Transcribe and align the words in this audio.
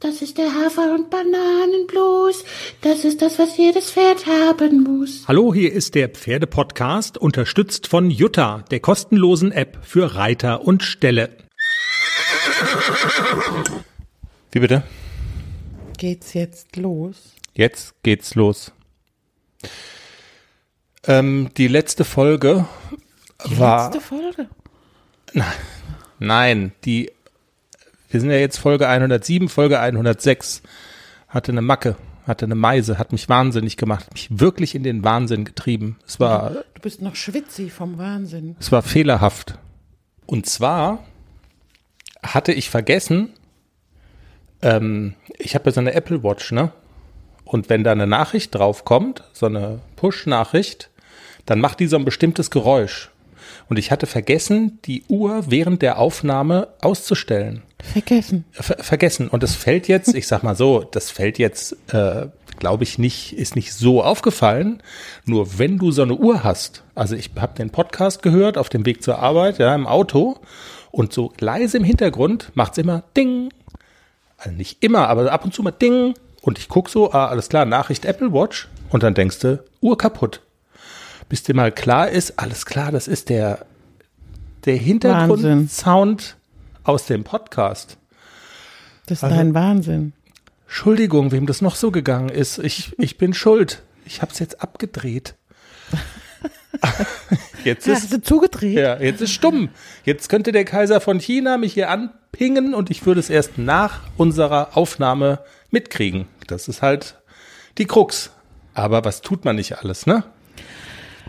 Das 0.00 0.20
ist 0.20 0.36
der 0.36 0.52
Hafer- 0.54 0.94
und 0.94 1.08
Bananenblues. 1.08 2.44
Das 2.82 3.04
ist 3.04 3.22
das, 3.22 3.38
was 3.38 3.56
jedes 3.56 3.90
Pferd 3.90 4.26
haben 4.26 4.82
muss. 4.82 5.24
Hallo, 5.26 5.54
hier 5.54 5.72
ist 5.72 5.94
der 5.94 6.10
Pferdepodcast, 6.10 7.16
unterstützt 7.16 7.86
von 7.86 8.10
Jutta, 8.10 8.62
der 8.70 8.80
kostenlosen 8.80 9.52
App 9.52 9.78
für 9.82 10.14
Reiter 10.14 10.62
und 10.62 10.82
Ställe. 10.82 11.30
Wie 14.52 14.60
bitte? 14.60 14.82
Geht's 15.96 16.34
jetzt 16.34 16.76
los? 16.76 17.16
Jetzt 17.54 17.94
geht's 18.02 18.34
los. 18.34 18.72
Ähm, 21.06 21.50
die 21.56 21.68
letzte 21.68 22.04
Folge 22.04 22.66
Die 23.48 23.58
war. 23.58 23.86
letzte 23.90 24.00
Folge. 24.02 24.48
Nein, 26.18 26.72
die. 26.84 27.10
Wir 28.16 28.22
sind 28.22 28.30
ja 28.30 28.38
jetzt 28.38 28.56
Folge 28.56 28.88
107, 28.88 29.50
Folge 29.50 29.78
106. 29.78 30.62
Hatte 31.28 31.52
eine 31.52 31.60
Macke, 31.60 31.96
hatte 32.26 32.46
eine 32.46 32.54
Meise, 32.54 32.98
hat 32.98 33.12
mich 33.12 33.28
wahnsinnig 33.28 33.76
gemacht, 33.76 34.06
hat 34.06 34.14
mich 34.14 34.40
wirklich 34.40 34.74
in 34.74 34.84
den 34.84 35.04
Wahnsinn 35.04 35.44
getrieben. 35.44 35.98
Es 36.06 36.18
war 36.18 36.48
Du 36.72 36.80
bist 36.80 37.02
noch 37.02 37.14
schwitzig 37.14 37.74
vom 37.74 37.98
Wahnsinn. 37.98 38.56
Es 38.58 38.72
war 38.72 38.80
fehlerhaft. 38.80 39.58
Und 40.24 40.46
zwar 40.46 41.04
hatte 42.22 42.54
ich 42.54 42.70
vergessen, 42.70 43.34
ähm, 44.62 45.12
ich 45.36 45.54
habe 45.54 45.66
ja 45.66 45.72
so 45.72 45.80
eine 45.80 45.92
Apple 45.92 46.22
Watch, 46.22 46.52
ne? 46.52 46.72
Und 47.44 47.68
wenn 47.68 47.84
da 47.84 47.92
eine 47.92 48.06
Nachricht 48.06 48.54
draufkommt, 48.54 49.24
so 49.34 49.44
eine 49.44 49.80
Push-Nachricht, 49.96 50.88
dann 51.44 51.60
macht 51.60 51.80
die 51.80 51.86
so 51.86 51.98
ein 51.98 52.06
bestimmtes 52.06 52.50
Geräusch. 52.50 53.10
Und 53.68 53.78
ich 53.78 53.90
hatte 53.90 54.06
vergessen, 54.06 54.78
die 54.84 55.04
Uhr 55.08 55.44
während 55.48 55.82
der 55.82 55.98
Aufnahme 55.98 56.68
auszustellen. 56.80 57.62
Vergessen. 57.82 58.44
Ver 58.52 58.76
vergessen. 58.82 59.28
Und 59.28 59.42
das 59.42 59.54
fällt 59.54 59.88
jetzt, 59.88 60.14
ich 60.14 60.28
sag 60.28 60.42
mal 60.42 60.56
so, 60.56 60.82
das 60.82 61.10
fällt 61.10 61.38
jetzt, 61.38 61.76
äh, 61.92 62.26
glaube 62.58 62.84
ich, 62.84 62.98
nicht, 62.98 63.32
ist 63.32 63.56
nicht 63.56 63.72
so 63.72 64.02
aufgefallen. 64.02 64.82
Nur 65.24 65.58
wenn 65.58 65.78
du 65.78 65.90
so 65.90 66.02
eine 66.02 66.14
Uhr 66.14 66.44
hast, 66.44 66.84
also 66.94 67.16
ich 67.16 67.30
habe 67.36 67.56
den 67.56 67.70
Podcast 67.70 68.22
gehört 68.22 68.56
auf 68.56 68.68
dem 68.68 68.86
Weg 68.86 69.02
zur 69.02 69.18
Arbeit, 69.18 69.58
ja, 69.58 69.74
im 69.74 69.86
Auto, 69.86 70.38
und 70.90 71.12
so 71.12 71.32
leise 71.40 71.76
im 71.76 71.84
Hintergrund 71.84 72.52
macht's 72.54 72.78
immer 72.78 73.02
Ding. 73.16 73.50
Also 74.38 74.56
nicht 74.56 74.82
immer, 74.82 75.08
aber 75.08 75.30
ab 75.30 75.44
und 75.44 75.52
zu 75.52 75.62
mal 75.62 75.70
Ding. 75.70 76.14
Und 76.40 76.58
ich 76.58 76.68
guck 76.68 76.88
so, 76.88 77.12
ah, 77.12 77.26
alles 77.26 77.48
klar, 77.48 77.66
Nachricht 77.66 78.04
Apple 78.04 78.32
Watch. 78.32 78.68
Und 78.90 79.02
dann 79.02 79.14
denkst 79.14 79.40
du, 79.40 79.62
Uhr 79.80 79.98
kaputt. 79.98 80.40
Bis 81.28 81.42
dir 81.42 81.54
mal 81.54 81.72
klar 81.72 82.08
ist, 82.08 82.38
alles 82.38 82.66
klar, 82.66 82.92
das 82.92 83.08
ist 83.08 83.28
der, 83.28 83.66
der 84.64 84.76
Hintergrundsound 84.76 86.36
aus 86.84 87.06
dem 87.06 87.24
Podcast. 87.24 87.96
Das 89.06 89.18
ist 89.18 89.24
Also- 89.24 89.36
dein 89.36 89.54
Wahnsinn. 89.54 90.12
Entschuldigung, 90.66 91.30
wem 91.32 91.46
das 91.46 91.62
noch 91.62 91.76
so 91.76 91.90
gegangen 91.92 92.28
ist. 92.28 92.58
Ich, 92.58 92.92
ich 92.98 93.18
bin 93.18 93.34
schuld. 93.34 93.82
Ich 94.04 94.20
habe 94.20 94.32
es 94.32 94.40
jetzt 94.40 94.60
abgedreht. 94.60 95.34
jetzt 97.64 97.86
Ja, 97.86 97.94
ist 97.94 98.12
du 98.12 98.20
zugedreht? 98.20 98.76
ja, 98.76 98.96
jetzt 99.00 99.20
ist 99.20 99.32
stumm. 99.32 99.68
Jetzt 100.04 100.28
könnte 100.28 100.52
der 100.52 100.64
Kaiser 100.64 101.00
von 101.00 101.18
China 101.20 101.56
mich 101.56 101.74
hier 101.74 101.88
anpingen 101.90 102.74
und 102.74 102.90
ich 102.90 103.06
würde 103.06 103.20
es 103.20 103.30
erst 103.30 103.58
nach 103.58 104.00
unserer 104.16 104.76
Aufnahme 104.76 105.38
mitkriegen. 105.70 106.26
Das 106.48 106.66
ist 106.68 106.82
halt 106.82 107.16
die 107.78 107.86
Krux. 107.86 108.30
Aber 108.74 109.04
was 109.04 109.20
tut 109.22 109.44
man 109.44 109.56
nicht 109.56 109.78
alles, 109.78 110.06
ne? 110.06 110.24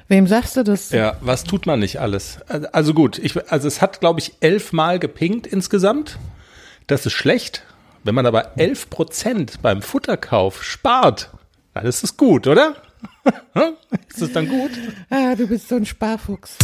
Wem 0.08 0.26
sagst 0.26 0.56
du 0.56 0.64
das? 0.64 0.92
Ja, 0.92 1.18
was 1.20 1.44
tut 1.44 1.66
man 1.66 1.80
nicht 1.80 2.00
alles? 2.00 2.40
Also- 2.72 2.94
gut, 2.94 3.20
ich, 3.20 3.36
also 3.52 3.68
es 3.68 3.82
hat, 3.82 4.00
glaube 4.00 4.20
ich, 4.22 4.34
elfmal 4.40 5.00
gepinkt 5.00 5.48
insgesamt. 5.48 6.18
Das 6.88 7.06
ist 7.06 7.14
schlecht. 7.14 7.64
Wenn 8.04 8.16
man 8.16 8.26
aber 8.26 8.58
elf 8.58 8.90
Prozent 8.90 9.62
beim 9.62 9.82
Futterkauf 9.82 10.64
spart, 10.64 11.30
dann 11.74 11.86
ist 11.86 12.04
es 12.06 12.16
gut, 12.16 12.48
oder? 12.48 12.76
ist 14.08 14.22
es 14.22 14.32
dann 14.32 14.48
gut? 14.48 14.72
Ah, 15.10 15.36
du 15.36 15.46
bist 15.48 15.68
so 15.68 15.76
ein 15.76 15.86
Sparfuchs. 15.86 16.56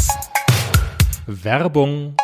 Werbung. 1.28 2.16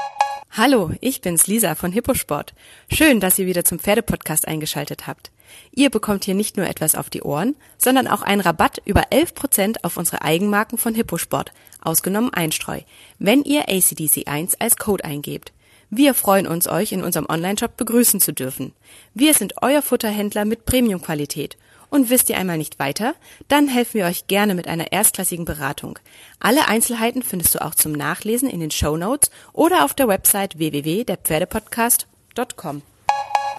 Hallo, 0.52 0.92
ich 1.02 1.20
bin's 1.22 1.48
Lisa 1.48 1.76
von 1.76 1.92
Hipposport. 1.92 2.54
Schön, 2.92 3.20
dass 3.20 3.38
ihr 3.38 3.46
wieder 3.46 3.66
zum 3.66 3.80
Pferdepodcast 3.80 4.48
eingeschaltet 4.48 5.06
habt. 5.06 5.32
Ihr 5.72 5.90
bekommt 5.90 6.26
hier 6.26 6.36
nicht 6.36 6.58
nur 6.58 6.68
etwas 6.68 6.96
auf 6.96 7.10
die 7.10 7.22
Ohren, 7.22 7.56
sondern 7.78 8.08
auch 8.08 8.22
einen 8.22 8.42
Rabatt 8.42 8.82
über 8.86 9.04
11% 9.12 9.78
auf 9.84 9.98
unsere 9.98 10.22
Eigenmarken 10.22 10.78
von 10.78 10.96
Hipposport, 10.96 11.52
ausgenommen 11.82 12.34
Einstreu, 12.34 12.82
wenn 13.18 13.44
ihr 13.44 13.70
ACDC1 13.70 14.56
als 14.60 14.78
Code 14.78 15.06
eingebt. 15.06 15.54
Wir 15.90 16.14
freuen 16.14 16.46
uns, 16.46 16.68
euch 16.68 16.92
in 16.92 17.04
unserem 17.04 17.26
Onlineshop 17.28 17.76
begrüßen 17.76 18.20
zu 18.20 18.32
dürfen. 18.32 18.74
Wir 19.16 19.34
sind 19.34 19.56
euer 19.62 19.82
Futterhändler 19.82 20.46
mit 20.46 20.66
Premiumqualität. 20.66 21.58
Und 21.90 22.12
wisst 22.12 22.30
ihr 22.30 22.38
einmal 22.38 22.60
nicht 22.60 22.78
weiter? 22.78 23.16
Dann 23.48 23.68
helfen 23.68 23.96
wir 23.96 24.06
euch 24.06 24.28
gerne 24.28 24.54
mit 24.54 24.68
einer 24.68 24.92
erstklassigen 24.92 25.46
Beratung. 25.46 25.98
Alle 26.40 26.68
Einzelheiten 26.68 27.24
findest 27.24 27.56
du 27.56 27.66
auch 27.66 27.74
zum 27.74 27.94
Nachlesen 27.94 28.48
in 28.48 28.60
den 28.60 28.70
Show 28.70 28.96
Notes 28.96 29.32
oder 29.54 29.84
auf 29.84 29.96
der 29.96 30.08
Website 30.08 30.60
www.derpferdepodcast.com. 30.60 32.84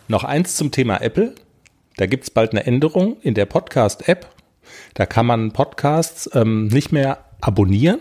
Noch 0.07 0.23
eins 0.23 0.55
zum 0.57 0.71
Thema 0.71 1.01
Apple. 1.01 1.35
Da 2.01 2.07
gibt's 2.07 2.31
bald 2.31 2.53
eine 2.53 2.65
Änderung 2.65 3.21
in 3.21 3.35
der 3.35 3.45
Podcast-App. 3.45 4.27
Da 4.95 5.05
kann 5.05 5.27
man 5.27 5.53
Podcasts 5.53 6.31
ähm, 6.33 6.69
nicht 6.69 6.93
mehr 6.93 7.27
abonnieren, 7.43 7.99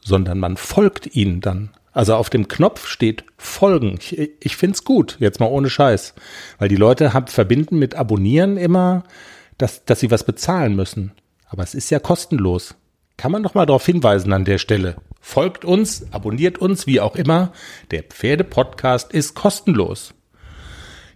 sondern 0.00 0.38
man 0.38 0.56
folgt 0.56 1.16
ihnen 1.16 1.40
dann. 1.40 1.70
Also 1.90 2.14
auf 2.14 2.30
dem 2.30 2.46
Knopf 2.46 2.86
steht 2.86 3.24
Folgen. 3.38 3.98
Ich, 3.98 4.16
ich 4.38 4.56
find's 4.56 4.84
gut, 4.84 5.16
jetzt 5.18 5.40
mal 5.40 5.46
ohne 5.46 5.70
Scheiß. 5.70 6.14
Weil 6.60 6.68
die 6.68 6.76
Leute 6.76 7.14
haben, 7.14 7.26
verbinden 7.26 7.80
mit 7.80 7.96
Abonnieren 7.96 8.58
immer, 8.58 9.02
dass, 9.58 9.84
dass 9.86 9.98
sie 9.98 10.12
was 10.12 10.22
bezahlen 10.22 10.76
müssen. 10.76 11.10
Aber 11.48 11.64
es 11.64 11.74
ist 11.74 11.90
ja 11.90 11.98
kostenlos. 11.98 12.76
Kann 13.16 13.32
man 13.32 13.42
doch 13.42 13.54
mal 13.54 13.66
darauf 13.66 13.84
hinweisen 13.84 14.32
an 14.32 14.44
der 14.44 14.58
Stelle. 14.58 14.98
Folgt 15.20 15.64
uns, 15.64 16.06
abonniert 16.12 16.58
uns, 16.58 16.86
wie 16.86 17.00
auch 17.00 17.16
immer. 17.16 17.52
Der 17.90 18.04
Pferde-Podcast 18.04 19.12
ist 19.12 19.34
kostenlos. 19.34 20.14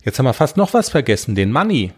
Jetzt 0.03 0.19
haben 0.19 0.27
wir 0.27 0.35
fast 0.35 0.57
noch 0.57 0.75
was 0.75 0.89
vergessen, 0.89 1.37
den 1.37 1.53
Money. 1.53 1.93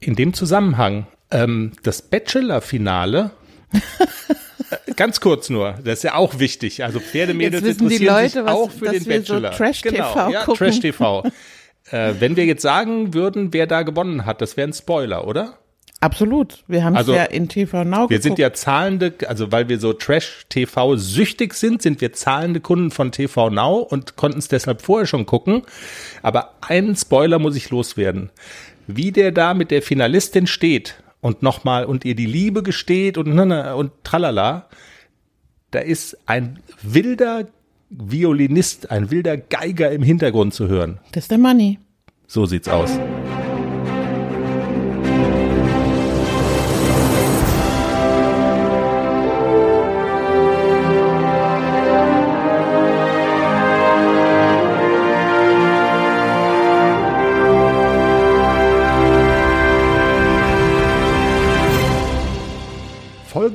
In 0.00 0.14
dem 0.14 0.34
Zusammenhang, 0.34 1.06
ähm, 1.30 1.72
das 1.82 2.02
Bachelor-Finale, 2.02 3.30
äh, 3.72 4.92
ganz 4.94 5.20
kurz 5.20 5.50
nur, 5.50 5.72
das 5.84 5.98
ist 5.98 6.02
ja 6.04 6.14
auch 6.14 6.38
wichtig. 6.38 6.84
Also 6.84 7.00
Pferdemädels 7.00 7.64
wissen 7.64 7.88
die 7.88 7.96
interessieren 7.96 8.14
Leute, 8.14 8.30
sich 8.30 8.44
was- 8.44 8.52
auch 8.52 8.70
für 8.70 8.84
den 8.90 9.06
wir 9.06 9.22
so 9.22 9.34
Bachelor. 9.34 9.50
Trash-TV 9.52 9.96
genau, 9.96 10.30
ja, 10.30 10.44
gucken. 10.44 10.58
Trash-TV. 10.58 11.24
äh, 11.90 12.14
wenn 12.20 12.36
wir 12.36 12.44
jetzt 12.44 12.62
sagen 12.62 13.14
würden, 13.14 13.52
wer 13.52 13.66
da 13.66 13.82
gewonnen 13.82 14.24
hat, 14.26 14.40
das 14.40 14.56
wäre 14.56 14.68
ein 14.68 14.72
Spoiler, 14.72 15.26
oder? 15.26 15.58
Absolut. 15.98 16.62
Wir 16.68 16.84
haben 16.84 16.92
es 16.92 16.98
Also, 16.98 17.14
ja 17.14 17.24
in 17.24 17.48
TV 17.48 17.82
Now 17.82 18.02
Wir 18.02 18.18
geguckt. 18.18 18.22
sind 18.22 18.38
ja 18.38 18.52
zahlende, 18.52 19.14
also 19.28 19.50
weil 19.50 19.70
wir 19.70 19.78
so 19.80 19.94
Trash-TV 19.94 20.96
süchtig 20.96 21.54
sind, 21.54 21.80
sind 21.80 22.02
wir 22.02 22.12
zahlende 22.12 22.60
Kunden 22.60 22.90
von 22.90 23.12
TV 23.12 23.48
Now 23.48 23.78
und 23.78 24.14
konnten 24.16 24.38
es 24.38 24.48
deshalb 24.48 24.82
vorher 24.82 25.06
schon 25.06 25.24
gucken. 25.24 25.62
Aber 26.22 26.52
einen 26.60 26.96
Spoiler 26.96 27.38
muss 27.38 27.56
ich 27.56 27.70
loswerden. 27.70 28.30
Wie 28.86 29.12
der 29.12 29.32
da 29.32 29.54
mit 29.54 29.70
der 29.70 29.82
Finalistin 29.82 30.46
steht 30.46 31.02
und 31.20 31.42
nochmal 31.42 31.84
und 31.84 32.04
ihr 32.04 32.14
die 32.14 32.26
Liebe 32.26 32.62
gesteht 32.62 33.18
und, 33.18 33.34
ne, 33.34 33.46
ne, 33.46 33.76
und 33.76 33.92
tralala, 34.04 34.68
da 35.70 35.80
ist 35.80 36.16
ein 36.26 36.60
wilder 36.82 37.48
Violinist, 37.90 38.90
ein 38.90 39.10
wilder 39.10 39.36
Geiger 39.36 39.90
im 39.90 40.02
Hintergrund 40.02 40.54
zu 40.54 40.68
hören. 40.68 40.98
Das 41.12 41.24
ist 41.24 41.30
der 41.30 41.38
Money. 41.38 41.78
So 42.26 42.46
sieht's 42.46 42.68
aus. 42.68 42.98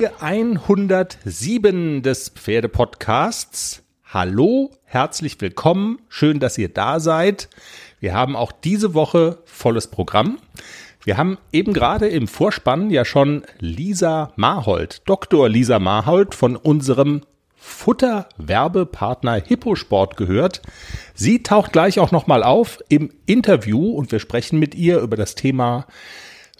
Folge 0.02 0.20
107 0.20 2.02
des 2.02 2.30
Pferdepodcasts. 2.30 3.84
Hallo, 4.12 4.72
herzlich 4.82 5.40
willkommen. 5.40 6.00
Schön, 6.08 6.40
dass 6.40 6.58
ihr 6.58 6.70
da 6.70 6.98
seid. 6.98 7.48
Wir 8.00 8.12
haben 8.12 8.34
auch 8.34 8.50
diese 8.50 8.94
Woche 8.94 9.38
volles 9.44 9.86
Programm. 9.86 10.38
Wir 11.04 11.18
haben 11.18 11.38
eben 11.52 11.72
gerade 11.72 12.08
im 12.08 12.26
Vorspann 12.26 12.90
ja 12.90 13.04
schon 13.04 13.44
Lisa 13.60 14.32
Marhold, 14.34 15.02
Dr. 15.04 15.48
Lisa 15.48 15.78
Marhold 15.78 16.34
von 16.34 16.56
unserem 16.56 17.20
Futterwerbepartner 17.54 19.34
Hipposport 19.34 20.16
gehört. 20.16 20.62
Sie 21.14 21.44
taucht 21.44 21.72
gleich 21.72 22.00
auch 22.00 22.10
nochmal 22.10 22.42
auf 22.42 22.82
im 22.88 23.12
Interview 23.26 23.92
und 23.92 24.10
wir 24.10 24.18
sprechen 24.18 24.58
mit 24.58 24.74
ihr 24.74 24.98
über 24.98 25.16
das 25.16 25.36
Thema 25.36 25.86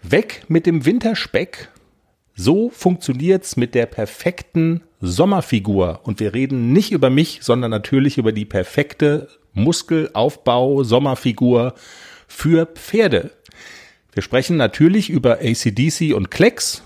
Weg 0.00 0.44
mit 0.46 0.64
dem 0.64 0.84
Winterspeck. 0.86 1.70
So 2.34 2.70
funktioniert's 2.70 3.56
mit 3.56 3.75
der 3.75 3.87
perfekten 3.87 4.82
Sommerfigur. 5.00 6.00
Und 6.05 6.20
wir 6.20 6.34
reden 6.34 6.73
nicht 6.73 6.93
über 6.93 7.11
mich, 7.11 7.40
sondern 7.43 7.70
natürlich 7.70 8.19
über 8.19 8.32
die 8.32 8.44
perfekte 8.44 9.29
Muskelaufbau, 9.52 10.82
Sommerfigur 10.82 11.75
für 12.26 12.67
Pferde. 12.67 13.31
Wir 14.12 14.23
sprechen 14.23 14.56
natürlich 14.56 15.11
über 15.11 15.38
ACDC 15.40 16.14
und 16.14 16.31
Klecks. 16.31 16.82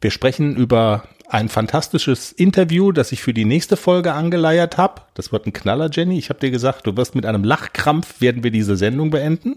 Wir 0.00 0.10
sprechen 0.10 0.56
über 0.56 1.04
ein 1.28 1.48
fantastisches 1.48 2.30
Interview, 2.30 2.92
das 2.92 3.10
ich 3.12 3.22
für 3.22 3.32
die 3.32 3.44
nächste 3.46 3.76
Folge 3.76 4.12
angeleiert 4.12 4.76
habe. 4.76 5.02
Das 5.14 5.32
wird 5.32 5.46
ein 5.46 5.52
Knaller, 5.52 5.88
Jenny. 5.90 6.18
Ich 6.18 6.28
habe 6.28 6.40
dir 6.40 6.50
gesagt, 6.50 6.86
du 6.86 6.96
wirst 6.96 7.14
mit 7.14 7.24
einem 7.24 7.42
Lachkrampf 7.42 8.20
werden 8.20 8.44
wir 8.44 8.50
diese 8.50 8.76
Sendung 8.76 9.10
beenden. 9.10 9.56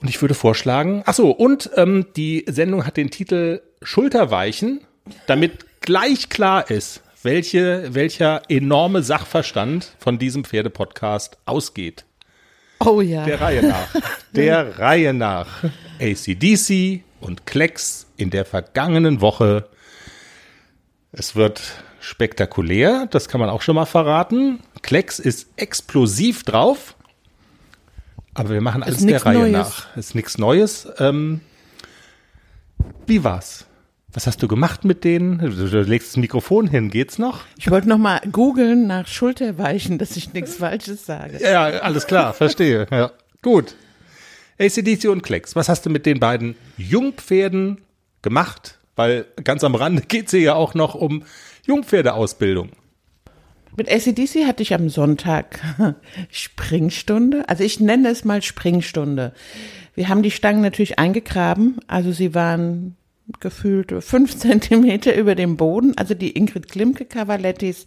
Und 0.00 0.08
ich 0.08 0.20
würde 0.20 0.34
vorschlagen, 0.34 1.02
ach 1.06 1.14
so, 1.14 1.30
und 1.30 1.70
ähm, 1.76 2.06
die 2.16 2.44
Sendung 2.48 2.86
hat 2.86 2.96
den 2.96 3.10
Titel 3.10 3.60
Schulterweichen, 3.82 4.80
damit 5.26 5.80
gleich 5.80 6.28
klar 6.28 6.70
ist, 6.70 7.02
welche, 7.22 7.94
welcher 7.94 8.42
enorme 8.48 9.02
Sachverstand 9.02 9.94
von 9.98 10.18
diesem 10.18 10.44
Pferdepodcast 10.44 11.38
ausgeht. 11.44 12.04
Oh 12.78 13.02
ja. 13.02 13.24
Der 13.24 13.40
Reihe 13.40 13.66
nach. 13.66 13.94
Der 14.32 14.78
Reihe 14.78 15.12
nach. 15.12 15.64
ACDC 16.00 17.02
und 17.20 17.44
Klecks 17.44 18.06
in 18.16 18.30
der 18.30 18.46
vergangenen 18.46 19.20
Woche. 19.20 19.68
Es 21.12 21.36
wird 21.36 21.60
spektakulär, 22.00 23.06
das 23.10 23.28
kann 23.28 23.40
man 23.40 23.50
auch 23.50 23.60
schon 23.60 23.74
mal 23.74 23.84
verraten. 23.84 24.60
Klecks 24.80 25.18
ist 25.18 25.48
explosiv 25.56 26.44
drauf. 26.44 26.96
Aber 28.34 28.50
wir 28.50 28.60
machen 28.60 28.82
alles 28.82 28.98
Ist 28.98 29.08
der 29.08 29.24
Reihe 29.26 29.38
Neues. 29.38 29.52
nach. 29.52 29.96
Ist 29.96 30.14
nichts 30.14 30.38
Neues. 30.38 30.88
Ähm, 30.98 31.40
wie 33.06 33.24
war's? 33.24 33.66
Was 34.12 34.26
hast 34.26 34.42
du 34.42 34.48
gemacht 34.48 34.84
mit 34.84 35.04
denen? 35.04 35.38
Du, 35.38 35.68
du 35.68 35.82
legst 35.82 36.08
das 36.08 36.16
Mikrofon 36.16 36.66
hin, 36.66 36.90
geht's 36.90 37.18
noch? 37.18 37.44
Ich 37.56 37.70
wollte 37.70 37.88
noch 37.88 37.98
mal 37.98 38.20
googeln 38.32 38.86
nach 38.88 39.06
Schulterweichen, 39.06 39.98
dass 39.98 40.16
ich 40.16 40.32
nichts 40.32 40.56
Falsches 40.56 41.06
sage. 41.06 41.38
Ja, 41.40 41.64
alles 41.66 42.06
klar, 42.06 42.34
verstehe. 42.34 42.86
Ja. 42.90 43.12
Gut. 43.42 43.74
ACDC 44.58 45.08
und 45.08 45.22
Klecks, 45.22 45.56
was 45.56 45.68
hast 45.68 45.86
du 45.86 45.90
mit 45.90 46.06
den 46.06 46.20
beiden 46.20 46.54
Jungpferden 46.76 47.80
gemacht? 48.20 48.78
Weil 48.96 49.26
ganz 49.44 49.64
am 49.64 49.74
Rande 49.74 50.02
geht's 50.08 50.32
hier 50.32 50.40
ja 50.40 50.54
auch 50.54 50.74
noch 50.74 50.94
um 50.94 51.22
Jungpferdeausbildung. 51.66 52.70
Mit 53.80 53.90
ACDC 53.90 54.46
hatte 54.46 54.62
ich 54.62 54.74
am 54.74 54.90
Sonntag 54.90 55.58
Springstunde. 56.30 57.48
Also 57.48 57.64
ich 57.64 57.80
nenne 57.80 58.10
es 58.10 58.26
mal 58.26 58.42
Springstunde. 58.42 59.32
Wir 59.94 60.10
haben 60.10 60.22
die 60.22 60.30
Stangen 60.30 60.60
natürlich 60.60 60.98
eingegraben. 60.98 61.78
Also 61.86 62.12
sie 62.12 62.34
waren 62.34 62.96
gefühlt 63.40 63.90
fünf 64.04 64.36
Zentimeter 64.38 65.16
über 65.16 65.34
dem 65.34 65.56
Boden. 65.56 65.96
Also 65.96 66.12
die 66.12 66.36
Ingrid 66.36 66.68
Klimke 66.68 67.06
Cavalettis, 67.06 67.86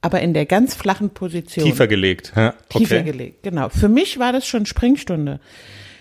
aber 0.00 0.22
in 0.22 0.32
der 0.32 0.46
ganz 0.46 0.74
flachen 0.74 1.10
Position. 1.10 1.66
Tiefer 1.66 1.86
gelegt. 1.86 2.32
Ja, 2.34 2.54
Tiefer 2.70 3.02
gelegt, 3.02 3.42
genau. 3.42 3.68
Für 3.68 3.90
mich 3.90 4.18
war 4.18 4.32
das 4.32 4.46
schon 4.46 4.64
Springstunde. 4.64 5.38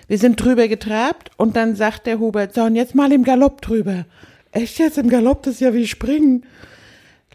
Wir 0.08 0.18
sind 0.18 0.42
drüber 0.42 0.70
getrabt 0.70 1.32
und 1.36 1.58
dann 1.58 1.76
sagt 1.76 2.08
der 2.08 2.20
Hubert, 2.20 2.54
so 2.54 2.62
und 2.62 2.78
jetzt 2.78 2.96
mal 2.96 3.12
im 3.12 3.26
Galopp 3.26 3.62
drüber. 3.62 4.06
Echt 4.54 4.80
jetzt 4.80 4.98
im 4.98 5.10
Galopp, 5.10 5.44
das 5.44 5.56
ist 5.56 5.60
ja 5.60 5.74
wie 5.74 5.88
Springen. 5.88 6.46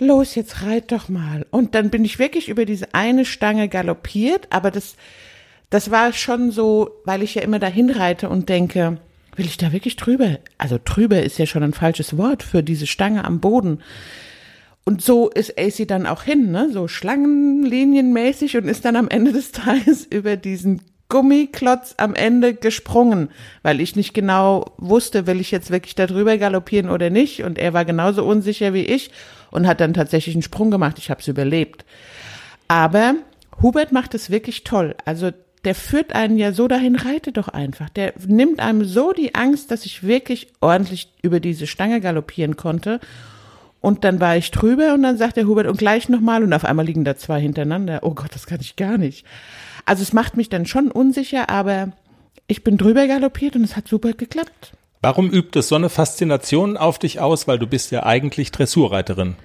Los, 0.00 0.34
jetzt 0.34 0.62
reit 0.62 0.92
doch 0.92 1.08
mal. 1.08 1.46
Und 1.50 1.74
dann 1.74 1.90
bin 1.90 2.04
ich 2.04 2.18
wirklich 2.18 2.48
über 2.48 2.64
diese 2.64 2.94
eine 2.94 3.26
Stange 3.26 3.68
galoppiert, 3.68 4.48
aber 4.50 4.70
das, 4.70 4.96
das 5.68 5.90
war 5.90 6.12
schon 6.14 6.50
so, 6.50 6.90
weil 7.04 7.22
ich 7.22 7.34
ja 7.34 7.42
immer 7.42 7.58
dahin 7.58 7.90
reite 7.90 8.30
und 8.30 8.48
denke, 8.48 8.98
will 9.36 9.44
ich 9.44 9.58
da 9.58 9.72
wirklich 9.72 9.96
drüber? 9.96 10.38
Also 10.56 10.78
drüber 10.82 11.22
ist 11.22 11.38
ja 11.38 11.44
schon 11.44 11.62
ein 11.62 11.74
falsches 11.74 12.16
Wort 12.16 12.42
für 12.42 12.62
diese 12.62 12.86
Stange 12.86 13.24
am 13.24 13.40
Boden. 13.40 13.82
Und 14.84 15.02
so 15.02 15.28
ist 15.28 15.58
AC 15.58 15.86
dann 15.86 16.06
auch 16.06 16.22
hin, 16.22 16.50
ne? 16.50 16.70
so 16.72 16.88
schlangenlinienmäßig 16.88 18.56
und 18.56 18.68
ist 18.68 18.86
dann 18.86 18.96
am 18.96 19.08
Ende 19.08 19.32
des 19.32 19.52
Tages 19.52 20.06
über 20.06 20.36
diesen 20.36 20.80
Gummiklotz 21.10 21.94
am 21.98 22.14
Ende 22.14 22.54
gesprungen, 22.54 23.28
weil 23.62 23.80
ich 23.80 23.96
nicht 23.96 24.14
genau 24.14 24.72
wusste, 24.78 25.26
will 25.26 25.40
ich 25.40 25.50
jetzt 25.50 25.70
wirklich 25.70 25.94
da 25.94 26.06
drüber 26.06 26.38
galoppieren 26.38 26.88
oder 26.88 27.10
nicht. 27.10 27.42
Und 27.42 27.58
er 27.58 27.74
war 27.74 27.84
genauso 27.84 28.24
unsicher 28.24 28.72
wie 28.72 28.84
ich 28.84 29.10
und 29.50 29.66
hat 29.66 29.80
dann 29.80 29.94
tatsächlich 29.94 30.34
einen 30.34 30.42
Sprung 30.42 30.70
gemacht. 30.70 30.98
Ich 30.98 31.10
habe 31.10 31.20
es 31.20 31.28
überlebt. 31.28 31.84
Aber 32.68 33.14
Hubert 33.62 33.92
macht 33.92 34.14
es 34.14 34.30
wirklich 34.30 34.64
toll. 34.64 34.94
Also 35.04 35.30
der 35.64 35.74
führt 35.74 36.14
einen 36.14 36.38
ja 36.38 36.52
so 36.52 36.68
dahin, 36.68 36.96
reite 36.96 37.32
doch 37.32 37.48
einfach. 37.48 37.90
Der 37.90 38.14
nimmt 38.26 38.60
einem 38.60 38.84
so 38.84 39.12
die 39.12 39.34
Angst, 39.34 39.70
dass 39.70 39.84
ich 39.84 40.02
wirklich 40.02 40.48
ordentlich 40.60 41.12
über 41.22 41.40
diese 41.40 41.66
Stange 41.66 42.00
galoppieren 42.00 42.56
konnte. 42.56 43.00
Und 43.80 44.04
dann 44.04 44.20
war 44.20 44.36
ich 44.36 44.50
drüber 44.50 44.94
und 44.94 45.02
dann 45.02 45.16
sagt 45.16 45.36
der 45.36 45.46
Hubert 45.46 45.66
und 45.66 45.78
gleich 45.78 46.08
nochmal 46.08 46.42
und 46.42 46.52
auf 46.52 46.64
einmal 46.64 46.86
liegen 46.86 47.04
da 47.04 47.16
zwei 47.16 47.40
hintereinander. 47.40 48.00
Oh 48.02 48.14
Gott, 48.14 48.34
das 48.34 48.46
kann 48.46 48.60
ich 48.60 48.76
gar 48.76 48.98
nicht. 48.98 49.26
Also 49.86 50.02
es 50.02 50.12
macht 50.12 50.36
mich 50.36 50.48
dann 50.48 50.66
schon 50.66 50.90
unsicher, 50.90 51.48
aber 51.48 51.92
ich 52.46 52.62
bin 52.62 52.76
drüber 52.76 53.06
galoppiert 53.06 53.56
und 53.56 53.64
es 53.64 53.76
hat 53.76 53.88
super 53.88 54.12
geklappt. 54.12 54.72
Warum 55.02 55.30
übt 55.30 55.58
es 55.58 55.68
so 55.68 55.76
eine 55.76 55.88
Faszination 55.88 56.76
auf 56.76 56.98
dich 56.98 57.20
aus? 57.20 57.48
Weil 57.48 57.58
du 57.58 57.66
bist 57.66 57.90
ja 57.90 58.04
eigentlich 58.04 58.52
Dressurreiterin. 58.52 59.36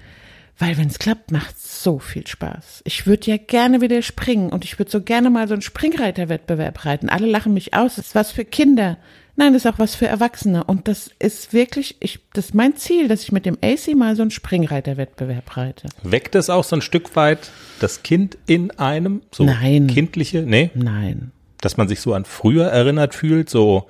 Weil 0.57 0.77
wenn 0.77 0.87
es 0.87 0.99
klappt, 0.99 1.31
macht 1.31 1.59
so 1.59 1.99
viel 1.99 2.27
Spaß. 2.27 2.81
Ich 2.85 3.07
würde 3.07 3.31
ja 3.31 3.37
gerne 3.37 3.81
wieder 3.81 4.01
springen 4.01 4.49
und 4.49 4.65
ich 4.65 4.79
würde 4.79 4.91
so 4.91 5.01
gerne 5.01 5.29
mal 5.29 5.47
so 5.47 5.53
einen 5.53 5.61
Springreiterwettbewerb 5.61 6.85
reiten. 6.85 7.09
Alle 7.09 7.27
lachen 7.27 7.53
mich 7.53 7.73
aus. 7.73 7.95
Das 7.95 8.07
ist 8.07 8.15
was 8.15 8.31
für 8.31 8.43
Kinder. 8.43 8.97
Nein, 9.37 9.53
das 9.53 9.65
ist 9.65 9.71
auch 9.71 9.79
was 9.79 9.95
für 9.95 10.07
Erwachsene. 10.07 10.63
Und 10.63 10.87
das 10.89 11.09
ist 11.19 11.53
wirklich, 11.53 11.97
ich, 11.99 12.19
das 12.33 12.47
ist 12.47 12.53
mein 12.53 12.75
Ziel, 12.75 13.07
dass 13.07 13.23
ich 13.23 13.31
mit 13.31 13.45
dem 13.45 13.57
AC 13.61 13.95
mal 13.95 14.15
so 14.15 14.23
einen 14.23 14.31
Springreiterwettbewerb 14.31 15.55
reite. 15.55 15.87
Weckt 16.03 16.35
es 16.35 16.49
auch 16.49 16.63
so 16.65 16.77
ein 16.77 16.81
Stück 16.81 17.15
weit 17.15 17.49
das 17.79 18.03
Kind 18.03 18.37
in 18.45 18.71
einem? 18.71 19.21
So 19.31 19.43
Nein. 19.45 19.87
Kindliche? 19.87 20.41
Nee? 20.41 20.71
Nein. 20.73 21.31
Dass 21.61 21.77
man 21.77 21.87
sich 21.87 22.01
so 22.01 22.13
an 22.13 22.25
früher 22.25 22.67
erinnert 22.67 23.13
fühlt, 23.13 23.49
so, 23.49 23.87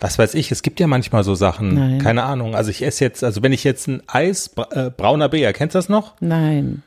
was 0.00 0.18
weiß 0.18 0.34
ich, 0.34 0.52
es 0.52 0.62
gibt 0.62 0.80
ja 0.80 0.86
manchmal 0.86 1.24
so 1.24 1.34
Sachen, 1.34 1.74
Nein. 1.74 1.98
keine 1.98 2.24
Ahnung. 2.24 2.54
Also 2.54 2.70
ich 2.70 2.82
esse 2.82 3.04
jetzt, 3.04 3.24
also 3.24 3.42
wenn 3.42 3.52
ich 3.52 3.64
jetzt 3.64 3.88
ein 3.88 4.02
Eis, 4.06 4.50
äh, 4.70 4.90
brauner 4.90 5.28
Bär, 5.28 5.52
kennst 5.52 5.74
du 5.74 5.78
das 5.78 5.88
noch? 5.88 6.14
Nein. 6.20 6.82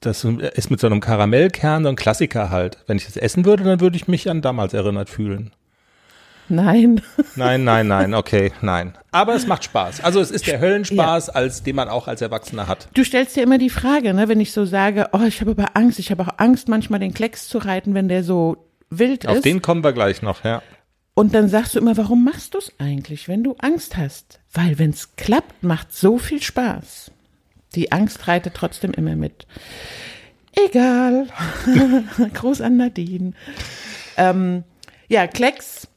Das 0.00 0.22
ist 0.22 0.70
mit 0.70 0.80
so 0.80 0.86
einem 0.86 1.00
Karamellkern, 1.00 1.82
so 1.82 1.88
ein 1.88 1.96
Klassiker 1.96 2.50
halt. 2.50 2.78
Wenn 2.86 2.98
ich 2.98 3.06
das 3.06 3.16
essen 3.16 3.44
würde, 3.44 3.64
dann 3.64 3.80
würde 3.80 3.96
ich 3.96 4.06
mich 4.06 4.28
an 4.28 4.42
damals 4.42 4.74
erinnert 4.74 5.08
fühlen. 5.08 5.52
Nein. 6.48 7.00
Nein, 7.36 7.64
nein, 7.64 7.86
nein, 7.86 8.12
okay, 8.12 8.52
nein. 8.60 8.92
Aber 9.12 9.34
es 9.34 9.46
macht 9.46 9.64
Spaß. 9.64 10.04
Also 10.04 10.20
es 10.20 10.30
ist 10.30 10.46
der 10.46 10.60
Höllenspaß, 10.60 11.30
als 11.30 11.62
den 11.62 11.74
man 11.74 11.88
auch 11.88 12.06
als 12.06 12.20
Erwachsener 12.20 12.66
hat. 12.68 12.88
Du 12.92 13.02
stellst 13.02 13.34
dir 13.34 13.42
immer 13.42 13.56
die 13.56 13.70
Frage, 13.70 14.12
ne, 14.12 14.28
wenn 14.28 14.40
ich 14.40 14.52
so 14.52 14.66
sage, 14.66 15.08
oh, 15.12 15.22
ich 15.26 15.40
habe 15.40 15.52
aber 15.52 15.68
Angst, 15.74 15.98
ich 15.98 16.10
habe 16.10 16.22
auch 16.22 16.34
Angst, 16.36 16.68
manchmal 16.68 17.00
den 17.00 17.14
Klecks 17.14 17.48
zu 17.48 17.56
reiten, 17.58 17.94
wenn 17.94 18.08
der 18.08 18.22
so 18.24 18.58
wild 18.90 19.26
Auf 19.26 19.36
ist. 19.36 19.44
den 19.46 19.62
kommen 19.62 19.82
wir 19.82 19.94
gleich 19.94 20.20
noch, 20.20 20.44
ja. 20.44 20.60
Und 21.14 21.34
dann 21.34 21.48
sagst 21.48 21.74
du 21.74 21.78
immer, 21.78 21.96
warum 21.96 22.24
machst 22.24 22.54
du 22.54 22.58
es 22.58 22.72
eigentlich, 22.78 23.28
wenn 23.28 23.44
du 23.44 23.54
Angst 23.58 23.96
hast? 23.96 24.40
Weil 24.52 24.78
wenn 24.78 24.90
es 24.90 25.14
klappt, 25.16 25.62
macht 25.62 25.94
so 25.94 26.18
viel 26.18 26.42
Spaß. 26.42 27.12
Die 27.76 27.92
Angst 27.92 28.26
reitet 28.26 28.54
trotzdem 28.54 28.92
immer 28.92 29.14
mit. 29.14 29.46
Egal. 30.52 31.28
Groß 32.34 32.60
an 32.60 32.76
Nadine. 32.76 33.32
Ähm, 34.16 34.64
ja, 35.08 35.26
Klecks. 35.26 35.88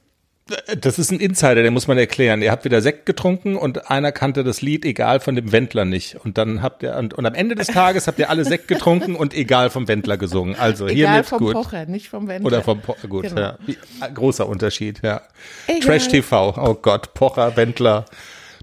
Das 0.80 0.98
ist 0.98 1.10
ein 1.10 1.20
Insider, 1.20 1.62
den 1.62 1.72
muss 1.74 1.86
man 1.88 1.98
erklären. 1.98 2.40
Ihr 2.42 2.50
habt 2.50 2.64
wieder 2.64 2.80
Sekt 2.80 3.04
getrunken 3.06 3.56
und 3.56 3.90
einer 3.90 4.12
kannte 4.12 4.44
das 4.44 4.62
Lied 4.62 4.84
Egal 4.84 5.20
von 5.20 5.34
dem 5.36 5.52
Wendler 5.52 5.84
nicht. 5.84 6.16
Und 6.24 6.38
dann 6.38 6.62
habt 6.62 6.82
ihr, 6.82 6.96
und, 6.96 7.14
und 7.14 7.26
am 7.26 7.34
Ende 7.34 7.54
des 7.54 7.66
Tages 7.68 8.06
habt 8.06 8.18
ihr 8.18 8.30
alle 8.30 8.44
Sekt 8.44 8.68
getrunken 8.68 9.14
und 9.14 9.34
Egal 9.34 9.70
vom 9.70 9.88
Wendler 9.88 10.16
gesungen. 10.16 10.56
Also 10.56 10.88
hier 10.88 11.06
Egal 11.06 11.24
vom 11.24 11.38
gut. 11.38 11.52
Pocher, 11.54 11.86
nicht 11.86 12.08
vom 12.08 12.28
Wendler. 12.28 12.46
Oder 12.46 12.62
vom 12.62 12.80
Pocher, 12.80 13.08
gut, 13.08 13.24
Genau. 13.28 13.40
ja. 13.40 13.58
Äh, 14.00 14.12
großer 14.12 14.48
Unterschied, 14.48 15.00
ja. 15.02 15.22
Egal. 15.66 15.80
Trash 15.80 16.08
TV, 16.08 16.54
oh 16.56 16.74
Gott, 16.74 17.14
Pocher, 17.14 17.56
Wendler, 17.56 18.04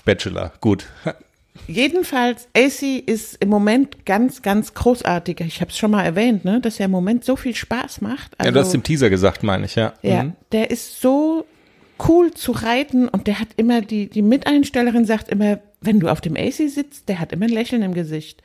Bachelor, 0.05 0.53
gut. 0.61 0.85
Jedenfalls, 1.67 2.47
AC 2.55 2.81
ist 3.05 3.35
im 3.41 3.49
Moment 3.49 4.05
ganz, 4.05 4.41
ganz 4.41 4.73
großartig. 4.73 5.39
Ich 5.41 5.61
habe 5.61 5.71
es 5.71 5.77
schon 5.77 5.91
mal 5.91 6.03
erwähnt, 6.03 6.45
ne, 6.45 6.59
dass 6.61 6.79
er 6.79 6.85
im 6.85 6.91
Moment 6.91 7.23
so 7.25 7.35
viel 7.35 7.55
Spaß 7.55 8.01
macht. 8.01 8.31
ja, 8.33 8.39
Also, 8.39 8.51
du 8.51 8.59
hast 8.59 8.73
im 8.75 8.83
Teaser 8.83 9.09
gesagt, 9.09 9.41
meine 9.41 9.65
ich, 9.65 9.75
ja. 9.75 9.93
Ja, 10.01 10.23
Mhm. 10.23 10.33
der 10.51 10.69
ist 10.69 11.01
so 11.01 11.45
cool 12.07 12.31
zu 12.31 12.51
reiten 12.51 13.07
und 13.07 13.27
der 13.27 13.39
hat 13.39 13.49
immer, 13.57 13.81
die, 13.81 14.09
die 14.09 14.21
Miteinstellerin 14.21 15.05
sagt 15.05 15.29
immer, 15.29 15.59
wenn 15.81 15.99
du 15.99 16.09
auf 16.09 16.21
dem 16.21 16.35
AC 16.35 16.69
sitzt, 16.69 17.09
der 17.09 17.19
hat 17.19 17.31
immer 17.31 17.45
ein 17.45 17.51
Lächeln 17.51 17.81
im 17.81 17.93
Gesicht. 17.93 18.41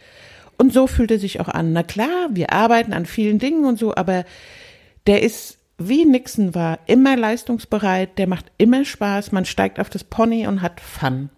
Und 0.58 0.72
so 0.72 0.86
fühlt 0.86 1.10
er 1.10 1.18
sich 1.18 1.40
auch 1.40 1.48
an. 1.48 1.72
Na 1.72 1.82
klar, 1.82 2.28
wir 2.30 2.52
arbeiten 2.52 2.92
an 2.92 3.06
vielen 3.06 3.38
Dingen 3.38 3.64
und 3.64 3.78
so, 3.78 3.94
aber 3.94 4.24
der 5.06 5.22
ist 5.22 5.58
wie 5.80 6.04
Nixon 6.04 6.54
war, 6.54 6.78
immer 6.86 7.16
leistungsbereit, 7.16 8.18
der 8.18 8.26
macht 8.26 8.52
immer 8.58 8.84
Spaß, 8.84 9.32
man 9.32 9.46
steigt 9.46 9.80
auf 9.80 9.88
das 9.88 10.04
Pony 10.04 10.46
und 10.46 10.60
hat 10.60 10.78
Fun. 10.80 11.30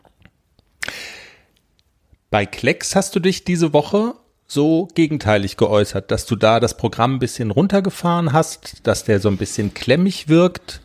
Bei 2.28 2.44
Klecks 2.44 2.96
hast 2.96 3.14
du 3.14 3.20
dich 3.20 3.44
diese 3.44 3.72
Woche 3.72 4.14
so 4.48 4.88
gegenteilig 4.94 5.56
geäußert, 5.56 6.10
dass 6.10 6.26
du 6.26 6.34
da 6.34 6.60
das 6.60 6.76
Programm 6.76 7.14
ein 7.14 7.18
bisschen 7.20 7.50
runtergefahren 7.50 8.32
hast, 8.32 8.86
dass 8.86 9.04
der 9.04 9.20
so 9.20 9.28
ein 9.28 9.36
bisschen 9.36 9.74
klemmig 9.74 10.28
wirkt. 10.28 10.80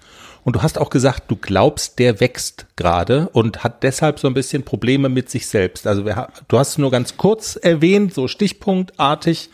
Und 0.47 0.55
du 0.55 0.61
hast 0.61 0.77
auch 0.77 0.89
gesagt, 0.89 1.23
du 1.27 1.35
glaubst, 1.35 1.99
der 1.99 2.21
wächst 2.21 2.67
gerade 2.77 3.27
und 3.33 3.65
hat 3.65 3.83
deshalb 3.83 4.17
so 4.17 4.29
ein 4.29 4.33
bisschen 4.33 4.63
Probleme 4.63 5.09
mit 5.09 5.29
sich 5.29 5.45
selbst. 5.45 5.85
Also 5.85 6.03
du 6.03 6.57
hast 6.57 6.79
nur 6.79 6.89
ganz 6.89 7.17
kurz 7.17 7.57
erwähnt, 7.57 8.13
so 8.13 8.29
stichpunktartig. 8.29 9.49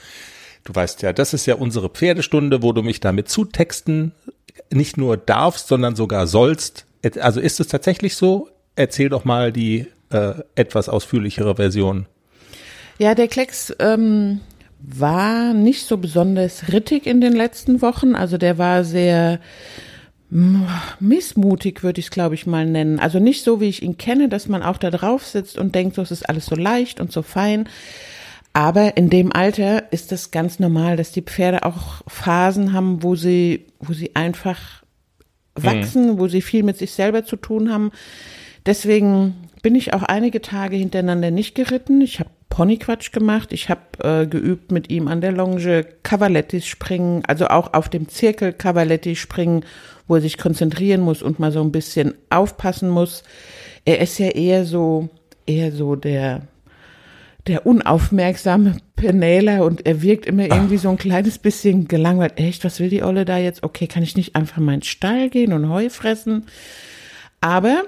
Du 0.63 0.75
weißt 0.75 1.01
ja, 1.01 1.12
das 1.12 1.33
ist 1.33 1.47
ja 1.47 1.55
unsere 1.55 1.89
Pferdestunde, 1.89 2.62
wo 2.62 2.73
du 2.73 2.83
mich 2.83 3.00
damit 3.00 3.27
zutexten 3.27 4.12
nicht 4.69 4.95
nur 4.95 5.17
darfst, 5.17 5.67
sondern 5.67 5.95
sogar 5.95 6.27
sollst. 6.27 6.85
Also 7.19 7.39
ist 7.39 7.59
es 7.59 7.69
tatsächlich 7.69 8.15
so? 8.15 8.50
Erzähl 8.75 9.09
doch 9.09 9.25
mal 9.25 9.51
die 9.51 9.88
äh, 10.12 10.33
etwas 10.53 10.89
ausführlichere 10.89 11.55
Version. 11.55 12.05
Ja, 13.00 13.15
der 13.15 13.29
Klecks 13.29 13.75
ähm, 13.79 14.41
war 14.77 15.55
nicht 15.55 15.88
so 15.88 15.97
besonders 15.97 16.71
rittig 16.71 17.07
in 17.07 17.19
den 17.19 17.33
letzten 17.33 17.81
Wochen. 17.81 18.13
Also 18.13 18.38
der 18.38 18.59
war 18.59 18.83
sehr 18.83 19.39
missmutig, 20.99 21.83
würde 21.83 21.99
ich 21.99 22.07
es, 22.07 22.11
glaube 22.11 22.35
ich, 22.35 22.47
mal 22.47 22.65
nennen. 22.65 22.99
Also 22.99 23.19
nicht 23.19 23.43
so, 23.43 23.61
wie 23.61 23.69
ich 23.69 23.83
ihn 23.83 23.97
kenne, 23.97 24.29
dass 24.29 24.47
man 24.47 24.63
auch 24.63 24.77
da 24.77 24.89
drauf 24.89 25.25
sitzt 25.25 25.57
und 25.57 25.75
denkt, 25.75 25.95
so, 25.95 26.01
es 26.01 26.11
ist 26.11 26.27
alles 26.27 26.47
so 26.47 26.55
leicht 26.55 26.99
und 26.99 27.11
so 27.11 27.21
fein. 27.21 27.69
Aber 28.51 28.97
in 28.97 29.09
dem 29.09 29.31
Alter 29.31 29.91
ist 29.91 30.11
das 30.11 30.31
ganz 30.31 30.59
normal, 30.59 30.97
dass 30.97 31.11
die 31.11 31.21
Pferde 31.21 31.63
auch 31.63 32.01
Phasen 32.07 32.73
haben, 32.73 33.03
wo 33.03 33.15
sie, 33.15 33.67
wo 33.79 33.93
sie 33.93 34.15
einfach 34.15 34.59
wachsen, 35.55 36.13
mhm. 36.13 36.19
wo 36.19 36.27
sie 36.27 36.41
viel 36.41 36.63
mit 36.63 36.77
sich 36.77 36.91
selber 36.91 37.25
zu 37.25 37.35
tun 37.35 37.71
haben. 37.71 37.91
Deswegen 38.65 39.35
bin 39.61 39.75
ich 39.75 39.93
auch 39.93 40.03
einige 40.03 40.41
Tage 40.41 40.75
hintereinander 40.75 41.31
nicht 41.31 41.55
geritten. 41.55 42.01
Ich 42.01 42.19
habe 42.19 42.29
Ponyquatsch 42.49 43.11
gemacht. 43.11 43.51
Ich 43.51 43.69
habe 43.69 43.81
äh, 44.03 44.27
geübt 44.27 44.71
mit 44.71 44.91
ihm 44.91 45.07
an 45.07 45.21
der 45.21 45.31
Longe 45.31 45.85
Cavalettis 46.03 46.67
springen, 46.67 47.23
also 47.25 47.47
auch 47.47 47.73
auf 47.73 47.89
dem 47.89 48.07
Zirkel 48.07 48.53
Cavaletti 48.53 49.15
springen, 49.15 49.65
wo 50.07 50.15
er 50.15 50.22
sich 50.22 50.38
konzentrieren 50.38 51.01
muss 51.01 51.22
und 51.22 51.39
mal 51.39 51.51
so 51.51 51.62
ein 51.62 51.72
bisschen 51.72 52.13
aufpassen 52.29 52.89
muss. 52.89 53.24
Er 53.86 54.00
ist 54.00 54.17
ja 54.17 54.27
eher 54.27 54.65
so, 54.65 55.10
eher 55.45 55.72
so 55.72 55.95
der, 55.95 56.41
der 57.48 57.65
unaufmerksame 57.65 58.77
Penäler 58.95 59.65
und 59.65 59.86
er 59.86 60.01
wirkt 60.01 60.25
immer 60.25 60.43
irgendwie 60.43 60.77
so 60.77 60.89
ein 60.89 60.98
kleines 60.98 61.38
bisschen 61.38 61.88
gelangweilt. 61.88 62.38
Echt, 62.38 62.63
was 62.63 62.79
will 62.79 62.89
die 62.89 63.03
Olle 63.03 63.25
da 63.25 63.38
jetzt? 63.38 63.63
Okay, 63.63 63.88
kann 63.88 64.03
ich 64.03 64.15
nicht 64.15 64.36
einfach 64.36 64.57
mal 64.57 64.74
in 64.74 64.79
den 64.79 64.86
Stall 64.86 65.29
gehen 65.29 65.53
und 65.53 65.69
Heu 65.69 65.89
fressen? 65.89 66.45
Aber 67.41 67.83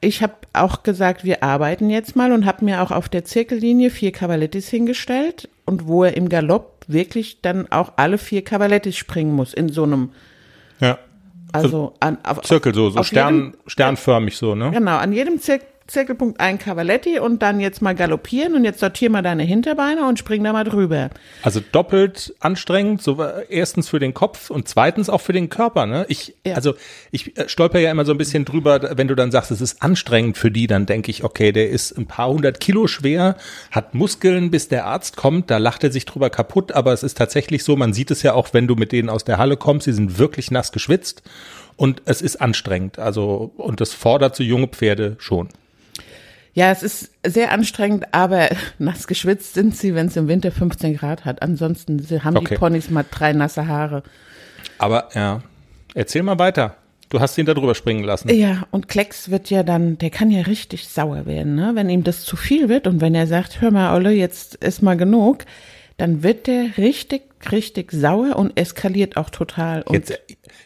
ich 0.00 0.22
habe 0.22 0.34
auch 0.52 0.82
gesagt, 0.82 1.24
wir 1.24 1.42
arbeiten 1.42 1.90
jetzt 1.90 2.16
mal 2.16 2.32
und 2.32 2.44
habe 2.44 2.64
mir 2.64 2.82
auch 2.82 2.90
auf 2.90 3.08
der 3.08 3.24
Zirkellinie 3.24 3.90
vier 3.90 4.12
Cavalettis 4.12 4.68
hingestellt 4.68 5.48
und 5.64 5.86
wo 5.86 6.04
er 6.04 6.16
im 6.16 6.28
Galopp 6.28 6.84
wirklich 6.88 7.40
dann 7.40 7.70
auch 7.70 7.92
alle 7.96 8.18
vier 8.18 8.42
Cavalettis 8.42 8.96
springen 8.96 9.32
muss 9.32 9.54
in 9.54 9.68
so 9.68 9.84
einem 9.84 10.10
ja. 10.80 10.98
Also 11.52 11.94
an, 12.00 12.18
auf, 12.24 12.42
Zirkel 12.42 12.74
so, 12.74 12.90
so 12.90 13.02
Stern, 13.02 13.34
jedem, 13.34 13.54
sternförmig 13.66 14.36
so, 14.36 14.54
ne? 14.54 14.70
Genau, 14.70 14.96
an 14.96 15.12
jedem 15.12 15.38
Zirkel 15.40 15.68
Zirkelpunkt 15.86 16.40
ein 16.40 16.58
Cavaletti 16.58 17.18
und 17.18 17.42
dann 17.42 17.60
jetzt 17.60 17.82
mal 17.82 17.94
galoppieren 17.94 18.54
und 18.54 18.64
jetzt 18.64 18.80
sortier 18.80 19.10
mal 19.10 19.22
deine 19.22 19.42
Hinterbeine 19.42 20.06
und 20.06 20.18
spring 20.18 20.44
da 20.44 20.52
mal 20.52 20.64
drüber. 20.64 21.10
Also 21.42 21.60
doppelt 21.72 22.34
anstrengend, 22.40 23.02
so 23.02 23.22
erstens 23.48 23.88
für 23.88 23.98
den 23.98 24.14
Kopf 24.14 24.50
und 24.50 24.68
zweitens 24.68 25.10
auch 25.10 25.20
für 25.20 25.32
den 25.32 25.48
Körper, 25.48 25.86
ne? 25.86 26.06
Ich, 26.08 26.34
ja. 26.46 26.54
also 26.54 26.74
ich 27.10 27.36
äh, 27.36 27.48
stolper 27.48 27.78
ja 27.78 27.90
immer 27.90 28.04
so 28.04 28.12
ein 28.12 28.18
bisschen 28.18 28.44
drüber, 28.44 28.96
wenn 28.96 29.08
du 29.08 29.14
dann 29.14 29.30
sagst, 29.30 29.50
es 29.50 29.60
ist 29.60 29.82
anstrengend 29.82 30.38
für 30.38 30.50
die, 30.50 30.66
dann 30.66 30.86
denke 30.86 31.10
ich, 31.10 31.24
okay, 31.24 31.52
der 31.52 31.70
ist 31.70 31.96
ein 31.98 32.06
paar 32.06 32.28
hundert 32.28 32.60
Kilo 32.60 32.86
schwer, 32.86 33.36
hat 33.70 33.94
Muskeln, 33.94 34.50
bis 34.50 34.68
der 34.68 34.86
Arzt 34.86 35.16
kommt, 35.16 35.50
da 35.50 35.58
lacht 35.58 35.84
er 35.84 35.92
sich 35.92 36.04
drüber 36.04 36.30
kaputt, 36.30 36.72
aber 36.72 36.92
es 36.92 37.02
ist 37.02 37.18
tatsächlich 37.18 37.64
so, 37.64 37.76
man 37.76 37.92
sieht 37.92 38.10
es 38.10 38.22
ja 38.22 38.34
auch, 38.34 38.52
wenn 38.52 38.66
du 38.66 38.74
mit 38.74 38.92
denen 38.92 39.08
aus 39.08 39.24
der 39.24 39.38
Halle 39.38 39.56
kommst, 39.56 39.84
sie 39.84 39.92
sind 39.92 40.18
wirklich 40.18 40.50
nass 40.50 40.72
geschwitzt 40.72 41.22
und 41.76 42.02
es 42.04 42.22
ist 42.22 42.40
anstrengend, 42.40 42.98
also 42.98 43.52
und 43.56 43.80
das 43.80 43.92
fordert 43.92 44.36
so 44.36 44.42
junge 44.42 44.68
Pferde 44.68 45.16
schon. 45.18 45.48
Ja, 46.54 46.70
es 46.70 46.82
ist 46.82 47.10
sehr 47.26 47.50
anstrengend, 47.50 48.06
aber 48.12 48.48
nass 48.78 49.06
geschwitzt 49.06 49.54
sind 49.54 49.76
sie, 49.76 49.94
wenn 49.94 50.08
es 50.08 50.16
im 50.16 50.28
Winter 50.28 50.52
15 50.52 50.96
Grad 50.96 51.24
hat. 51.24 51.42
Ansonsten 51.42 52.06
haben 52.22 52.36
okay. 52.36 52.46
die 52.50 52.54
Ponys 52.56 52.90
mal 52.90 53.04
drei 53.10 53.32
nasse 53.32 53.66
Haare. 53.66 54.02
Aber 54.78 55.08
ja, 55.14 55.40
erzähl 55.94 56.22
mal 56.22 56.38
weiter. 56.38 56.76
Du 57.08 57.20
hast 57.20 57.36
ihn 57.36 57.44
da 57.44 57.52
drüber 57.52 57.74
springen 57.74 58.04
lassen. 58.04 58.30
Ja, 58.34 58.66
und 58.70 58.88
Klecks 58.88 59.30
wird 59.30 59.50
ja 59.50 59.62
dann, 59.62 59.98
der 59.98 60.08
kann 60.08 60.30
ja 60.30 60.42
richtig 60.42 60.88
sauer 60.88 61.26
werden, 61.26 61.54
ne? 61.54 61.72
Wenn 61.74 61.90
ihm 61.90 62.04
das 62.04 62.24
zu 62.24 62.36
viel 62.36 62.70
wird 62.70 62.86
und 62.86 63.02
wenn 63.02 63.14
er 63.14 63.26
sagt, 63.26 63.60
hör 63.60 63.70
mal, 63.70 63.94
Olle, 63.94 64.12
jetzt 64.12 64.54
ist 64.54 64.80
mal 64.80 64.96
genug, 64.96 65.44
dann 65.98 66.22
wird 66.22 66.46
der 66.46 66.78
richtig, 66.78 67.22
richtig 67.50 67.92
sauer 67.92 68.36
und 68.36 68.56
eskaliert 68.56 69.18
auch 69.18 69.28
total. 69.28 69.82
Und 69.82 69.94
jetzt, 69.94 70.18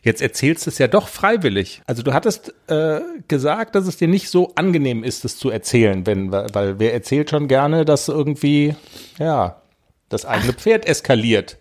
jetzt 0.06 0.22
erzählst 0.22 0.66
du 0.66 0.70
es 0.70 0.78
ja 0.78 0.86
doch 0.86 1.08
freiwillig. 1.08 1.82
Also 1.86 2.02
du 2.02 2.14
hattest 2.14 2.54
äh, 2.68 3.00
gesagt, 3.28 3.74
dass 3.74 3.86
es 3.86 3.96
dir 3.96 4.08
nicht 4.08 4.30
so 4.30 4.52
angenehm 4.54 5.04
ist, 5.04 5.24
es 5.24 5.36
zu 5.36 5.50
erzählen, 5.50 6.06
wenn, 6.06 6.32
weil 6.32 6.78
wer 6.78 6.94
erzählt 6.94 7.28
schon 7.28 7.48
gerne, 7.48 7.84
dass 7.84 8.08
irgendwie, 8.08 8.74
ja, 9.18 9.60
das 10.08 10.24
eigene 10.24 10.54
Ach. 10.56 10.60
Pferd 10.60 10.86
eskaliert. 10.86 11.58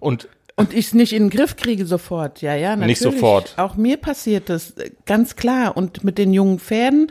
Und 0.00 0.28
und 0.56 0.72
ich 0.72 0.86
es 0.86 0.94
nicht 0.94 1.12
in 1.12 1.24
den 1.24 1.30
Griff 1.30 1.56
kriege 1.56 1.84
sofort, 1.84 2.40
ja, 2.40 2.54
ja, 2.54 2.76
natürlich. 2.76 3.00
Nicht 3.00 3.12
sofort. 3.12 3.54
Auch 3.56 3.74
mir 3.74 3.96
passiert 3.96 4.48
das, 4.48 4.74
ganz 5.04 5.34
klar. 5.34 5.76
Und 5.76 6.04
mit 6.04 6.16
den 6.16 6.32
jungen 6.32 6.60
Pferden, 6.60 7.10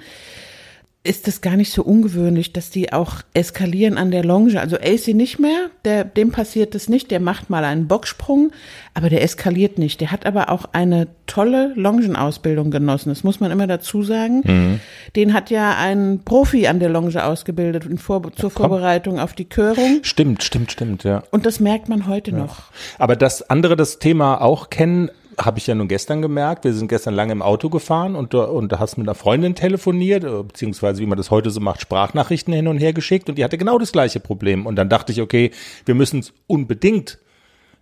ist 1.05 1.27
es 1.27 1.41
gar 1.41 1.57
nicht 1.57 1.73
so 1.73 1.83
ungewöhnlich, 1.83 2.53
dass 2.53 2.69
die 2.69 2.93
auch 2.93 3.15
eskalieren 3.33 3.97
an 3.97 4.09
der 4.09 4.23
Longe. 4.23 4.59
Also 4.61 4.77
AC 4.77 5.09
nicht 5.09 5.37
mehr, 5.37 5.69
der, 5.83 6.05
dem 6.05 6.31
passiert 6.31 6.75
es 6.75 6.87
nicht, 6.87 7.11
der 7.11 7.19
macht 7.19 7.49
mal 7.49 7.65
einen 7.65 7.89
Bocksprung, 7.89 8.51
aber 8.93 9.09
der 9.09 9.21
eskaliert 9.21 9.77
nicht. 9.77 9.99
Der 9.99 10.11
hat 10.13 10.25
aber 10.25 10.49
auch 10.49 10.63
eine 10.71 11.09
tolle 11.27 11.73
Longenausbildung 11.75 12.71
genossen, 12.71 13.09
das 13.09 13.25
muss 13.25 13.41
man 13.41 13.51
immer 13.51 13.67
dazu 13.67 14.01
sagen. 14.01 14.43
Mhm. 14.45 14.79
Den 15.17 15.33
hat 15.33 15.49
ja 15.49 15.75
ein 15.77 16.21
Profi 16.23 16.67
an 16.67 16.79
der 16.79 16.89
Longe 16.89 17.03
ausgebildet 17.25 17.85
Vor 17.99 18.21
zur 18.33 18.49
ja, 18.49 18.55
Vorbereitung 18.55 19.19
auf 19.19 19.33
die 19.33 19.45
Körung. 19.45 19.99
Stimmt, 20.03 20.41
stimmt, 20.41 20.71
stimmt, 20.71 21.03
ja. 21.03 21.23
Und 21.31 21.45
das 21.45 21.59
merkt 21.59 21.89
man 21.89 22.07
heute 22.07 22.31
ja. 22.31 22.37
noch. 22.37 22.63
Aber 22.97 23.17
dass 23.17 23.49
andere 23.49 23.75
das 23.75 23.99
Thema 23.99 24.39
auch 24.39 24.69
kennen, 24.69 25.11
habe 25.37 25.59
ich 25.59 25.67
ja 25.67 25.75
nun 25.75 25.87
gestern 25.87 26.21
gemerkt. 26.21 26.63
Wir 26.63 26.73
sind 26.73 26.87
gestern 26.87 27.13
lange 27.13 27.31
im 27.31 27.41
Auto 27.41 27.69
gefahren 27.69 28.15
und, 28.15 28.33
und 28.35 28.71
da 28.71 28.79
hast 28.79 28.97
mit 28.97 29.07
einer 29.07 29.15
Freundin 29.15 29.55
telefoniert, 29.55 30.23
äh, 30.23 30.43
beziehungsweise 30.43 31.01
wie 31.01 31.05
man 31.05 31.17
das 31.17 31.31
heute 31.31 31.49
so 31.49 31.59
macht, 31.59 31.81
Sprachnachrichten 31.81 32.53
hin 32.53 32.67
und 32.67 32.77
her 32.77 32.93
geschickt 32.93 33.29
und 33.29 33.37
die 33.37 33.43
hatte 33.43 33.57
genau 33.57 33.77
das 33.77 33.91
gleiche 33.91 34.19
Problem. 34.19 34.65
Und 34.65 34.75
dann 34.75 34.89
dachte 34.89 35.11
ich, 35.11 35.21
okay, 35.21 35.51
wir 35.85 35.95
müssen 35.95 36.19
es 36.19 36.33
unbedingt 36.47 37.19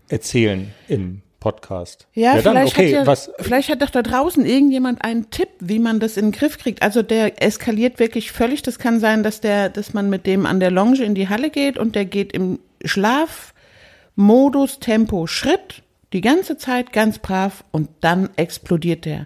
erzählen 0.09 0.73
im 0.87 1.21
Podcast. 1.41 2.07
Ja, 2.13 2.35
ja 2.35 2.41
vielleicht, 2.41 2.73
okay, 2.73 2.87
hat 2.87 3.01
ja, 3.01 3.07
was, 3.07 3.31
vielleicht 3.39 3.69
hat 3.69 3.81
doch 3.81 3.89
da 3.89 4.03
draußen 4.03 4.45
irgendjemand 4.45 5.03
einen 5.03 5.29
Tipp, 5.31 5.49
wie 5.59 5.79
man 5.79 5.99
das 5.99 6.15
in 6.15 6.27
den 6.27 6.31
Griff 6.31 6.57
kriegt. 6.57 6.81
Also 6.81 7.01
der 7.01 7.43
eskaliert 7.43 7.99
wirklich 7.99 8.31
völlig. 8.31 8.61
Das 8.61 8.79
kann 8.79 8.99
sein, 8.99 9.23
dass 9.23 9.41
der, 9.41 9.69
dass 9.69 9.93
man 9.93 10.09
mit 10.09 10.25
dem 10.25 10.45
an 10.45 10.59
der 10.59 10.71
Longe 10.71 11.03
in 11.03 11.15
die 11.15 11.27
Halle 11.27 11.49
geht 11.49 11.77
und 11.77 11.95
der 11.95 12.05
geht 12.05 12.31
im 12.31 12.59
Schlafmodus 12.85 14.79
Tempo 14.79 15.27
Schritt 15.27 15.83
die 16.13 16.21
ganze 16.21 16.57
Zeit 16.57 16.91
ganz 16.91 17.19
brav 17.19 17.63
und 17.71 17.89
dann 18.01 18.29
explodiert 18.35 19.05
der. 19.05 19.25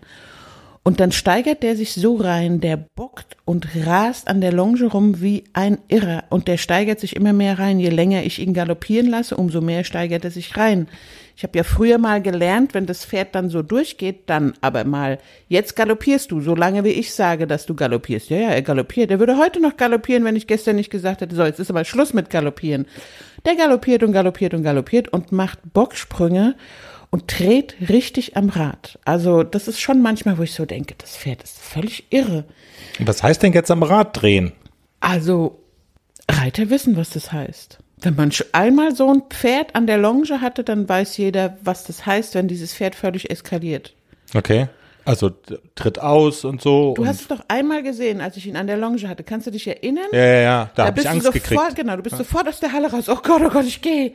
Und 0.88 1.00
dann 1.00 1.12
steigert 1.12 1.64
der 1.64 1.76
sich 1.76 1.94
so 1.94 2.16
rein, 2.16 2.62
der 2.62 2.78
bockt 2.78 3.38
und 3.44 3.68
rast 3.88 4.28
an 4.28 4.40
der 4.40 4.54
Longe 4.54 4.86
rum 4.86 5.20
wie 5.20 5.46
ein 5.54 5.80
Irrer. 5.88 6.26
Und 6.30 6.48
der 6.48 6.58
steigert 6.58 7.00
sich 7.00 7.16
immer 7.16 7.34
mehr 7.34 7.58
rein. 7.58 7.80
Je 7.80 7.90
länger 7.90 8.22
ich 8.22 8.38
ihn 8.38 8.54
galoppieren 8.54 9.10
lasse, 9.10 9.36
umso 9.36 9.62
mehr 9.62 9.84
steigert 9.84 10.24
er 10.24 10.30
sich 10.30 10.56
rein. 10.58 10.88
Ich 11.36 11.42
habe 11.42 11.58
ja 11.58 11.64
früher 11.64 11.98
mal 11.98 12.22
gelernt, 12.22 12.76
wenn 12.76 12.86
das 12.86 13.04
Pferd 13.04 13.34
dann 13.34 13.50
so 13.50 13.64
durchgeht, 13.64 14.30
dann 14.30 14.54
aber 14.62 14.84
mal, 14.84 15.18
jetzt 15.50 15.76
galoppierst 15.76 16.30
du, 16.30 16.40
so 16.40 16.54
lange 16.54 16.84
wie 16.84 16.90
ich 16.90 17.16
sage, 17.16 17.48
dass 17.48 17.66
du 17.66 17.74
galoppierst. 17.74 18.30
Ja, 18.30 18.38
ja, 18.38 18.50
er 18.50 18.62
galoppiert. 18.62 19.10
Er 19.10 19.20
würde 19.20 19.38
heute 19.38 19.60
noch 19.60 19.78
galoppieren, 19.78 20.24
wenn 20.24 20.36
ich 20.36 20.46
gestern 20.46 20.76
nicht 20.76 20.92
gesagt 20.92 21.22
hätte, 21.22 21.36
so, 21.36 21.44
jetzt 21.44 21.60
ist 21.60 21.72
aber 21.72 21.84
Schluss 21.84 22.14
mit 22.14 22.30
galoppieren. 22.30 22.86
Der 23.46 23.56
galoppiert 23.56 24.04
und 24.04 24.12
galoppiert 24.12 24.54
und 24.54 24.64
galoppiert 24.64 25.10
und 25.10 25.32
macht 25.32 25.60
Bocksprünge 25.74 26.56
und 27.12 27.40
dreht 27.40 27.76
richtig 27.90 28.36
am 28.36 28.50
Rad. 28.50 29.00
Also 29.06 29.44
das 29.44 29.68
ist 29.68 29.80
schon 29.80 30.02
manchmal, 30.02 30.38
wo 30.38 30.44
ich 30.44 30.54
so 30.54 30.66
denke, 30.66 30.96
das 30.98 31.16
Pferd 31.16 31.44
ist 31.44 31.60
völlig 31.60 32.06
irre. 32.10 32.46
Was 33.00 33.24
heißt 33.24 33.44
denn 33.44 33.54
jetzt 33.54 33.72
am 33.72 33.84
Rad 33.84 34.22
drehen? 34.22 34.52
Also 35.00 35.60
Reiter 36.30 36.70
wissen, 36.70 36.98
was 36.98 37.12
das 37.12 37.32
heißt. 37.32 37.78
Wenn 38.02 38.16
man 38.16 38.32
einmal 38.52 38.96
so 38.96 39.12
ein 39.12 39.24
Pferd 39.30 39.76
an 39.76 39.88
der 39.88 39.98
Longe 39.98 40.42
hatte, 40.42 40.64
dann 40.64 40.90
weiß 40.90 41.18
jeder, 41.18 41.58
was 41.64 41.86
das 41.86 42.06
heißt, 42.06 42.36
wenn 42.36 42.48
dieses 42.48 42.74
Pferd 42.74 42.96
völlig 42.96 43.30
eskaliert. 43.30 43.94
Okay. 44.34 44.68
Also 45.06 45.32
tritt 45.76 46.00
aus 46.00 46.46
und 46.46 46.62
so. 46.62 46.96
Du 46.96 47.04
und 47.04 47.08
hast 47.08 47.22
es 47.22 47.28
doch 47.28 47.42
einmal 47.48 47.84
gesehen, 47.84 48.22
als 48.22 48.38
ich 48.38 48.48
ihn 48.48 48.56
an 48.56 48.66
der 48.66 48.78
Longe 48.78 49.08
hatte. 49.08 49.24
Kannst 49.24 49.46
du 49.46 49.52
dich 49.52 49.68
erinnern? 49.68 50.08
Ja, 50.12 50.26
ja, 50.26 50.40
ja. 50.42 50.66
Da, 50.76 50.84
da 50.84 50.86
habe 50.88 51.00
ich 51.00 51.08
Angst 51.08 51.26
sofort, 51.26 51.44
gekriegt. 51.44 51.76
Genau, 51.76 51.96
du 51.96 52.02
bist 52.02 52.14
ja. 52.14 52.18
sofort 52.18 52.48
aus 52.48 52.60
der 52.60 52.74
Halle 52.74 52.92
raus. 52.92 53.08
Oh 53.08 53.20
Gott, 53.22 53.42
oh 53.46 53.50
Gott, 53.50 53.66
ich 53.66 53.82
gehe. 53.82 54.14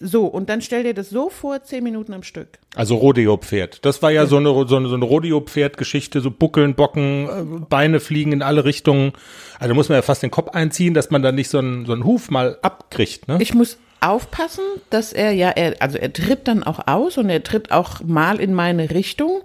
So, 0.00 0.26
und 0.26 0.48
dann 0.48 0.60
stell 0.60 0.82
dir 0.82 0.94
das 0.94 1.10
so 1.10 1.30
vor, 1.30 1.62
zehn 1.62 1.82
Minuten 1.82 2.12
am 2.12 2.22
Stück. 2.22 2.58
Also 2.74 2.96
Rodeo-Pferd. 2.96 3.84
Das 3.84 4.02
war 4.02 4.10
ja, 4.10 4.22
ja. 4.22 4.26
so 4.26 4.36
eine, 4.36 4.50
so 4.68 4.76
eine, 4.76 4.88
so 4.88 4.94
eine 4.94 5.04
Rodeo-Pferd-Geschichte, 5.04 6.20
so 6.20 6.30
Buckeln, 6.30 6.74
Bocken, 6.74 7.28
äh, 7.28 7.64
Beine 7.68 8.00
fliegen 8.00 8.32
in 8.32 8.42
alle 8.42 8.64
Richtungen. 8.64 9.12
Also 9.58 9.74
muss 9.74 9.88
man 9.88 9.96
ja 9.96 10.02
fast 10.02 10.22
den 10.22 10.30
Kopf 10.30 10.50
einziehen, 10.50 10.94
dass 10.94 11.10
man 11.10 11.22
da 11.22 11.32
nicht 11.32 11.48
so 11.48 11.58
einen, 11.58 11.86
so 11.86 11.92
einen 11.92 12.04
Huf 12.04 12.30
mal 12.30 12.58
abkriegt, 12.62 13.28
ne? 13.28 13.38
Ich 13.40 13.54
muss 13.54 13.78
aufpassen, 14.00 14.64
dass 14.90 15.12
er 15.12 15.32
ja, 15.32 15.48
er, 15.50 15.76
also 15.80 15.96
er 15.96 16.12
tritt 16.12 16.46
dann 16.46 16.62
auch 16.62 16.86
aus 16.86 17.16
und 17.16 17.30
er 17.30 17.42
tritt 17.42 17.70
auch 17.72 18.02
mal 18.02 18.40
in 18.40 18.52
meine 18.52 18.90
Richtung. 18.90 19.42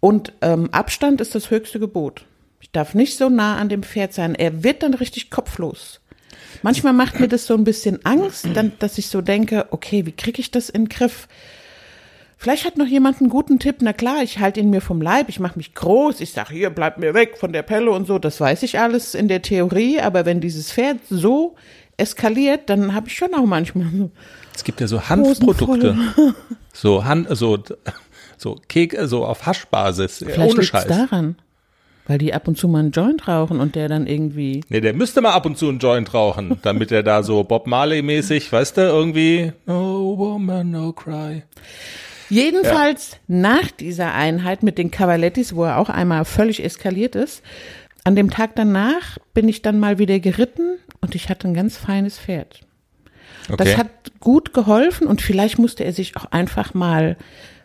Und 0.00 0.32
ähm, 0.42 0.68
Abstand 0.72 1.20
ist 1.20 1.34
das 1.34 1.50
höchste 1.50 1.80
Gebot. 1.80 2.24
Ich 2.60 2.70
darf 2.70 2.94
nicht 2.94 3.16
so 3.16 3.28
nah 3.28 3.56
an 3.56 3.68
dem 3.68 3.82
Pferd 3.82 4.12
sein. 4.12 4.34
Er 4.34 4.62
wird 4.62 4.82
dann 4.82 4.94
richtig 4.94 5.30
kopflos. 5.30 6.00
Manchmal 6.62 6.92
macht 6.92 7.20
mir 7.20 7.28
das 7.28 7.46
so 7.46 7.54
ein 7.54 7.64
bisschen 7.64 8.04
Angst, 8.04 8.48
dann, 8.54 8.72
dass 8.78 8.98
ich 8.98 9.08
so 9.08 9.20
denke, 9.20 9.66
okay, 9.70 10.06
wie 10.06 10.12
kriege 10.12 10.40
ich 10.40 10.50
das 10.50 10.68
in 10.68 10.84
den 10.84 10.88
Griff? 10.88 11.28
Vielleicht 12.38 12.64
hat 12.64 12.76
noch 12.76 12.86
jemand 12.86 13.20
einen 13.20 13.30
guten 13.30 13.58
Tipp. 13.58 13.76
Na 13.80 13.92
klar, 13.92 14.22
ich 14.22 14.38
halte 14.38 14.60
ihn 14.60 14.70
mir 14.70 14.80
vom 14.80 15.00
Leib, 15.00 15.28
ich 15.28 15.40
mache 15.40 15.56
mich 15.56 15.74
groß, 15.74 16.20
ich 16.20 16.32
sage, 16.32 16.52
hier, 16.52 16.70
bleib 16.70 16.98
mir 16.98 17.14
weg 17.14 17.38
von 17.38 17.52
der 17.52 17.62
Pelle 17.62 17.90
und 17.90 18.06
so. 18.06 18.18
Das 18.18 18.40
weiß 18.40 18.62
ich 18.62 18.78
alles 18.78 19.14
in 19.14 19.28
der 19.28 19.42
Theorie, 19.42 20.00
aber 20.00 20.26
wenn 20.26 20.40
dieses 20.40 20.72
Pferd 20.72 20.98
so 21.08 21.54
eskaliert, 21.96 22.68
dann 22.68 22.94
habe 22.94 23.08
ich 23.08 23.16
schon 23.16 23.34
auch 23.34 23.46
manchmal 23.46 23.88
so. 23.96 24.10
Es 24.54 24.64
gibt 24.64 24.80
ja 24.80 24.86
so 24.86 25.08
Hanfprodukte. 25.08 25.96
So 26.72 27.04
Han 27.04 27.26
so 27.30 27.58
so 28.36 28.56
Kek 28.68 28.96
so 29.04 29.24
auf 29.24 29.46
Haschbasis, 29.46 30.24
Vielleicht 30.26 30.54
ohne 30.54 30.62
Scheiß. 30.62 30.86
daran, 30.86 31.36
weil 32.06 32.18
die 32.18 32.34
ab 32.34 32.46
und 32.48 32.56
zu 32.56 32.68
mal 32.68 32.80
einen 32.80 32.90
Joint 32.92 33.26
rauchen 33.28 33.60
und 33.60 33.74
der 33.74 33.88
dann 33.88 34.06
irgendwie. 34.06 34.62
Nee, 34.68 34.80
der 34.80 34.92
müsste 34.92 35.20
mal 35.20 35.32
ab 35.32 35.46
und 35.46 35.58
zu 35.58 35.68
einen 35.68 35.78
Joint 35.78 36.12
rauchen, 36.14 36.58
damit 36.62 36.92
er 36.92 37.02
da 37.02 37.22
so 37.22 37.42
Bob 37.44 37.66
Marley 37.66 38.02
mäßig, 38.02 38.52
weißt 38.52 38.76
du, 38.76 38.80
irgendwie 38.82 39.52
No 39.66 40.16
woman 40.16 40.70
no 40.70 40.92
cry. 40.92 41.42
Jedenfalls 42.28 43.18
nach 43.28 43.70
dieser 43.70 44.12
Einheit 44.12 44.62
mit 44.62 44.78
den 44.78 44.90
Cavalettis, 44.90 45.54
wo 45.54 45.64
er 45.64 45.78
auch 45.78 45.88
einmal 45.88 46.24
völlig 46.24 46.64
eskaliert 46.64 47.14
ist, 47.14 47.42
an 48.04 48.16
dem 48.16 48.30
Tag 48.30 48.56
danach 48.56 49.18
bin 49.34 49.48
ich 49.48 49.62
dann 49.62 49.78
mal 49.78 49.98
wieder 49.98 50.18
geritten 50.18 50.78
und 51.00 51.14
ich 51.14 51.28
hatte 51.28 51.48
ein 51.48 51.54
ganz 51.54 51.76
feines 51.76 52.18
Pferd. 52.18 52.60
Okay. 53.48 53.56
Das 53.64 53.76
hat 53.76 53.88
gut 54.20 54.52
geholfen 54.54 55.06
und 55.06 55.22
vielleicht 55.22 55.58
musste 55.58 55.84
er 55.84 55.92
sich 55.92 56.16
auch 56.16 56.26
einfach 56.26 56.74
mal 56.74 57.16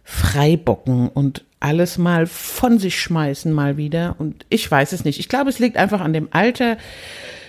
freibocken 0.04 1.10
und 1.10 1.46
alles 1.60 1.98
mal 1.98 2.26
von 2.26 2.80
sich 2.80 3.00
schmeißen 3.00 3.54
mal 3.54 3.78
wieder. 3.78 4.16
Und 4.18 4.46
ich 4.50 4.70
weiß 4.70 4.94
es 4.94 5.06
nicht. 5.06 5.20
Ich 5.20 5.30
glaube, 5.30 5.50
es 5.50 5.60
liegt 5.60 5.78
einfach 5.78 6.02
an 6.02 6.14
dem 6.14 6.28
Alter, 6.32 6.78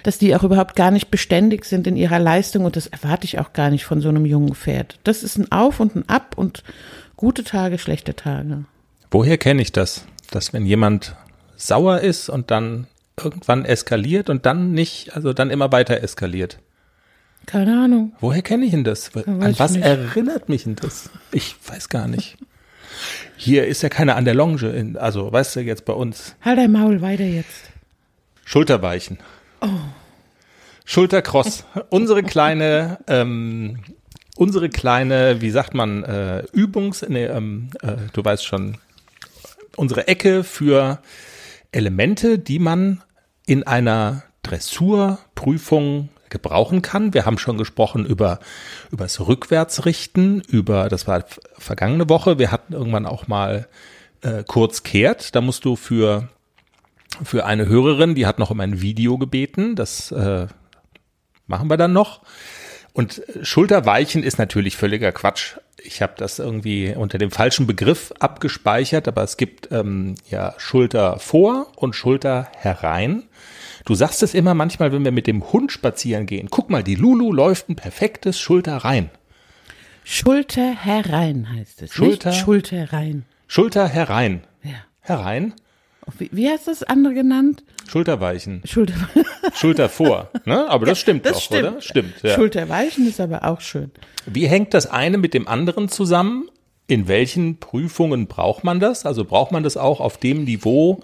dass 0.02 0.18
die 0.18 0.34
auch 0.36 0.42
überhaupt 0.42 0.76
gar 0.76 0.90
nicht 0.90 1.10
beständig 1.10 1.64
sind 1.64 1.86
in 1.86 1.96
ihrer 1.96 2.18
Leistung 2.18 2.64
und 2.64 2.76
das 2.76 2.86
erwarte 2.86 3.24
ich 3.24 3.38
auch 3.38 3.52
gar 3.52 3.70
nicht 3.70 3.84
von 3.84 4.00
so 4.00 4.08
einem 4.08 4.26
jungen 4.26 4.54
Pferd. 4.54 4.98
Das 5.04 5.22
ist 5.22 5.38
ein 5.38 5.50
Auf 5.50 5.80
und 5.80 5.96
ein 5.96 6.08
Ab 6.08 6.34
und 6.36 6.62
gute 7.16 7.44
Tage, 7.44 7.78
schlechte 7.78 8.14
Tage. 8.14 8.64
Woher 9.10 9.38
kenne 9.38 9.62
ich 9.62 9.72
das? 9.72 10.04
Dass 10.30 10.52
wenn 10.52 10.66
jemand 10.66 11.16
sauer 11.56 12.00
ist 12.00 12.28
und 12.28 12.50
dann 12.50 12.86
irgendwann 13.22 13.64
eskaliert 13.64 14.28
und 14.30 14.46
dann 14.46 14.72
nicht, 14.72 15.14
also 15.14 15.32
dann 15.32 15.50
immer 15.50 15.70
weiter 15.70 16.02
eskaliert. 16.02 16.58
Keine 17.46 17.82
Ahnung. 17.82 18.12
Woher 18.20 18.42
kenne 18.42 18.64
ich 18.64 18.70
denn 18.70 18.84
das? 18.84 19.14
An 19.16 19.58
was 19.58 19.72
nicht. 19.72 19.84
erinnert 19.84 20.48
mich 20.48 20.64
denn 20.64 20.76
das? 20.76 21.10
Ich 21.32 21.56
weiß 21.66 21.88
gar 21.88 22.08
nicht. 22.08 22.36
Hier 23.36 23.66
ist 23.66 23.82
ja 23.82 23.88
keiner 23.88 24.16
an 24.16 24.24
der 24.24 24.34
Longe, 24.34 24.70
in, 24.70 24.96
also 24.96 25.32
weißt 25.32 25.56
du 25.56 25.60
jetzt 25.60 25.84
bei 25.84 25.92
uns. 25.92 26.36
Halt 26.42 26.58
dein 26.58 26.72
Maul 26.72 27.02
weiter 27.02 27.24
jetzt. 27.24 27.70
Schulterweichen. 28.44 29.18
Schultercross. 30.84 31.64
unsere 31.90 32.22
kleine, 32.22 32.98
ähm, 33.06 33.78
unsere 34.36 34.68
kleine, 34.68 35.40
wie 35.40 35.50
sagt 35.50 35.74
man, 35.74 36.04
äh, 36.04 36.44
Übungs, 36.52 37.04
nee, 37.08 37.24
ähm, 37.24 37.70
äh, 37.82 37.96
du 38.12 38.24
weißt 38.24 38.44
schon, 38.44 38.78
unsere 39.76 40.08
Ecke 40.08 40.44
für 40.44 41.00
Elemente, 41.72 42.38
die 42.38 42.58
man 42.58 43.02
in 43.46 43.62
einer 43.62 44.22
Dressurprüfung 44.42 46.10
gebrauchen 46.32 46.82
kann. 46.82 47.14
Wir 47.14 47.24
haben 47.24 47.38
schon 47.38 47.58
gesprochen 47.58 48.04
über 48.04 48.40
über 48.90 49.04
das 49.04 49.20
Rückwärtsrichten, 49.20 50.40
über 50.40 50.88
das 50.88 51.06
war 51.06 51.24
vergangene 51.58 52.08
Woche. 52.08 52.40
Wir 52.40 52.50
hatten 52.50 52.72
irgendwann 52.72 53.06
auch 53.06 53.28
mal 53.28 53.68
äh, 54.22 54.42
kurz 54.44 54.82
kehrt. 54.82 55.36
Da 55.36 55.40
musst 55.40 55.64
du 55.64 55.76
für 55.76 56.28
für 57.22 57.44
eine 57.44 57.66
Hörerin, 57.68 58.14
die 58.14 58.26
hat 58.26 58.38
noch 58.38 58.50
um 58.50 58.58
ein 58.60 58.80
Video 58.80 59.18
gebeten. 59.18 59.76
Das 59.76 60.10
äh, 60.10 60.46
machen 61.46 61.68
wir 61.68 61.76
dann 61.76 61.92
noch. 61.92 62.22
Und 62.92 63.26
äh, 63.28 63.44
Schulterweichen 63.44 64.22
ist 64.22 64.38
natürlich 64.38 64.76
völliger 64.76 65.12
Quatsch. 65.12 65.56
Ich 65.82 66.02
habe 66.02 66.14
das 66.16 66.38
irgendwie 66.38 66.94
unter 66.94 67.18
dem 67.18 67.30
falschen 67.30 67.66
Begriff 67.66 68.12
abgespeichert, 68.18 69.08
aber 69.08 69.22
es 69.22 69.36
gibt 69.36 69.70
ähm, 69.72 70.14
ja 70.28 70.54
Schulter 70.58 71.18
vor 71.18 71.72
und 71.76 71.94
Schulter 71.96 72.48
herein. 72.56 73.24
Du 73.84 73.94
sagst 73.94 74.22
es 74.22 74.34
immer 74.34 74.54
manchmal, 74.54 74.92
wenn 74.92 75.04
wir 75.04 75.12
mit 75.12 75.26
dem 75.26 75.52
Hund 75.52 75.72
spazieren 75.72 76.26
gehen. 76.26 76.48
Guck 76.50 76.70
mal, 76.70 76.82
die 76.82 76.94
Lulu 76.94 77.32
läuft 77.32 77.68
ein 77.68 77.76
perfektes 77.76 78.38
Schulter 78.38 78.76
rein. 78.78 79.10
Schulter 80.04 80.74
herein 80.74 81.48
heißt 81.52 81.82
es. 81.82 81.92
Schulter- 81.92 82.30
Nicht 82.30 82.40
Schulter 82.40 82.92
rein. 82.92 83.24
Schulter 83.46 83.88
herein. 83.88 84.42
Ja. 84.62 84.74
Herein. 85.00 85.54
Wie, 86.18 86.28
wie 86.32 86.48
heißt 86.48 86.66
das 86.66 86.82
andere 86.82 87.14
genannt? 87.14 87.62
Schulterweichen. 87.88 88.62
Schulter. 88.64 88.94
Schulter 89.54 89.88
vor. 89.88 90.30
Ne? 90.44 90.68
Aber 90.68 90.86
das 90.86 90.98
stimmt 90.98 91.24
das 91.26 91.34
doch, 91.34 91.42
stimmt. 91.42 91.68
oder? 91.68 91.80
Stimmt. 91.80 92.14
Ja. 92.22 92.34
Schulterweichen 92.34 93.06
ist 93.08 93.20
aber 93.20 93.44
auch 93.44 93.60
schön. 93.60 93.92
Wie 94.26 94.48
hängt 94.48 94.74
das 94.74 94.86
eine 94.90 95.18
mit 95.18 95.34
dem 95.34 95.46
anderen 95.46 95.88
zusammen? 95.88 96.48
In 96.88 97.06
welchen 97.06 97.58
Prüfungen 97.58 98.26
braucht 98.26 98.64
man 98.64 98.80
das? 98.80 99.06
Also 99.06 99.24
braucht 99.24 99.52
man 99.52 99.62
das 99.62 99.76
auch 99.76 100.00
auf 100.00 100.18
dem 100.18 100.44
Niveau, 100.44 101.00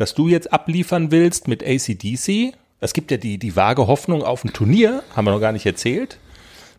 das 0.00 0.14
du 0.14 0.26
jetzt 0.28 0.52
abliefern 0.52 1.10
willst 1.10 1.46
mit 1.48 1.62
ACDC? 1.62 2.54
Es 2.80 2.92
gibt 2.94 3.10
ja 3.10 3.16
die, 3.18 3.38
die 3.38 3.54
vage 3.56 3.86
Hoffnung 3.86 4.22
auf 4.22 4.44
ein 4.44 4.52
Turnier, 4.52 5.02
haben 5.14 5.26
wir 5.26 5.32
noch 5.32 5.40
gar 5.40 5.52
nicht 5.52 5.66
erzählt. 5.66 6.18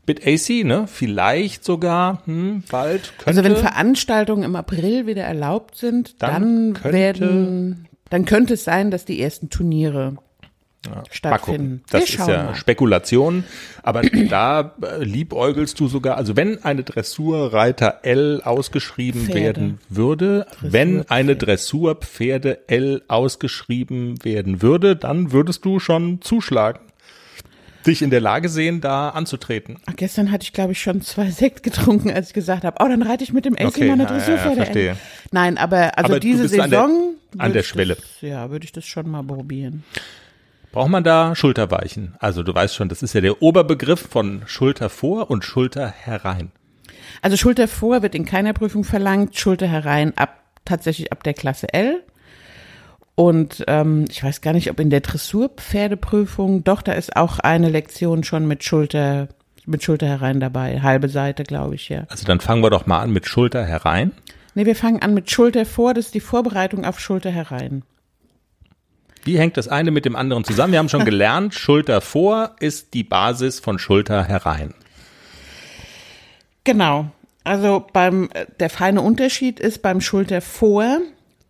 Mit 0.08 0.26
AC, 0.26 0.64
ne? 0.66 0.88
Vielleicht 0.88 1.64
sogar, 1.64 2.24
hm, 2.26 2.64
bald 2.72 3.14
könnte. 3.20 3.28
Also 3.28 3.44
wenn 3.44 3.56
Veranstaltungen 3.56 4.44
im 4.44 4.56
April 4.56 5.06
wieder 5.06 5.24
erlaubt 5.24 5.78
sind, 5.78 6.22
Dann 6.22 6.32
dann, 6.34 6.74
könnte- 6.74 6.98
werden, 6.98 7.88
dann 8.10 8.26
könnte 8.26 8.56
es 8.56 8.64
sein, 8.64 8.90
dass 8.90 9.06
die 9.06 9.22
ersten 9.22 9.50
Turniere 9.52 10.18
Gucken. 10.84 11.04
stattfinden. 11.12 11.84
Das 11.92 12.04
ist 12.10 12.18
ja 12.18 12.44
mal. 12.46 12.56
Spekulation. 12.56 13.44
Aber 13.84 14.02
da 14.30 14.74
äh, 14.82 15.04
liebäugelst 15.04 15.80
du 15.80 15.88
sogar, 15.88 16.18
also 16.18 16.36
wenn 16.36 16.64
eine 16.64 16.84
Dressurreiter 16.84 18.00
L 18.04 18.42
ausgeschrieben 18.44 19.26
Pferde. 19.26 19.40
werden 19.42 19.80
würde, 19.90 20.48
wenn 20.62 21.08
eine 21.10 21.36
Dressurpferde 21.36 22.68
L 22.68 23.04
ausgeschrieben 23.08 24.24
werden 24.24 24.62
würde, 24.62 24.96
dann 24.96 25.32
würdest 25.32 25.66
du 25.66 25.80
schon 25.80 26.22
zuschlagen. 26.22 26.80
Dich 27.86 28.04
in 28.04 28.12
der 28.12 28.22
Lage 28.22 28.48
sehen, 28.48 28.80
da 28.80 29.10
anzutreten. 29.10 29.78
Ach, 29.88 29.96
gestern 29.96 30.32
hatte 30.32 30.44
ich, 30.44 30.54
glaube 30.54 30.74
ich, 30.74 30.82
schon 30.82 31.02
zwei 31.02 31.32
Sekt 31.32 31.64
getrunken, 31.64 32.12
als 32.12 32.28
ich 32.28 32.34
gesagt 32.36 32.64
habe, 32.64 32.78
oh, 32.80 32.88
dann 32.88 33.02
reite 33.02 33.24
ich 33.24 33.34
mit 33.34 33.46
dem 33.46 33.56
AC 33.56 33.66
Okay, 33.70 33.88
meine 33.90 34.04
ja, 34.04 34.10
ja, 34.10 34.16
Dressurpferde. 34.18 34.56
verstehe. 34.56 34.98
Nein, 35.32 35.58
aber 35.58 35.98
also 35.98 36.12
Aber 36.14 36.20
diese 36.20 36.44
bist 36.44 36.60
an 36.60 36.70
der- 36.70 36.80
Saison 36.82 37.14
an 37.40 37.54
der 37.54 37.64
Schwelle. 37.64 37.96
Das, 37.96 38.06
ja, 38.22 38.52
würde 38.52 38.66
ich 38.66 38.72
das 38.72 38.86
schon 38.86 39.10
mal 39.10 39.24
probieren. 39.24 39.84
Braucht 40.72 40.90
man 40.90 41.04
da 41.04 41.36
Schulterweichen? 41.36 42.16
Also 42.20 42.44
du 42.44 42.54
weißt 42.54 42.76
schon, 42.76 42.90
das 42.90 43.04
ist 43.04 43.14
ja 43.14 43.22
der 43.22 43.42
Oberbegriff 43.42 44.08
von 44.10 44.44
Schulter 44.46 44.90
vor 44.90 45.30
und 45.30 45.44
Schulter 45.44 45.88
herein. 45.90 46.52
Also 47.22 47.36
Schulter 47.36 47.68
vor 47.68 48.02
wird 48.02 48.16
in 48.16 48.26
keiner 48.26 48.54
Prüfung 48.54 48.84
verlangt, 48.84 49.38
Schulter 49.38 49.68
herein 49.68 50.18
ab 50.18 50.42
tatsächlich 50.64 51.12
ab 51.12 51.24
der 51.24 51.34
Klasse 51.34 51.74
L. 51.74 52.04
Und 53.16 53.64
ähm, 53.68 54.06
ich 54.10 54.24
weiß 54.24 54.42
gar 54.42 54.54
nicht, 54.54 54.70
ob 54.72 54.80
in 54.80 54.90
der 54.90 55.02
Dressurpferdeprüfung, 55.02 56.64
doch, 56.64 56.82
da 56.82 56.94
ist 56.94 57.16
auch 57.16 57.40
eine 57.40 57.70
Lektion 57.70 58.24
schon 58.24 58.48
mit 58.48 58.64
Schulter, 58.64 59.28
mit 59.66 59.84
Schulter 59.84 60.08
herein 60.08 60.40
dabei. 60.40 60.82
Halbe 60.82 61.10
Seite, 61.10 61.44
glaube 61.44 61.76
ich, 61.76 61.90
ja. 61.90 62.06
Also 62.08 62.26
dann 62.26 62.40
fangen 62.40 62.64
wir 62.64 62.70
doch 62.70 62.86
mal 62.86 63.02
an 63.02 63.12
mit 63.12 63.26
Schulter 63.26 63.66
herein. 63.66 64.14
Nee, 64.56 64.66
wir 64.66 64.76
fangen 64.76 65.02
an 65.02 65.14
mit 65.14 65.30
Schulter 65.30 65.66
vor, 65.66 65.94
das 65.94 66.08
ist 66.08 66.16
die 66.16 66.20
Vorbereitung 66.20 66.86
auf 66.86 67.00
Schulter 67.00 67.32
herein. 67.32 67.84
Wie 69.24 69.38
hängt 69.38 69.58
das 69.58 69.68
eine 69.68 69.92
mit 69.92 70.06
dem 70.06 70.16
anderen 70.16 70.44
zusammen? 70.44 70.74
Wir 70.74 70.80
haben 70.80 70.90
schon 70.90 71.06
gelernt, 71.06 71.54
Schulter 71.54 72.02
vor 72.02 72.56
ist 72.60 72.94
die 72.94 73.04
Basis 73.04 73.60
von 73.60 73.80
Schulter 73.80 74.24
herein. 74.24 74.74
Genau. 76.64 77.12
Also 77.44 77.86
beim 77.92 78.30
der 78.60 78.70
feine 78.70 79.02
Unterschied 79.02 79.60
ist 79.60 79.82
beim 79.82 80.02
Schulter 80.02 80.42
vor 80.42 81.00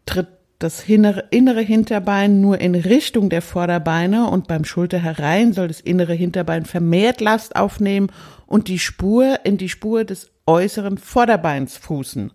tritt 0.05 0.27
das 0.59 0.83
innere 0.87 1.61
Hinterbein 1.61 2.39
nur 2.39 2.61
in 2.61 2.75
Richtung 2.75 3.29
der 3.29 3.41
Vorderbeine 3.41 4.29
und 4.29 4.47
beim 4.47 4.63
Schulter 4.63 4.99
herein 4.99 5.53
soll 5.53 5.67
das 5.67 5.81
innere 5.81 6.13
Hinterbein 6.13 6.65
vermehrt 6.65 7.19
Last 7.19 7.55
aufnehmen 7.55 8.11
und 8.45 8.67
die 8.67 8.77
Spur 8.77 9.39
in 9.43 9.57
die 9.57 9.69
Spur 9.69 10.05
des 10.05 10.29
äußeren 10.45 10.99
Vorderbeins 10.99 11.77
fußen. 11.77 12.31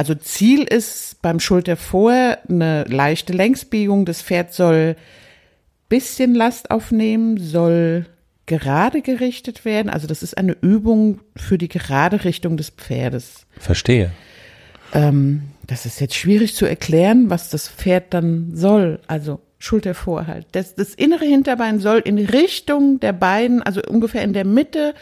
Also 0.00 0.14
Ziel 0.14 0.62
ist 0.62 1.20
beim 1.20 1.40
Schulter 1.40 1.76
vor 1.76 2.38
eine 2.48 2.84
leichte 2.84 3.34
Längsbiegung. 3.34 4.06
Das 4.06 4.22
Pferd 4.22 4.54
soll 4.54 4.96
bisschen 5.90 6.34
Last 6.34 6.70
aufnehmen, 6.70 7.36
soll 7.36 8.06
gerade 8.46 9.02
gerichtet 9.02 9.66
werden. 9.66 9.90
Also 9.90 10.06
das 10.06 10.22
ist 10.22 10.38
eine 10.38 10.56
Übung 10.62 11.20
für 11.36 11.58
die 11.58 11.68
gerade 11.68 12.24
Richtung 12.24 12.56
des 12.56 12.70
Pferdes. 12.70 13.44
Verstehe. 13.58 14.10
Ähm, 14.94 15.50
das 15.66 15.84
ist 15.84 16.00
jetzt 16.00 16.14
schwierig 16.14 16.54
zu 16.54 16.64
erklären, 16.64 17.28
was 17.28 17.50
das 17.50 17.68
Pferd 17.68 18.14
dann 18.14 18.56
soll. 18.56 19.00
Also 19.06 19.42
Schulter 19.58 19.92
vor 19.92 20.26
halt. 20.26 20.46
Das, 20.52 20.74
das 20.76 20.94
innere 20.94 21.26
Hinterbein 21.26 21.78
soll 21.78 21.98
in 21.98 22.16
Richtung 22.16 23.00
der 23.00 23.12
beiden, 23.12 23.62
also 23.62 23.82
ungefähr 23.82 24.22
in 24.22 24.32
der 24.32 24.46
Mitte 24.46 24.94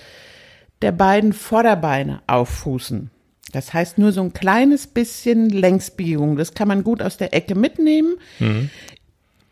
der 0.82 0.90
beiden 0.90 1.32
Vorderbeine 1.32 2.20
auffußen. 2.26 3.12
Das 3.52 3.72
heißt 3.72 3.98
nur 3.98 4.12
so 4.12 4.20
ein 4.22 4.32
kleines 4.32 4.86
bisschen 4.86 5.48
Längsbiegung. 5.48 6.36
Das 6.36 6.54
kann 6.54 6.68
man 6.68 6.84
gut 6.84 7.02
aus 7.02 7.16
der 7.16 7.34
Ecke 7.34 7.54
mitnehmen 7.54 8.16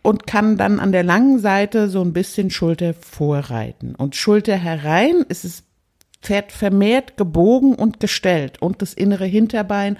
und 0.02 0.26
kann 0.26 0.56
dann 0.56 0.80
an 0.80 0.92
der 0.92 1.02
langen 1.02 1.38
Seite 1.38 1.88
so 1.88 2.02
ein 2.02 2.12
bisschen 2.12 2.50
Schulter 2.50 2.94
vorreiten. 2.94 3.94
Und 3.96 4.14
Schulter 4.14 4.56
herein 4.56 5.24
ist 5.28 5.44
es 5.44 5.64
Pferd 6.22 6.52
vermehrt 6.52 7.16
gebogen 7.16 7.74
und 7.74 8.00
gestellt 8.00 8.60
und 8.60 8.82
das 8.82 8.94
innere 8.94 9.26
Hinterbein 9.26 9.96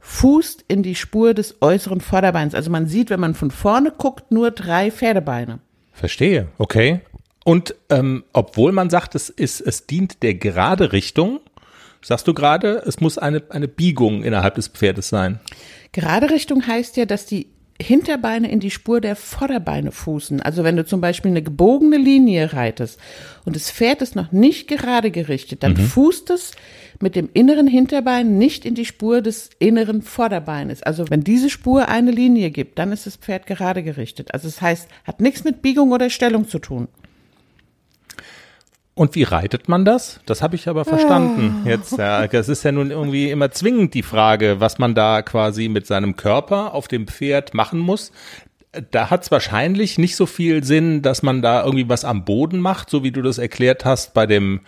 fußt 0.00 0.64
in 0.68 0.82
die 0.82 0.94
Spur 0.94 1.34
des 1.34 1.60
äußeren 1.60 2.00
Vorderbeins. 2.00 2.54
Also 2.54 2.70
man 2.70 2.86
sieht, 2.86 3.10
wenn 3.10 3.20
man 3.20 3.34
von 3.34 3.50
vorne 3.50 3.90
guckt, 3.90 4.30
nur 4.32 4.50
drei 4.50 4.90
Pferdebeine. 4.90 5.60
Verstehe, 5.92 6.48
okay. 6.58 7.00
Und 7.44 7.74
ähm, 7.88 8.24
obwohl 8.32 8.72
man 8.72 8.90
sagt, 8.90 9.14
es, 9.14 9.28
ist, 9.28 9.60
es 9.60 9.86
dient 9.86 10.22
der 10.22 10.34
gerade 10.34 10.92
Richtung, 10.92 11.40
sagst 12.02 12.26
du 12.26 12.34
gerade, 12.34 12.82
es 12.86 13.00
muss 13.00 13.18
eine, 13.18 13.42
eine 13.50 13.68
Biegung 13.68 14.22
innerhalb 14.22 14.54
des 14.54 14.68
Pferdes 14.68 15.08
sein. 15.08 15.40
Gerade 15.92 16.30
Richtung 16.30 16.66
heißt 16.66 16.96
ja, 16.96 17.04
dass 17.04 17.26
die 17.26 17.48
Hinterbeine 17.80 18.50
in 18.50 18.60
die 18.60 18.70
Spur 18.70 19.00
der 19.00 19.16
Vorderbeine 19.16 19.90
fußen. 19.90 20.40
Also 20.42 20.64
wenn 20.64 20.76
du 20.76 20.84
zum 20.84 21.00
Beispiel 21.00 21.30
eine 21.30 21.42
gebogene 21.42 21.96
Linie 21.96 22.52
reitest 22.52 23.00
und 23.44 23.56
das 23.56 23.70
Pferd 23.70 24.02
ist 24.02 24.16
noch 24.16 24.32
nicht 24.32 24.68
gerade 24.68 25.10
gerichtet, 25.10 25.62
dann 25.62 25.72
mhm. 25.72 25.78
fußt 25.78 26.30
es 26.30 26.52
mit 27.00 27.16
dem 27.16 27.30
inneren 27.32 27.66
Hinterbein 27.66 28.36
nicht 28.36 28.66
in 28.66 28.74
die 28.74 28.84
Spur 28.84 29.22
des 29.22 29.48
inneren 29.58 30.02
Vorderbeines. 30.02 30.82
Also 30.82 31.08
wenn 31.08 31.24
diese 31.24 31.48
Spur 31.48 31.88
eine 31.88 32.10
Linie 32.10 32.50
gibt, 32.50 32.78
dann 32.78 32.92
ist 32.92 33.06
das 33.06 33.16
Pferd 33.16 33.46
gerade 33.46 33.82
gerichtet. 33.82 34.34
Also 34.34 34.48
das 34.48 34.60
heißt, 34.60 34.88
hat 35.04 35.20
nichts 35.20 35.44
mit 35.44 35.62
Biegung 35.62 35.92
oder 35.92 36.10
Stellung 36.10 36.46
zu 36.46 36.58
tun. 36.58 36.88
Und 39.00 39.14
wie 39.14 39.22
reitet 39.22 39.66
man 39.66 39.86
das? 39.86 40.20
Das 40.26 40.42
habe 40.42 40.56
ich 40.56 40.68
aber 40.68 40.84
verstanden. 40.84 41.62
Oh. 41.64 41.66
Jetzt, 41.66 41.96
ja, 41.96 42.26
das 42.26 42.50
ist 42.50 42.64
ja 42.64 42.70
nun 42.70 42.90
irgendwie 42.90 43.30
immer 43.30 43.50
zwingend 43.50 43.94
die 43.94 44.02
Frage, 44.02 44.56
was 44.60 44.78
man 44.78 44.94
da 44.94 45.22
quasi 45.22 45.70
mit 45.70 45.86
seinem 45.86 46.16
Körper 46.16 46.74
auf 46.74 46.86
dem 46.86 47.06
Pferd 47.06 47.54
machen 47.54 47.78
muss. 47.78 48.12
Da 48.90 49.08
hat 49.08 49.22
es 49.22 49.30
wahrscheinlich 49.30 49.96
nicht 49.96 50.16
so 50.16 50.26
viel 50.26 50.62
Sinn, 50.64 51.00
dass 51.00 51.22
man 51.22 51.40
da 51.40 51.64
irgendwie 51.64 51.88
was 51.88 52.04
am 52.04 52.26
Boden 52.26 52.60
macht, 52.60 52.90
so 52.90 53.02
wie 53.02 53.10
du 53.10 53.22
das 53.22 53.38
erklärt 53.38 53.86
hast 53.86 54.12
bei 54.12 54.26
dem 54.26 54.60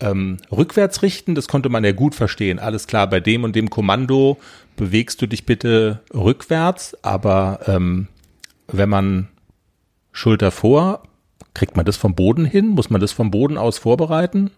ähm, 0.00 0.38
Rückwärtsrichten. 0.50 1.36
Das 1.36 1.46
konnte 1.46 1.68
man 1.68 1.84
ja 1.84 1.92
gut 1.92 2.16
verstehen. 2.16 2.58
Alles 2.58 2.88
klar, 2.88 3.06
bei 3.06 3.20
dem 3.20 3.44
und 3.44 3.54
dem 3.54 3.70
Kommando 3.70 4.38
bewegst 4.74 5.22
du 5.22 5.28
dich 5.28 5.46
bitte 5.46 6.00
rückwärts, 6.12 6.96
aber 7.02 7.60
ähm, 7.68 8.08
wenn 8.66 8.88
man 8.88 9.28
Schulter 10.10 10.50
vor 10.50 11.04
Kriegt 11.54 11.76
man 11.76 11.84
das 11.84 11.96
vom 11.96 12.14
Boden 12.14 12.44
hin? 12.44 12.68
Muss 12.68 12.90
man 12.90 13.00
das 13.00 13.12
vom 13.12 13.30
Boden 13.30 13.58
aus 13.58 13.78
vorbereiten? 13.78 14.50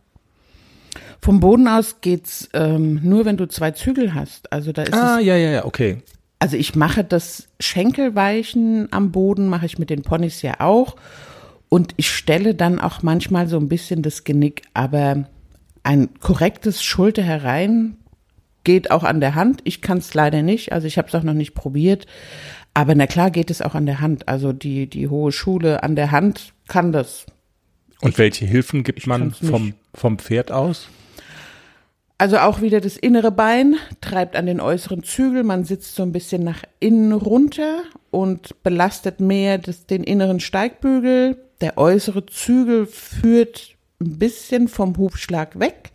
Vom 1.21 1.41
Boden 1.41 1.69
aus 1.69 2.01
geht's 2.01 2.49
ähm, 2.53 3.01
nur, 3.03 3.25
wenn 3.25 3.37
du 3.37 3.47
zwei 3.47 3.71
Zügel 3.71 4.15
hast. 4.15 4.53
Also 4.53 4.73
da 4.73 4.83
ist 4.83 4.93
ah, 4.93 5.19
es, 5.21 5.27
ja, 5.27 5.37
ja, 5.37 5.51
ja, 5.51 5.65
okay. 5.65 6.03
Also 6.41 6.57
ich 6.57 6.75
mache 6.75 7.05
das 7.05 7.49
Schenkelweichen 7.61 8.89
am 8.91 9.13
Boden, 9.13 9.47
mache 9.47 9.67
ich 9.67 9.79
mit 9.79 9.91
den 9.91 10.03
Ponys 10.03 10.43
ja 10.43 10.55
auch. 10.59 10.97
Und 11.69 11.95
ich 11.97 12.11
stelle 12.11 12.55
dann 12.55 12.81
auch 12.81 13.03
manchmal 13.03 13.47
so 13.47 13.57
ein 13.57 13.69
bisschen 13.69 14.03
das 14.03 14.25
Genick, 14.25 14.63
aber 14.75 15.25
ein 15.85 16.11
korrektes 16.21 16.83
Schulter 16.83 17.23
herein 17.23 17.97
geht 18.65 18.91
auch 18.91 19.05
an 19.05 19.21
der 19.21 19.35
Hand. 19.35 19.61
Ich 19.65 19.83
kann 19.83 19.99
es 19.99 20.15
leider 20.15 20.43
nicht, 20.43 20.73
also 20.73 20.87
ich 20.87 20.99
habe 20.99 21.09
es 21.09 21.15
auch 21.15 21.23
noch 21.23 21.33
nicht 21.33 21.55
probiert. 21.55 22.07
Aber 22.75 22.95
na 22.95 23.07
klar 23.07 23.31
geht 23.31 23.51
es 23.51 23.61
auch 23.63 23.75
an 23.75 23.87
der 23.87 24.01
Hand. 24.01 24.29
Also 24.29 24.53
die, 24.53 24.89
die 24.89 25.09
hohe 25.09 25.33
Schule 25.33 25.83
an 25.83 25.97
der 25.97 26.11
Hand 26.11 26.53
kann 26.69 26.93
das. 26.93 27.27
Und 28.01 28.13
ich, 28.13 28.19
welche 28.19 28.47
Hilfen 28.47 28.83
gibt 28.83 29.07
man 29.07 29.33
vom, 29.33 29.75
vom 29.95 30.19
Pferd 30.19 30.51
aus? 30.51 30.89
Also 32.19 32.39
auch 32.39 32.61
wieder 32.61 32.81
das 32.81 32.97
innere 32.97 33.33
Bein 33.33 33.77
treibt 34.01 34.37
an 34.37 34.47
den 34.47 34.61
äußeren 34.61 35.03
Zügel. 35.03 35.43
Man 35.43 35.65
sitzt 35.65 35.97
so 35.97 36.03
ein 36.03 36.13
bisschen 36.13 36.45
nach 36.45 36.63
innen 36.79 37.13
runter 37.13 37.83
und 38.11 38.63
belastet 38.63 39.21
mehr 39.21 39.59
das, 39.59 39.87
den 39.87 40.05
inneren 40.05 40.41
Steigbügel. 40.41 41.37
Der 41.61 41.79
äußere 41.79 42.25
Zügel 42.27 42.87
führt 42.87 43.77
ein 44.01 44.19
bisschen 44.19 44.69
vom 44.69 44.97
Hufschlag 44.97 45.59
weg 45.59 45.91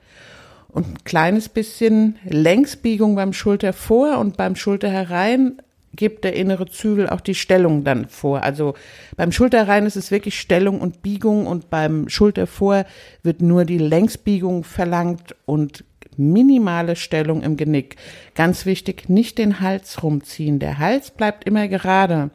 und 0.68 0.88
ein 0.88 1.04
kleines 1.06 1.50
bisschen 1.50 2.18
Längsbiegung 2.26 3.16
beim 3.16 3.34
Schulter 3.34 3.74
vor 3.74 4.18
und 4.20 4.38
beim 4.38 4.56
Schulter 4.56 4.90
herein 4.90 5.62
gibt 5.98 6.24
der 6.24 6.36
innere 6.36 6.68
Zügel 6.68 7.10
auch 7.10 7.20
die 7.20 7.36
Stellung 7.36 7.84
dann 7.84 8.08
vor. 8.08 8.44
Also 8.44 8.76
beim 9.18 9.34
Schulterrein 9.34 9.86
ist 9.86 9.98
es 9.98 10.12
wirklich 10.12 10.40
Stellung 10.40 10.80
und 10.80 11.02
Biegung 11.02 11.46
und 11.46 11.70
beim 11.70 12.08
Schultervor 12.08 12.86
wird 13.24 13.42
nur 13.42 13.66
die 13.66 13.78
Längsbiegung 13.78 14.64
verlangt 14.64 15.36
und 15.46 15.84
minimale 16.16 16.96
Stellung 16.96 17.42
im 17.42 17.58
Genick. 17.58 17.98
Ganz 18.36 18.66
wichtig, 18.66 19.10
nicht 19.10 19.38
den 19.38 19.60
Hals 19.60 20.04
rumziehen. 20.04 20.60
Der 20.60 20.80
Hals 20.80 21.12
bleibt 21.12 21.44
immer 21.44 21.68
gerade. 21.68 22.32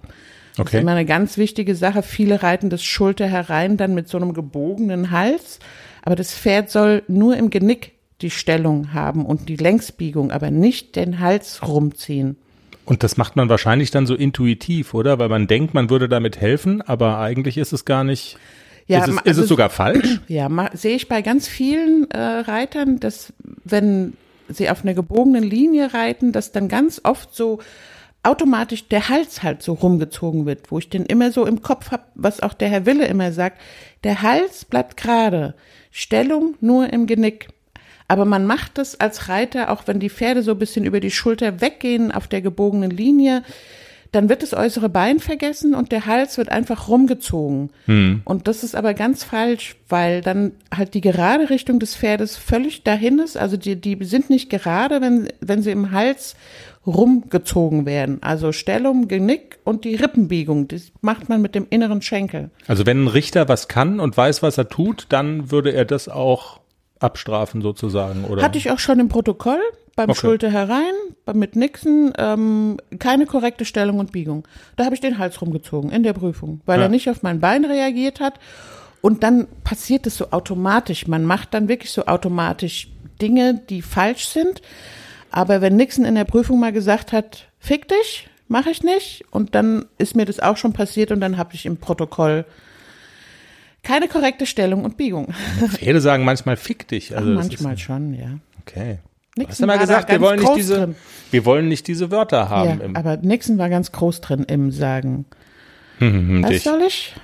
Okay. 0.52 0.64
Das 0.64 0.74
ist 0.74 0.80
immer 0.80 0.92
eine 0.92 1.06
ganz 1.06 1.38
wichtige 1.38 1.74
Sache. 1.74 2.02
Viele 2.02 2.42
reiten 2.42 2.70
das 2.70 2.82
Schulter 2.84 3.26
herein 3.26 3.76
dann 3.76 3.94
mit 3.94 4.08
so 4.08 4.18
einem 4.18 4.34
gebogenen 4.34 5.10
Hals, 5.10 5.58
aber 6.02 6.14
das 6.14 6.34
Pferd 6.34 6.70
soll 6.70 7.02
nur 7.08 7.36
im 7.36 7.50
Genick 7.50 7.92
die 8.20 8.30
Stellung 8.30 8.92
haben 8.92 9.24
und 9.24 9.48
die 9.48 9.56
Längsbiegung, 9.56 10.30
aber 10.30 10.50
nicht 10.50 10.96
den 10.96 11.20
Hals 11.20 11.66
rumziehen. 11.66 12.36
Und 12.84 13.02
das 13.02 13.16
macht 13.16 13.36
man 13.36 13.48
wahrscheinlich 13.48 13.90
dann 13.90 14.06
so 14.06 14.14
intuitiv, 14.14 14.94
oder? 14.94 15.18
Weil 15.18 15.28
man 15.28 15.46
denkt, 15.46 15.74
man 15.74 15.88
würde 15.90 16.08
damit 16.08 16.40
helfen, 16.40 16.82
aber 16.82 17.18
eigentlich 17.18 17.58
ist 17.58 17.72
es 17.72 17.84
gar 17.84 18.04
nicht. 18.04 18.38
Ja, 18.86 18.98
ist 18.98 19.08
es, 19.08 19.18
also, 19.18 19.30
ist 19.30 19.38
es 19.38 19.48
sogar 19.48 19.70
falsch? 19.70 20.20
Ja, 20.28 20.48
sehe 20.72 20.96
ich 20.96 21.08
bei 21.08 21.22
ganz 21.22 21.46
vielen 21.46 22.10
äh, 22.10 22.18
Reitern, 22.18 22.98
dass 22.98 23.32
wenn 23.64 24.14
sie 24.48 24.68
auf 24.68 24.82
einer 24.82 24.94
gebogenen 24.94 25.44
Linie 25.44 25.94
reiten, 25.94 26.32
dass 26.32 26.52
dann 26.52 26.68
ganz 26.68 27.00
oft 27.04 27.34
so 27.34 27.60
automatisch 28.22 28.88
der 28.88 29.08
Hals 29.08 29.42
halt 29.42 29.62
so 29.62 29.72
rumgezogen 29.72 30.46
wird, 30.46 30.70
wo 30.70 30.78
ich 30.78 30.88
den 30.88 31.06
immer 31.06 31.32
so 31.32 31.46
im 31.46 31.62
Kopf 31.62 31.90
habe, 31.90 32.04
was 32.14 32.40
auch 32.40 32.54
der 32.54 32.68
Herr 32.68 32.86
Wille 32.86 33.06
immer 33.06 33.32
sagt, 33.32 33.60
der 34.04 34.22
Hals 34.22 34.64
bleibt 34.64 34.96
gerade, 34.96 35.54
Stellung 35.90 36.56
nur 36.60 36.92
im 36.92 37.06
Genick. 37.06 37.48
Aber 38.08 38.24
man 38.24 38.46
macht 38.46 38.78
es 38.78 39.00
als 39.00 39.28
Reiter, 39.28 39.70
auch 39.70 39.86
wenn 39.86 40.00
die 40.00 40.10
Pferde 40.10 40.42
so 40.42 40.52
ein 40.52 40.58
bisschen 40.58 40.84
über 40.84 41.00
die 41.00 41.10
Schulter 41.10 41.60
weggehen 41.60 42.12
auf 42.12 42.28
der 42.28 42.42
gebogenen 42.42 42.90
Linie, 42.90 43.42
dann 44.12 44.28
wird 44.28 44.42
das 44.42 44.52
äußere 44.52 44.90
Bein 44.90 45.20
vergessen 45.20 45.74
und 45.74 45.90
der 45.90 46.04
Hals 46.04 46.36
wird 46.36 46.50
einfach 46.50 46.88
rumgezogen. 46.88 47.70
Hm. 47.86 48.20
Und 48.26 48.46
das 48.46 48.62
ist 48.62 48.76
aber 48.76 48.92
ganz 48.92 49.24
falsch, 49.24 49.76
weil 49.88 50.20
dann 50.20 50.52
halt 50.72 50.92
die 50.92 51.00
gerade 51.00 51.48
Richtung 51.48 51.80
des 51.80 51.96
Pferdes 51.96 52.36
völlig 52.36 52.84
dahin 52.84 53.18
ist. 53.18 53.38
Also 53.38 53.56
die, 53.56 53.74
die 53.80 53.96
sind 54.04 54.28
nicht 54.28 54.50
gerade, 54.50 55.00
wenn, 55.00 55.28
wenn 55.40 55.62
sie 55.62 55.70
im 55.70 55.92
Hals 55.92 56.36
rumgezogen 56.86 57.86
werden. 57.86 58.18
Also 58.22 58.52
Stellung, 58.52 59.08
Genick 59.08 59.58
und 59.64 59.84
die 59.86 59.94
Rippenbiegung, 59.94 60.68
das 60.68 60.92
macht 61.00 61.30
man 61.30 61.40
mit 61.40 61.54
dem 61.54 61.66
inneren 61.70 62.02
Schenkel. 62.02 62.50
Also 62.66 62.84
wenn 62.84 63.04
ein 63.04 63.08
Richter 63.08 63.48
was 63.48 63.66
kann 63.66 63.98
und 63.98 64.14
weiß, 64.14 64.42
was 64.42 64.58
er 64.58 64.68
tut, 64.68 65.06
dann 65.08 65.50
würde 65.50 65.72
er 65.72 65.86
das 65.86 66.08
auch 66.08 66.60
abstrafen 67.02 67.62
sozusagen, 67.62 68.24
oder? 68.24 68.42
Hatte 68.42 68.58
ich 68.58 68.70
auch 68.70 68.78
schon 68.78 68.98
im 69.00 69.08
Protokoll 69.08 69.60
beim 69.96 70.10
okay. 70.10 70.20
Schulter 70.20 70.50
herein, 70.50 70.92
mit 71.34 71.56
Nixon, 71.56 72.12
ähm, 72.18 72.78
keine 72.98 73.26
korrekte 73.26 73.64
Stellung 73.64 73.98
und 73.98 74.12
Biegung. 74.12 74.46
Da 74.76 74.84
habe 74.84 74.94
ich 74.94 75.00
den 75.00 75.18
Hals 75.18 75.40
rumgezogen 75.40 75.90
in 75.90 76.02
der 76.02 76.12
Prüfung, 76.12 76.60
weil 76.66 76.78
ja. 76.78 76.86
er 76.86 76.88
nicht 76.88 77.08
auf 77.10 77.22
mein 77.22 77.40
Bein 77.40 77.64
reagiert 77.64 78.20
hat. 78.20 78.34
Und 79.00 79.22
dann 79.22 79.48
passiert 79.64 80.06
es 80.06 80.16
so 80.16 80.30
automatisch. 80.30 81.08
Man 81.08 81.24
macht 81.24 81.54
dann 81.54 81.68
wirklich 81.68 81.90
so 81.90 82.06
automatisch 82.06 82.88
Dinge, 83.20 83.60
die 83.68 83.82
falsch 83.82 84.28
sind. 84.28 84.62
Aber 85.30 85.60
wenn 85.60 85.76
Nixon 85.76 86.04
in 86.04 86.14
der 86.14 86.24
Prüfung 86.24 86.60
mal 86.60 86.72
gesagt 86.72 87.12
hat, 87.12 87.48
fick 87.58 87.88
dich, 87.88 88.28
mache 88.48 88.70
ich 88.70 88.82
nicht. 88.82 89.24
Und 89.30 89.54
dann 89.54 89.86
ist 89.98 90.14
mir 90.14 90.24
das 90.24 90.40
auch 90.40 90.56
schon 90.56 90.72
passiert 90.72 91.10
und 91.10 91.20
dann 91.20 91.36
habe 91.36 91.54
ich 91.54 91.66
im 91.66 91.78
Protokoll 91.78 92.44
keine 93.82 94.08
korrekte 94.08 94.46
Stellung 94.46 94.84
und 94.84 94.96
Biegung. 94.96 95.32
Pferde 95.68 96.00
sagen 96.00 96.24
manchmal 96.24 96.56
fick 96.56 96.88
dich. 96.88 97.16
Also 97.16 97.30
Ach, 97.30 97.34
manchmal 97.34 97.78
schon, 97.78 98.14
ja. 98.14 98.38
Okay. 98.60 98.98
Nixon 99.36 99.36
du 99.36 99.48
hast 99.48 99.60
ja 99.60 99.66
mal 99.66 99.78
gesagt, 99.78 100.10
wir 100.10 100.20
wollen, 100.20 100.40
nicht 100.40 100.56
diese, 100.56 100.94
wir 101.30 101.44
wollen 101.44 101.68
nicht 101.68 101.88
diese 101.88 102.10
Wörter 102.10 102.50
haben. 102.50 102.80
Ja, 102.80 102.88
aber 102.94 103.16
Nixon 103.16 103.58
war 103.58 103.70
ganz 103.70 103.90
groß 103.90 104.20
drin 104.20 104.44
im 104.44 104.70
Sagen. 104.70 105.24
Hm, 105.98 106.12
hm 106.12 106.42
Was 106.42 106.50
dich. 106.50 106.62
soll 106.62 106.82
ich? 106.82 107.14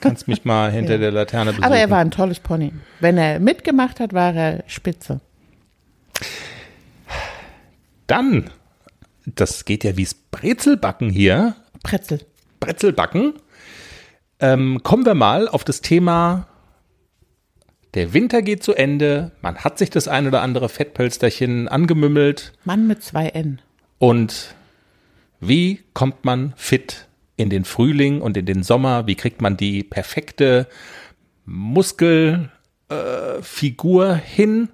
Kannst 0.00 0.28
mich 0.28 0.44
mal 0.44 0.70
hinter 0.70 0.92
ja. 0.94 0.98
der 0.98 1.12
Laterne 1.12 1.50
besuchen. 1.50 1.64
Aber 1.64 1.76
er 1.76 1.90
war 1.90 1.98
ein 1.98 2.10
tolles 2.10 2.40
Pony. 2.40 2.72
Wenn 3.00 3.18
er 3.18 3.40
mitgemacht 3.40 4.00
hat, 4.00 4.12
war 4.12 4.34
er 4.34 4.64
spitze. 4.66 5.20
Dann, 8.06 8.50
das 9.26 9.64
geht 9.64 9.84
ja 9.84 9.96
wie's 9.96 10.14
Brezelbacken 10.14 11.10
hier. 11.10 11.56
Brezel. 11.82 12.20
Brezelbacken. 12.60 13.34
Ähm, 14.40 14.82
kommen 14.82 15.06
wir 15.06 15.14
mal 15.14 15.48
auf 15.48 15.64
das 15.64 15.80
Thema, 15.80 16.46
der 17.96 18.12
Winter 18.12 18.42
geht 18.42 18.62
zu 18.62 18.74
Ende, 18.74 19.32
man 19.40 19.56
hat 19.56 19.78
sich 19.78 19.88
das 19.88 20.06
ein 20.06 20.26
oder 20.26 20.42
andere 20.42 20.68
Fettpölsterchen 20.68 21.66
angemümmelt. 21.66 22.52
Mann 22.64 22.86
mit 22.86 23.02
zwei 23.02 23.28
N. 23.28 23.62
Und 23.98 24.54
wie 25.40 25.82
kommt 25.94 26.24
man 26.24 26.52
fit 26.56 27.06
in 27.38 27.48
den 27.48 27.64
Frühling 27.64 28.20
und 28.20 28.36
in 28.36 28.44
den 28.44 28.62
Sommer? 28.62 29.06
Wie 29.06 29.14
kriegt 29.14 29.40
man 29.40 29.56
die 29.56 29.82
perfekte 29.82 30.66
Muskelfigur 31.46 32.50
äh, 32.90 34.20
hin? 34.22 34.68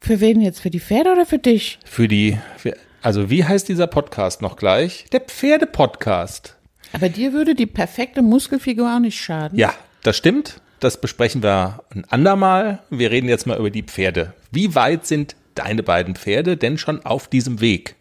Für 0.00 0.20
wen 0.20 0.40
jetzt? 0.40 0.60
Für 0.60 0.70
die 0.70 0.80
Pferde 0.80 1.12
oder 1.12 1.26
für 1.26 1.38
dich? 1.38 1.78
Für 1.84 2.08
die, 2.08 2.38
für, 2.56 2.76
also 3.02 3.28
wie 3.28 3.44
heißt 3.44 3.68
dieser 3.68 3.88
Podcast 3.88 4.40
noch 4.40 4.56
gleich? 4.56 5.04
Der 5.12 5.20
Pferde-Podcast. 5.20 6.57
Aber 6.92 7.08
dir 7.08 7.32
würde 7.32 7.54
die 7.54 7.66
perfekte 7.66 8.22
Muskelfigur 8.22 8.94
auch 8.94 9.00
nicht 9.00 9.20
schaden. 9.20 9.58
Ja, 9.58 9.74
das 10.02 10.16
stimmt. 10.16 10.60
das 10.80 11.00
besprechen 11.00 11.42
wir 11.42 11.82
ein 11.94 12.04
andermal. 12.08 12.80
Wir 12.90 13.10
reden 13.10 13.28
jetzt 13.28 13.46
mal 13.46 13.58
über 13.58 13.70
die 13.70 13.82
Pferde. 13.82 14.34
Wie 14.50 14.74
weit 14.74 15.06
sind 15.06 15.36
deine 15.54 15.82
beiden 15.82 16.14
Pferde 16.14 16.56
denn 16.56 16.78
schon 16.78 17.04
auf 17.04 17.28
diesem 17.28 17.60
Weg? 17.60 17.96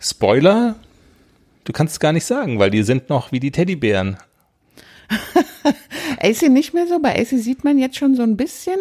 Spoiler, 0.00 0.76
du 1.64 1.72
kannst 1.72 1.92
es 1.94 2.00
gar 2.00 2.12
nicht 2.12 2.24
sagen, 2.24 2.58
weil 2.58 2.70
die 2.70 2.82
sind 2.82 3.08
noch 3.08 3.32
wie 3.32 3.40
die 3.40 3.52
Teddybären. 3.52 4.16
AC 6.20 6.42
nicht 6.50 6.74
mehr 6.74 6.86
so. 6.86 6.98
Bei 7.00 7.18
AC 7.18 7.28
sieht 7.28 7.64
man 7.64 7.78
jetzt 7.78 7.96
schon 7.96 8.14
so 8.14 8.22
ein 8.22 8.36
bisschen 8.36 8.78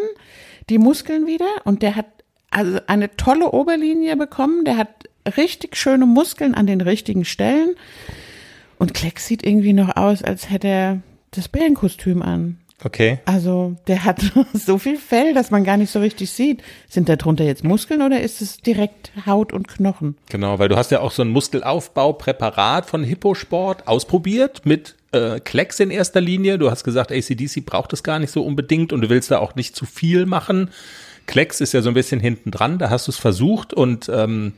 die 0.70 0.80
Muskeln 0.80 1.28
wieder 1.28 1.48
und 1.64 1.82
der 1.82 1.96
hat 1.96 2.08
also 2.50 2.80
eine 2.88 3.16
tolle 3.16 3.52
Oberlinie 3.52 4.16
bekommen. 4.18 4.66
Der 4.66 4.78
hat 4.78 4.90
richtig 5.38 5.76
schöne 5.76 6.06
Muskeln 6.06 6.56
an 6.56 6.68
den 6.68 6.82
richtigen 6.82 7.26
Stellen. 7.26 7.76
Und 8.78 8.94
Klecks 8.94 9.28
sieht 9.28 9.46
irgendwie 9.46 9.74
noch 9.74 9.96
aus, 9.96 10.24
als 10.24 10.50
hätte 10.50 10.68
er 10.68 11.02
das 11.32 11.48
Bärenkostüm 11.48 12.22
an. 12.22 12.58
Okay. 12.84 13.20
Also 13.26 13.76
der 13.88 14.06
hat 14.06 14.22
so 14.54 14.78
viel 14.78 14.98
Fell, 14.98 15.34
dass 15.34 15.50
man 15.50 15.64
gar 15.64 15.78
nicht 15.78 15.92
so 15.92 16.00
richtig 16.00 16.30
sieht. 16.30 16.62
Sind 16.88 17.10
da 17.10 17.16
drunter 17.16 17.44
jetzt 17.44 17.64
Muskeln 17.64 18.04
oder 18.04 18.22
ist 18.22 18.42
es 18.42 18.58
direkt 18.58 19.12
Haut 19.26 19.52
und 19.52 19.68
Knochen? 19.68 20.16
Genau, 20.30 20.60
weil 20.60 20.70
du 20.70 20.78
hast 20.78 20.92
ja 20.92 21.00
auch 21.00 21.12
so 21.12 21.24
ein 21.24 21.30
Muskelaufbaupräparat 21.30 22.86
von 22.86 23.04
Hipposport 23.04 23.88
ausprobiert 23.88 24.62
mit 24.66 24.96
äh, 25.12 25.40
Klecks 25.40 25.80
in 25.80 25.90
erster 25.90 26.22
Linie. 26.22 26.60
Du 26.60 26.70
hast 26.70 26.84
gesagt, 26.84 27.12
ACDC 27.12 27.66
braucht 27.66 27.94
es 27.94 28.04
gar 28.04 28.20
nicht 28.20 28.32
so 28.32 28.44
unbedingt 28.44 28.94
und 28.94 29.02
du 29.02 29.10
willst 29.10 29.32
da 29.32 29.40
auch 29.40 29.56
nicht 29.56 29.76
zu 29.76 29.86
viel 29.86 30.28
machen. 30.28 30.70
Klecks 31.26 31.62
ist 31.62 31.74
ja 31.74 31.82
so 31.82 31.90
ein 31.90 31.96
bisschen 31.96 32.20
hinten 32.20 32.52
dran, 32.52 32.78
da 32.78 32.90
hast 32.90 33.08
du 33.08 33.12
es 33.12 33.18
versucht 33.18 33.74
und 33.74 34.08
ähm, 34.08 34.54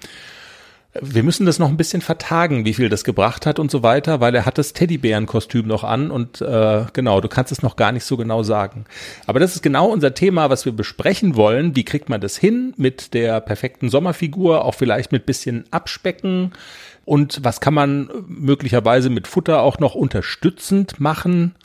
wir 0.93 1.21
müssen 1.21 1.45
das 1.45 1.59
noch 1.59 1.69
ein 1.69 1.77
bisschen 1.77 2.01
vertagen, 2.01 2.65
wie 2.65 2.73
viel 2.73 2.89
das 2.89 3.03
gebracht 3.03 3.45
hat 3.45 3.59
und 3.59 3.69
so 3.69 3.83
weiter, 3.83 4.21
weil 4.21 4.33
er 4.33 4.45
hat 4.45 4.57
das 4.57 4.73
Teddybärenkostüm 4.73 5.67
noch 5.67 5.83
an 5.83 6.09
und 6.09 6.41
äh, 6.41 6.85
genau, 6.93 7.21
du 7.21 7.27
kannst 7.27 7.51
es 7.51 7.61
noch 7.61 7.75
gar 7.75 7.91
nicht 7.91 8.05
so 8.05 8.17
genau 8.17 8.41
sagen. 8.41 8.85
Aber 9.27 9.39
das 9.39 9.55
ist 9.55 9.61
genau 9.61 9.87
unser 9.87 10.15
Thema, 10.15 10.49
was 10.49 10.65
wir 10.65 10.71
besprechen 10.71 11.35
wollen. 11.35 11.75
Wie 11.75 11.85
kriegt 11.85 12.09
man 12.09 12.21
das 12.21 12.37
hin 12.37 12.73
mit 12.75 13.13
der 13.13 13.39
perfekten 13.39 13.89
Sommerfigur, 13.89 14.65
auch 14.65 14.73
vielleicht 14.73 15.11
mit 15.11 15.27
bisschen 15.27 15.65
Abspecken 15.69 16.53
und 17.05 17.43
was 17.43 17.61
kann 17.61 17.75
man 17.75 18.09
möglicherweise 18.27 19.11
mit 19.11 19.27
Futter 19.27 19.61
auch 19.61 19.77
noch 19.77 19.93
unterstützend 19.93 20.99
machen 20.99 21.55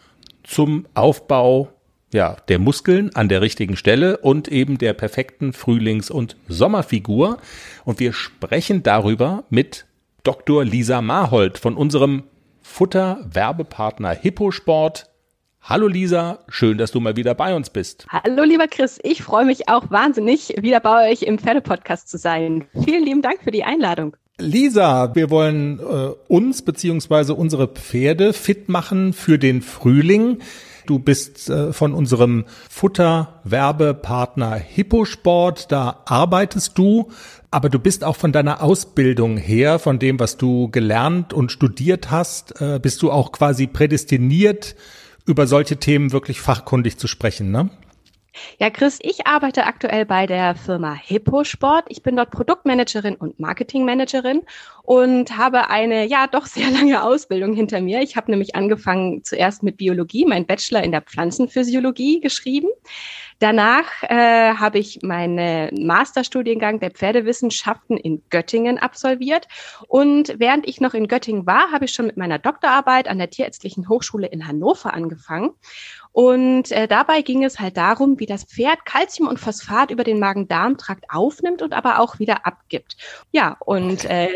zum 0.42 0.84
Aufbau 0.92 1.70
ja, 2.14 2.36
der 2.48 2.60
Muskeln 2.60 3.14
an 3.14 3.28
der 3.28 3.42
richtigen 3.42 3.76
Stelle 3.76 4.18
und 4.18 4.46
eben 4.46 4.78
der 4.78 4.92
perfekten 4.92 5.52
Frühlings- 5.52 6.12
und 6.12 6.36
Sommerfigur. 6.46 7.38
Und 7.84 7.98
wir 7.98 8.12
sprechen 8.12 8.84
darüber 8.84 9.42
mit 9.50 9.84
Dr. 10.22 10.64
Lisa 10.64 11.02
Marhold 11.02 11.58
von 11.58 11.76
unserem 11.76 12.22
Futter-Werbepartner 12.62 14.10
Hipposport. 14.10 15.10
Hallo 15.60 15.88
Lisa, 15.88 16.38
schön, 16.48 16.78
dass 16.78 16.92
du 16.92 17.00
mal 17.00 17.16
wieder 17.16 17.34
bei 17.34 17.54
uns 17.56 17.70
bist. 17.70 18.06
Hallo 18.08 18.44
lieber 18.44 18.68
Chris, 18.68 19.00
ich 19.02 19.22
freue 19.22 19.44
mich 19.44 19.68
auch 19.68 19.90
wahnsinnig, 19.90 20.54
wieder 20.60 20.78
bei 20.78 21.10
euch 21.10 21.22
im 21.22 21.38
Pferdepodcast 21.38 22.08
zu 22.08 22.16
sein. 22.16 22.66
Vielen 22.84 23.04
lieben 23.04 23.22
Dank 23.22 23.42
für 23.42 23.50
die 23.50 23.64
Einladung. 23.64 24.16
Lisa, 24.38 25.14
wir 25.16 25.30
wollen 25.30 25.80
äh, 25.80 25.82
uns 26.28 26.62
beziehungsweise 26.62 27.34
unsere 27.34 27.66
Pferde 27.66 28.32
fit 28.32 28.68
machen 28.68 29.12
für 29.12 29.38
den 29.38 29.62
Frühling. 29.62 30.38
Du 30.86 30.98
bist 30.98 31.48
äh, 31.48 31.72
von 31.72 31.94
unserem 31.94 32.44
Futterwerbepartner 32.68 34.54
Hipposport, 34.56 35.72
da 35.72 36.02
arbeitest 36.04 36.76
du, 36.76 37.10
aber 37.50 37.68
du 37.68 37.78
bist 37.78 38.04
auch 38.04 38.16
von 38.16 38.32
deiner 38.32 38.62
Ausbildung 38.62 39.36
her, 39.36 39.78
von 39.78 39.98
dem, 39.98 40.20
was 40.20 40.36
du 40.36 40.70
gelernt 40.70 41.32
und 41.32 41.52
studiert 41.52 42.10
hast, 42.10 42.60
äh, 42.60 42.78
bist 42.82 43.02
du 43.02 43.10
auch 43.10 43.32
quasi 43.32 43.66
prädestiniert, 43.66 44.76
über 45.26 45.46
solche 45.46 45.78
Themen 45.78 46.12
wirklich 46.12 46.40
fachkundig 46.40 46.98
zu 46.98 47.06
sprechen, 47.06 47.50
ne? 47.50 47.70
Ja, 48.58 48.70
Chris, 48.70 48.98
ich 49.02 49.26
arbeite 49.26 49.64
aktuell 49.64 50.06
bei 50.06 50.26
der 50.26 50.54
Firma 50.54 50.94
Hippo 50.94 51.44
Sport. 51.44 51.84
Ich 51.88 52.02
bin 52.02 52.16
dort 52.16 52.30
Produktmanagerin 52.30 53.14
und 53.16 53.38
Marketingmanagerin 53.38 54.42
und 54.82 55.36
habe 55.36 55.70
eine 55.70 56.06
ja 56.06 56.26
doch 56.26 56.46
sehr 56.46 56.70
lange 56.72 57.02
Ausbildung 57.02 57.54
hinter 57.54 57.80
mir. 57.80 58.02
Ich 58.02 58.16
habe 58.16 58.30
nämlich 58.30 58.54
angefangen 58.54 59.22
zuerst 59.24 59.62
mit 59.62 59.76
Biologie, 59.76 60.24
mein 60.26 60.46
Bachelor 60.46 60.82
in 60.82 60.92
der 60.92 61.02
Pflanzenphysiologie 61.02 62.20
geschrieben. 62.20 62.68
Danach 63.40 64.02
äh, 64.04 64.54
habe 64.54 64.78
ich 64.78 65.02
meinen 65.02 65.86
Masterstudiengang 65.86 66.78
der 66.80 66.92
Pferdewissenschaften 66.92 67.96
in 67.96 68.22
Göttingen 68.30 68.78
absolviert. 68.78 69.48
Und 69.88 70.34
während 70.38 70.68
ich 70.68 70.80
noch 70.80 70.94
in 70.94 71.08
Göttingen 71.08 71.46
war, 71.46 71.72
habe 71.72 71.84
ich 71.84 71.92
schon 71.92 72.06
mit 72.06 72.16
meiner 72.16 72.38
Doktorarbeit 72.38 73.08
an 73.08 73.18
der 73.18 73.30
Tierärztlichen 73.30 73.88
Hochschule 73.88 74.28
in 74.28 74.46
Hannover 74.46 74.94
angefangen. 74.94 75.50
Und 76.14 76.70
äh, 76.70 76.86
dabei 76.86 77.22
ging 77.22 77.42
es 77.42 77.58
halt 77.58 77.76
darum, 77.76 78.20
wie 78.20 78.26
das 78.26 78.44
Pferd 78.44 78.86
Kalzium 78.86 79.26
und 79.26 79.40
Phosphat 79.40 79.90
über 79.90 80.04
den 80.04 80.20
Magen-Darm-Trakt 80.20 81.06
aufnimmt 81.08 81.60
und 81.60 81.74
aber 81.74 81.98
auch 81.98 82.20
wieder 82.20 82.46
abgibt. 82.46 82.96
Ja, 83.32 83.56
und 83.58 84.04
äh, 84.04 84.28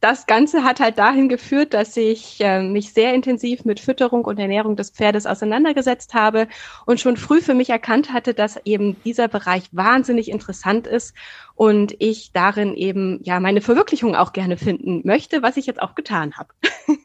das 0.00 0.26
Ganze 0.26 0.64
hat 0.64 0.80
halt 0.80 0.98
dahin 0.98 1.28
geführt, 1.28 1.72
dass 1.72 1.96
ich 1.96 2.40
äh, 2.40 2.60
mich 2.64 2.92
sehr 2.92 3.14
intensiv 3.14 3.64
mit 3.64 3.78
Fütterung 3.78 4.24
und 4.24 4.40
Ernährung 4.40 4.74
des 4.74 4.90
Pferdes 4.90 5.24
auseinandergesetzt 5.24 6.14
habe 6.14 6.48
und 6.84 6.98
schon 6.98 7.16
früh 7.16 7.40
für 7.40 7.54
mich 7.54 7.70
erkannt 7.70 8.12
hatte, 8.12 8.34
dass 8.34 8.58
eben 8.64 8.96
dieser 9.04 9.28
Bereich 9.28 9.68
wahnsinnig 9.70 10.32
interessant 10.32 10.88
ist 10.88 11.14
und 11.54 11.94
ich 12.00 12.32
darin 12.32 12.74
eben 12.74 13.20
ja 13.22 13.38
meine 13.38 13.60
Verwirklichung 13.60 14.16
auch 14.16 14.32
gerne 14.32 14.56
finden 14.56 15.02
möchte, 15.04 15.44
was 15.44 15.56
ich 15.56 15.66
jetzt 15.66 15.80
auch 15.80 15.94
getan 15.94 16.34
habe. 16.36 16.48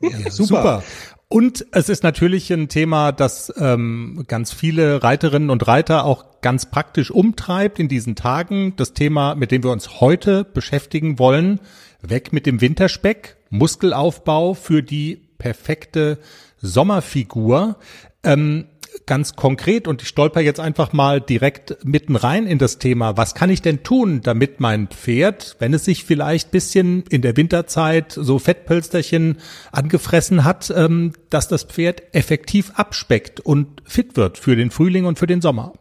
Ja, 0.02 0.32
super. 0.32 0.84
Und 1.32 1.68
es 1.74 1.90
ist 1.90 2.02
natürlich 2.02 2.52
ein 2.52 2.70
Thema, 2.70 3.12
das 3.12 3.54
ähm, 3.56 4.26
ganz 4.28 4.52
viele 4.52 5.04
Reiterinnen 5.04 5.52
und 5.52 5.68
Reiter 5.68 6.04
auch 6.04 6.42
ganz 6.42 6.72
praktisch 6.72 7.12
umtreibt 7.12 7.78
in 7.78 7.88
diesen 7.88 8.16
Tagen. 8.16 8.74
Das 8.78 8.94
Thema, 8.94 9.36
mit 9.36 9.52
dem 9.52 9.64
wir 9.64 9.72
uns 9.72 10.02
heute 10.02 10.44
beschäftigen 10.44 11.20
wollen, 11.20 11.60
Weg 12.02 12.34
mit 12.34 12.48
dem 12.48 12.62
Winterspeck, 12.62 13.38
Muskelaufbau 13.52 14.56
für 14.56 14.82
die 14.82 15.22
perfekte 15.38 16.18
Sommerfigur. 16.58 17.78
Ähm, 18.24 18.66
ganz 19.06 19.36
konkret 19.36 19.88
und 19.88 20.02
ich 20.02 20.08
stolper 20.08 20.42
jetzt 20.42 20.60
einfach 20.60 20.94
mal 20.94 21.22
direkt 21.22 21.78
mitten 21.84 22.16
rein 22.16 22.48
in 22.48 22.58
das 22.58 22.80
Thema. 22.80 23.18
Was 23.18 23.36
kann 23.36 23.50
ich 23.50 23.62
denn 23.62 23.84
tun, 23.84 24.22
damit 24.22 24.60
mein 24.60 24.88
Pferd, 24.88 25.56
wenn 25.60 25.74
es 25.74 25.86
sich 25.86 26.04
vielleicht 26.04 26.52
bisschen 26.52 27.04
in 27.10 27.22
der 27.22 27.38
Winterzeit 27.38 28.12
so 28.12 28.40
Fettpölsterchen 28.40 29.38
angefressen 29.72 30.44
hat, 30.44 30.72
ähm, 30.76 31.14
dass 31.30 31.48
das 31.48 31.64
Pferd 31.64 32.04
effektiv 32.14 32.72
abspeckt 32.76 33.40
und 33.40 33.82
fit 33.86 34.18
wird 34.18 34.38
für 34.38 34.56
den 34.56 34.72
Frühling 34.72 35.06
und 35.06 35.20
für 35.20 35.28
den 35.28 35.42
Sommer? 35.42 35.74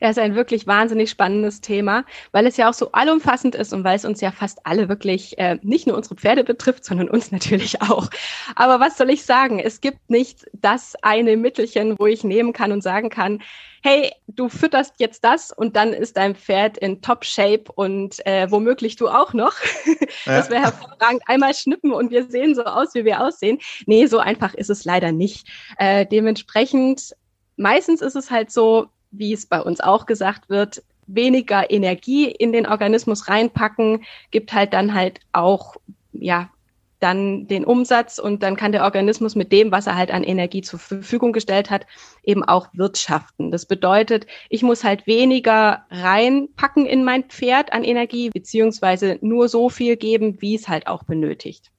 Er 0.00 0.10
ist 0.10 0.18
ein 0.18 0.34
wirklich 0.34 0.66
wahnsinnig 0.66 1.10
spannendes 1.10 1.60
Thema, 1.60 2.04
weil 2.32 2.46
es 2.46 2.56
ja 2.56 2.68
auch 2.68 2.74
so 2.74 2.92
allumfassend 2.92 3.54
ist 3.54 3.72
und 3.72 3.84
weil 3.84 3.96
es 3.96 4.04
uns 4.04 4.20
ja 4.20 4.30
fast 4.30 4.64
alle 4.64 4.88
wirklich 4.88 5.38
äh, 5.38 5.58
nicht 5.62 5.86
nur 5.86 5.96
unsere 5.96 6.16
Pferde 6.16 6.44
betrifft, 6.44 6.84
sondern 6.84 7.08
uns 7.08 7.32
natürlich 7.32 7.82
auch. 7.82 8.08
Aber 8.54 8.80
was 8.80 8.96
soll 8.96 9.10
ich 9.10 9.24
sagen? 9.24 9.58
Es 9.58 9.80
gibt 9.80 10.10
nicht 10.10 10.46
das 10.52 10.94
eine 11.02 11.36
Mittelchen, 11.36 11.96
wo 11.98 12.06
ich 12.06 12.24
nehmen 12.24 12.52
kann 12.52 12.72
und 12.72 12.82
sagen 12.82 13.10
kann, 13.10 13.40
hey, 13.82 14.12
du 14.26 14.48
fütterst 14.48 14.94
jetzt 14.98 15.24
das 15.24 15.52
und 15.52 15.76
dann 15.76 15.92
ist 15.92 16.16
dein 16.16 16.34
Pferd 16.34 16.78
in 16.78 17.00
Top-Shape 17.00 17.64
und 17.74 18.24
äh, 18.26 18.50
womöglich 18.50 18.96
du 18.96 19.08
auch 19.08 19.32
noch. 19.32 19.54
Das 20.24 20.50
wäre 20.50 20.62
hervorragend. 20.62 21.22
Einmal 21.26 21.54
schnippen 21.54 21.92
und 21.92 22.10
wir 22.10 22.28
sehen 22.28 22.54
so 22.54 22.64
aus, 22.64 22.94
wie 22.94 23.04
wir 23.04 23.20
aussehen. 23.24 23.58
Nee, 23.86 24.06
so 24.06 24.18
einfach 24.18 24.52
ist 24.54 24.68
es 24.68 24.84
leider 24.84 25.12
nicht. 25.12 25.46
Äh, 25.78 26.06
dementsprechend, 26.06 27.14
meistens 27.56 28.02
ist 28.02 28.16
es 28.16 28.30
halt 28.30 28.50
so, 28.50 28.88
wie 29.10 29.32
es 29.32 29.46
bei 29.46 29.60
uns 29.60 29.80
auch 29.80 30.06
gesagt 30.06 30.48
wird, 30.48 30.82
weniger 31.06 31.70
Energie 31.70 32.30
in 32.30 32.52
den 32.52 32.66
Organismus 32.66 33.28
reinpacken, 33.28 34.04
gibt 34.30 34.52
halt 34.52 34.72
dann 34.72 34.94
halt 34.94 35.20
auch, 35.32 35.76
ja, 36.12 36.50
dann 37.00 37.46
den 37.46 37.64
Umsatz 37.64 38.18
und 38.18 38.42
dann 38.42 38.56
kann 38.56 38.72
der 38.72 38.82
Organismus 38.82 39.36
mit 39.36 39.52
dem, 39.52 39.70
was 39.70 39.86
er 39.86 39.96
halt 39.96 40.10
an 40.10 40.24
Energie 40.24 40.62
zur 40.62 40.78
Verfügung 40.78 41.32
gestellt 41.32 41.70
hat, 41.70 41.86
eben 42.24 42.42
auch 42.42 42.68
wirtschaften. 42.72 43.50
Das 43.50 43.66
bedeutet, 43.66 44.26
ich 44.48 44.62
muss 44.62 44.82
halt 44.82 45.06
weniger 45.06 45.84
reinpacken 45.90 46.86
in 46.86 47.04
mein 47.04 47.24
Pferd 47.24 47.72
an 47.72 47.84
Energie, 47.84 48.30
beziehungsweise 48.30 49.18
nur 49.20 49.48
so 49.48 49.68
viel 49.68 49.96
geben, 49.96 50.40
wie 50.40 50.56
es 50.56 50.68
halt 50.68 50.88
auch 50.88 51.04
benötigt. 51.04 51.70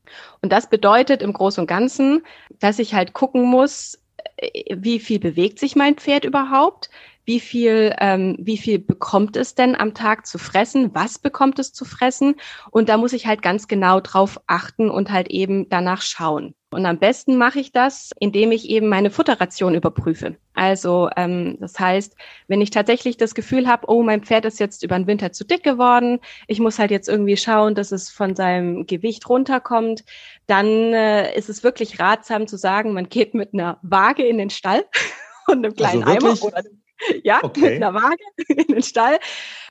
Und 0.42 0.52
das 0.52 0.70
bedeutet 0.70 1.22
im 1.22 1.34
Großen 1.34 1.62
und 1.62 1.68
Ganzen, 1.68 2.24
dass 2.60 2.80
ich 2.80 2.94
halt 2.94 3.14
gucken 3.14 3.44
muss, 3.44 4.00
äh, 4.38 4.76
wie 4.78 5.00
viel 5.00 5.20
bewegt 5.20 5.60
sich 5.60 5.76
mein 5.76 5.96
Pferd 5.96 6.24
überhaupt? 6.24 6.90
Wie 7.30 7.40
viel, 7.40 7.94
ähm, 8.00 8.36
wie 8.40 8.58
viel 8.58 8.80
bekommt 8.80 9.38
es 9.38 9.54
denn 9.54 9.76
am 9.76 9.94
Tag 9.94 10.26
zu 10.26 10.40
fressen, 10.40 10.96
was 10.96 11.20
bekommt 11.20 11.60
es 11.60 11.72
zu 11.72 11.86
fressen. 11.86 12.34
Und 12.72 12.90
da 12.90 12.98
muss 12.98 13.14
ich 13.14 13.28
halt 13.28 13.44
ganz 13.44 13.68
genau 13.68 14.00
drauf 14.00 14.42
achten 14.48 14.90
und 14.90 15.12
halt 15.12 15.28
eben 15.28 15.70
danach 15.70 16.02
schauen. 16.02 16.56
Und 16.72 16.88
am 16.88 16.98
besten 16.98 17.38
mache 17.38 17.60
ich 17.60 17.72
das, 17.72 18.10
indem 18.20 18.52
ich 18.52 18.68
eben 18.68 18.88
meine 18.88 19.12
Futterration 19.12 19.76
überprüfe. 19.76 20.38
Also 20.56 21.08
ähm, 21.18 21.58
das 21.60 21.80
heißt, 21.80 22.16
wenn 22.48 22.62
ich 22.62 22.72
tatsächlich 22.72 23.16
das 23.16 23.36
Gefühl 23.36 23.68
habe, 23.68 23.88
oh, 23.88 24.02
mein 24.02 24.24
Pferd 24.24 24.46
ist 24.46 24.60
jetzt 24.60 24.84
über 24.84 24.98
den 24.98 25.06
Winter 25.06 25.32
zu 25.32 25.46
dick 25.46 25.62
geworden, 25.62 26.22
ich 26.48 26.60
muss 26.60 26.80
halt 26.80 26.90
jetzt 26.90 27.10
irgendwie 27.10 27.38
schauen, 27.38 27.76
dass 27.76 27.92
es 27.92 28.10
von 28.10 28.36
seinem 28.36 28.88
Gewicht 28.88 29.30
runterkommt, 29.30 30.04
dann 30.48 30.66
äh, 30.66 31.38
ist 31.38 31.50
es 31.50 31.64
wirklich 31.64 32.00
ratsam 32.00 32.48
zu 32.48 32.58
sagen, 32.58 32.94
man 32.94 33.08
geht 33.08 33.36
mit 33.36 33.54
einer 33.54 33.78
Waage 33.84 34.26
in 34.26 34.40
den 34.40 34.50
Stall 34.50 34.84
und 35.48 35.64
einem 35.64 35.76
kleinen 35.76 36.04
also 36.04 36.28
Eimer 36.28 36.44
oder 36.44 36.64
ja, 37.24 37.40
okay. 37.44 37.62
mit 37.62 37.74
einer 37.76 37.94
Waage 37.94 38.24
in 38.48 38.68
den 38.68 38.84
Stall 38.84 39.20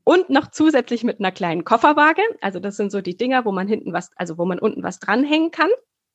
und 0.04 0.30
noch 0.30 0.50
zusätzlich 0.50 1.04
mit 1.04 1.18
einer 1.20 1.32
kleinen 1.32 1.64
Kofferwaage. 1.64 2.22
Also 2.40 2.60
das 2.60 2.76
sind 2.76 2.90
so 2.90 3.00
die 3.00 3.16
Dinger, 3.16 3.44
wo 3.44 3.52
man 3.52 3.68
hinten 3.68 3.92
was, 3.92 4.10
also 4.16 4.38
wo 4.38 4.44
man 4.44 4.58
unten 4.58 4.82
was 4.82 4.98
dranhängen 4.98 5.50
kann. 5.50 5.70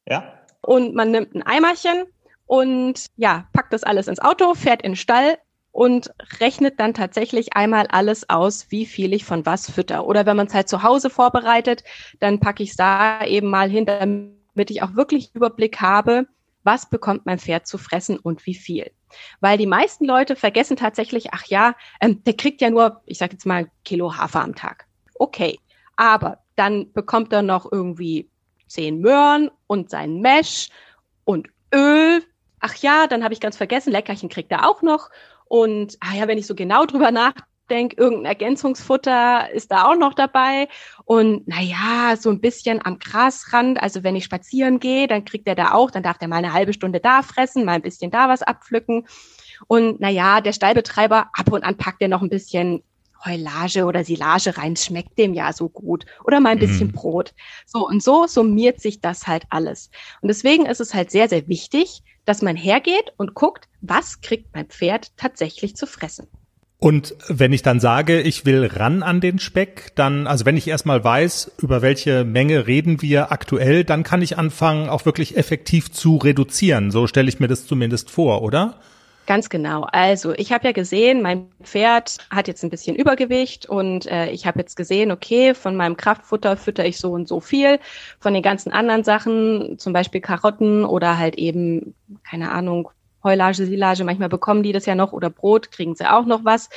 Ja. 0.07 0.33
Und 0.61 0.95
man 0.95 1.11
nimmt 1.11 1.35
ein 1.35 1.43
Eimerchen 1.43 2.05
und 2.45 3.07
ja, 3.17 3.47
packt 3.53 3.73
das 3.73 3.83
alles 3.83 4.07
ins 4.07 4.19
Auto, 4.19 4.53
fährt 4.53 4.81
in 4.81 4.91
den 4.91 4.97
Stall 4.97 5.37
und 5.71 6.13
rechnet 6.39 6.79
dann 6.79 6.93
tatsächlich 6.93 7.55
einmal 7.55 7.87
alles 7.87 8.29
aus, 8.29 8.67
wie 8.69 8.85
viel 8.85 9.11
ich 9.11 9.25
von 9.25 9.45
was 9.45 9.69
fütter. 9.69 10.05
Oder 10.05 10.25
wenn 10.25 10.37
man 10.37 10.47
es 10.47 10.53
halt 10.53 10.69
zu 10.69 10.83
Hause 10.83 11.09
vorbereitet, 11.09 11.83
dann 12.19 12.39
packe 12.39 12.63
ich 12.63 12.69
es 12.69 12.75
da 12.75 13.25
eben 13.25 13.49
mal 13.49 13.69
hin, 13.69 13.85
damit 13.85 14.69
ich 14.69 14.83
auch 14.83 14.95
wirklich 14.95 15.33
Überblick 15.33 15.81
habe, 15.81 16.27
was 16.63 16.89
bekommt 16.89 17.25
mein 17.25 17.39
Pferd 17.39 17.67
zu 17.67 17.77
fressen 17.77 18.17
und 18.19 18.45
wie 18.45 18.53
viel. 18.53 18.91
Weil 19.39 19.57
die 19.57 19.67
meisten 19.67 20.05
Leute 20.05 20.35
vergessen 20.35 20.77
tatsächlich, 20.77 21.33
ach 21.33 21.45
ja, 21.45 21.75
ähm, 22.01 22.23
der 22.23 22.35
kriegt 22.35 22.61
ja 22.61 22.69
nur, 22.69 23.01
ich 23.05 23.17
sage 23.17 23.33
jetzt 23.33 23.45
mal, 23.45 23.69
Kilo 23.83 24.17
Hafer 24.17 24.41
am 24.41 24.55
Tag. 24.55 24.85
Okay, 25.15 25.59
aber 25.95 26.39
dann 26.55 26.91
bekommt 26.93 27.33
er 27.33 27.41
noch 27.41 27.71
irgendwie 27.71 28.29
zehn 28.67 28.99
Möhren 28.99 29.51
und 29.67 29.89
sein 29.89 30.19
Mesh 30.19 30.69
und 31.25 31.47
Öl. 31.73 32.23
Ach 32.59 32.75
ja, 32.75 33.07
dann 33.07 33.23
habe 33.23 33.33
ich 33.33 33.39
ganz 33.39 33.57
vergessen, 33.57 33.91
Leckerchen 33.91 34.29
kriegt 34.29 34.51
er 34.51 34.67
auch 34.69 34.81
noch. 34.81 35.09
Und 35.45 35.97
ah 35.99 36.15
ja, 36.15 36.27
wenn 36.27 36.37
ich 36.37 36.47
so 36.47 36.55
genau 36.55 36.85
drüber 36.85 37.11
nachdenke, 37.11 37.47
denke, 37.73 37.97
irgendein 37.97 38.25
Ergänzungsfutter 38.25 39.51
ist 39.51 39.71
da 39.71 39.85
auch 39.85 39.97
noch 39.97 40.13
dabei. 40.13 40.67
Und 41.05 41.47
naja, 41.47 42.15
so 42.17 42.29
ein 42.29 42.39
bisschen 42.39 42.85
am 42.85 42.99
Grasrand, 42.99 43.81
also 43.81 44.03
wenn 44.03 44.15
ich 44.15 44.25
spazieren 44.25 44.79
gehe, 44.79 45.07
dann 45.07 45.25
kriegt 45.25 45.47
er 45.47 45.55
da 45.55 45.73
auch, 45.73 45.91
dann 45.91 46.03
darf 46.03 46.19
der 46.19 46.27
mal 46.27 46.37
eine 46.37 46.53
halbe 46.53 46.73
Stunde 46.73 46.99
da 46.99 47.23
fressen, 47.23 47.65
mal 47.65 47.73
ein 47.73 47.81
bisschen 47.81 48.11
da 48.11 48.29
was 48.29 48.43
abpflücken. 48.43 49.07
Und 49.67 49.99
naja, 49.99 50.41
der 50.41 50.53
Stallbetreiber, 50.53 51.29
ab 51.33 51.51
und 51.51 51.63
an 51.63 51.77
packt 51.77 52.01
er 52.01 52.07
noch 52.07 52.21
ein 52.21 52.29
bisschen 52.29 52.83
Heulage 53.25 53.85
oder 53.85 54.03
Silage 54.03 54.57
rein, 54.57 54.75
schmeckt 54.75 55.17
dem 55.17 55.33
ja 55.33 55.53
so 55.53 55.69
gut. 55.69 56.05
Oder 56.25 56.39
mal 56.39 56.49
ein 56.49 56.59
bisschen 56.59 56.87
mhm. 56.87 56.93
Brot. 56.93 57.33
So, 57.65 57.87
und 57.87 58.03
so 58.03 58.27
summiert 58.27 58.81
sich 58.81 59.01
das 59.01 59.27
halt 59.27 59.45
alles. 59.49 59.89
Und 60.21 60.27
deswegen 60.27 60.65
ist 60.65 60.81
es 60.81 60.93
halt 60.93 61.09
sehr, 61.09 61.29
sehr 61.29 61.47
wichtig, 61.47 62.03
dass 62.25 62.41
man 62.41 62.55
hergeht 62.55 63.13
und 63.17 63.33
guckt, 63.33 63.67
was 63.81 64.21
kriegt 64.21 64.53
mein 64.53 64.67
Pferd 64.67 65.15
tatsächlich 65.17 65.75
zu 65.75 65.87
fressen. 65.87 66.27
Und 66.83 67.15
wenn 67.29 67.53
ich 67.53 67.61
dann 67.61 67.79
sage, 67.79 68.19
ich 68.19 68.45
will 68.45 68.65
ran 68.65 69.03
an 69.03 69.21
den 69.21 69.39
Speck, 69.39 69.93
dann, 69.95 70.27
also 70.27 70.45
wenn 70.45 70.57
ich 70.57 70.67
erstmal 70.67 71.01
weiß, 71.01 71.53
über 71.59 71.81
welche 71.81 72.25
Menge 72.25 72.67
reden 72.67 73.01
wir 73.01 73.31
aktuell, 73.31 73.85
dann 73.85 74.03
kann 74.03 74.21
ich 74.21 74.37
anfangen, 74.37 74.89
auch 74.89 75.05
wirklich 75.05 75.37
effektiv 75.37 75.93
zu 75.93 76.17
reduzieren. 76.17 76.91
So 76.91 77.07
stelle 77.07 77.29
ich 77.29 77.39
mir 77.39 77.47
das 77.47 77.67
zumindest 77.67 78.11
vor, 78.11 78.41
oder? 78.41 78.81
Ganz 79.27 79.49
genau. 79.49 79.87
Also 79.93 80.33
ich 80.33 80.51
habe 80.51 80.65
ja 80.65 80.73
gesehen, 80.73 81.21
mein 81.21 81.45
Pferd 81.63 82.17
hat 82.29 82.49
jetzt 82.49 82.65
ein 82.65 82.69
bisschen 82.69 82.97
Übergewicht 82.97 83.65
und 83.65 84.05
äh, 84.07 84.31
ich 84.31 84.45
habe 84.45 84.59
jetzt 84.59 84.75
gesehen, 84.75 85.13
okay, 85.13 85.53
von 85.53 85.77
meinem 85.77 85.95
Kraftfutter 85.95 86.57
fütter 86.57 86.85
ich 86.85 86.97
so 86.97 87.13
und 87.13 87.29
so 87.29 87.39
viel, 87.39 87.79
von 88.19 88.33
den 88.33 88.43
ganzen 88.43 88.73
anderen 88.73 89.05
Sachen, 89.05 89.79
zum 89.79 89.93
Beispiel 89.93 90.19
Karotten 90.19 90.83
oder 90.83 91.17
halt 91.17 91.35
eben, 91.37 91.95
keine 92.29 92.51
Ahnung, 92.51 92.89
Heulage, 93.23 93.65
Silage, 93.65 94.03
manchmal 94.03 94.29
bekommen 94.29 94.63
die 94.63 94.71
das 94.71 94.85
ja 94.85 94.95
noch 94.95 95.13
oder 95.13 95.29
Brot, 95.29 95.71
kriegen 95.71 95.95
sie 95.95 96.09
auch 96.09 96.25
noch 96.25 96.43
was. 96.43 96.69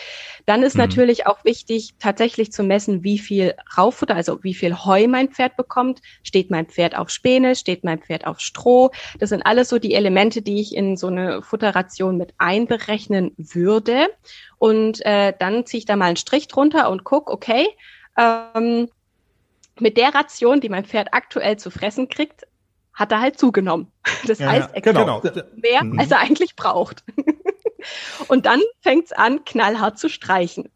Dann 0.46 0.62
ist 0.62 0.74
mhm. 0.74 0.82
natürlich 0.82 1.26
auch 1.26 1.44
wichtig, 1.44 1.94
tatsächlich 1.98 2.52
zu 2.52 2.62
messen, 2.62 3.02
wie 3.02 3.18
viel 3.18 3.54
Rauffutter, 3.76 4.14
also 4.14 4.42
wie 4.42 4.54
viel 4.54 4.84
Heu 4.84 5.08
mein 5.08 5.30
Pferd 5.30 5.56
bekommt. 5.56 6.00
Steht 6.22 6.50
mein 6.50 6.66
Pferd 6.66 6.96
auf 6.96 7.10
Späne, 7.10 7.56
steht 7.56 7.84
mein 7.84 7.98
Pferd 7.98 8.26
auf 8.26 8.40
Stroh? 8.40 8.90
Das 9.18 9.30
sind 9.30 9.44
alles 9.44 9.68
so 9.68 9.78
die 9.78 9.94
Elemente, 9.94 10.42
die 10.42 10.60
ich 10.60 10.74
in 10.74 10.96
so 10.96 11.08
eine 11.08 11.42
Futterration 11.42 12.16
mit 12.16 12.34
einberechnen 12.38 13.32
würde. 13.36 14.08
Und 14.58 15.04
äh, 15.04 15.32
dann 15.38 15.66
ziehe 15.66 15.78
ich 15.78 15.86
da 15.86 15.96
mal 15.96 16.06
einen 16.06 16.16
Strich 16.16 16.48
drunter 16.48 16.90
und 16.90 17.04
guck, 17.04 17.30
okay, 17.30 17.66
ähm, 18.16 18.88
mit 19.78 19.96
der 19.96 20.14
Ration, 20.14 20.60
die 20.60 20.68
mein 20.68 20.84
Pferd 20.84 21.08
aktuell 21.12 21.58
zu 21.58 21.70
fressen 21.70 22.08
kriegt, 22.08 22.46
hat 22.96 23.12
er 23.12 23.20
halt 23.20 23.38
zugenommen. 23.38 23.92
Das 24.26 24.38
ja, 24.40 24.48
heißt, 24.48 24.70
er 24.72 24.80
genau. 24.80 25.22
mehr, 25.54 25.84
mhm. 25.84 26.00
als 26.00 26.10
er 26.10 26.18
eigentlich 26.18 26.56
braucht. 26.56 27.04
Und 28.28 28.46
dann 28.46 28.60
fängt's 28.80 29.12
an, 29.12 29.44
knallhart 29.44 29.98
zu 29.98 30.08
streichen. 30.08 30.70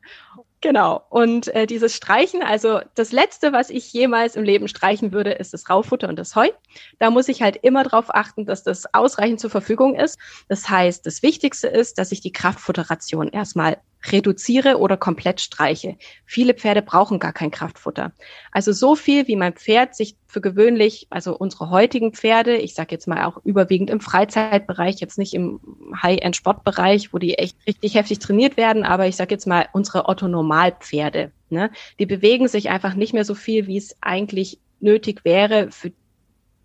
Genau. 0.61 1.03
Und 1.09 1.49
äh, 1.55 1.67
dieses 1.67 1.97
Streichen, 1.97 2.43
also 2.43 2.81
das 2.95 3.13
Letzte, 3.13 3.53
was 3.53 3.71
ich 3.71 3.93
jemals 3.93 4.37
im 4.37 4.45
Leben 4.45 4.69
streichen 4.69 5.11
würde, 5.13 5.33
ist 5.33 5.55
das 5.55 5.71
Raufutter 5.71 6.09
und 6.09 6.19
das 6.19 6.37
Heu. 6.37 6.51
Da 6.99 7.11
muss 7.11 7.29
ich 7.29 7.41
halt 7.41 7.57
immer 7.63 7.83
darauf 7.83 8.15
achten, 8.15 8.45
dass 8.45 8.63
das 8.63 8.93
ausreichend 8.93 9.41
zur 9.41 9.51
Verfügung 9.51 9.95
ist. 9.95 10.19
Das 10.49 10.69
heißt, 10.69 11.07
das 11.07 11.23
Wichtigste 11.23 11.69
ist, 11.69 11.99
dass 11.99 12.13
ich 12.13 12.21
die 12.21 12.33
Kraftfutteration 12.33 13.29
erstmal 13.29 13.79
reduziere 14.05 14.79
oder 14.79 14.97
komplett 14.97 15.41
streiche. 15.41 15.97
Viele 16.25 16.55
Pferde 16.55 16.83
brauchen 16.83 17.19
gar 17.19 17.33
kein 17.33 17.51
Kraftfutter. 17.51 18.13
Also 18.51 18.73
so 18.73 18.97
viel, 18.97 19.29
wie 19.29 19.37
mein 19.37 19.53
Pferd 19.53 19.95
sich 19.95 20.17
für 20.27 20.41
gewöhnlich, 20.41 21.07
also 21.11 21.37
unsere 21.37 21.71
heutigen 21.71 22.13
Pferde, 22.13 22.57
ich 22.57 22.75
sage 22.75 22.93
jetzt 22.93 23.07
mal 23.07 23.25
auch 23.25 23.39
überwiegend 23.45 23.91
im 23.91 24.01
Freizeitbereich, 24.01 25.01
jetzt 25.01 25.19
nicht 25.19 25.35
im 25.35 25.61
High-End-Sportbereich, 26.03 27.13
wo 27.13 27.19
die 27.19 27.35
echt 27.35 27.57
richtig 27.67 27.95
heftig 27.95 28.21
trainiert 28.21 28.57
werden, 28.57 28.85
aber 28.85 29.07
ich 29.07 29.17
sage 29.17 29.35
jetzt 29.35 29.47
mal 29.47 29.69
unsere 29.73 30.09
Otto-Normal-Pferde, 30.09 31.33
ne, 31.51 31.71
die 31.99 32.07
bewegen 32.07 32.49
sich 32.49 32.71
einfach 32.71 32.95
nicht 32.95 33.13
mehr 33.13 33.25
so 33.25 33.35
viel, 33.35 33.67
wie 33.67 33.77
es 33.77 33.97
eigentlich 34.01 34.59
nötig 34.81 35.25
wäre 35.25 35.71
für 35.71 35.93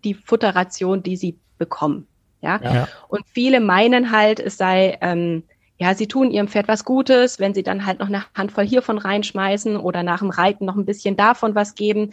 die 0.04 0.14
Futterration, 0.14 1.02
die 1.02 1.16
sie 1.16 1.38
bekommen. 1.58 2.06
Ja? 2.40 2.60
ja. 2.62 2.88
Und 3.08 3.24
viele 3.32 3.60
meinen 3.60 4.12
halt, 4.12 4.40
es 4.40 4.56
sei 4.56 4.98
ähm, 5.00 5.42
ja, 5.78 5.94
sie 5.94 6.08
tun 6.08 6.30
ihrem 6.30 6.48
Pferd 6.48 6.68
was 6.68 6.84
Gutes, 6.84 7.38
wenn 7.38 7.54
sie 7.54 7.62
dann 7.62 7.84
halt 7.84 7.98
noch 7.98 8.08
eine 8.08 8.24
Handvoll 8.34 8.66
hiervon 8.66 8.98
reinschmeißen 8.98 9.76
oder 9.76 10.02
nach 10.02 10.20
dem 10.20 10.30
Reiten 10.30 10.64
noch 10.64 10.76
ein 10.76 10.86
bisschen 10.86 11.16
davon 11.16 11.54
was 11.54 11.74
geben. 11.74 12.12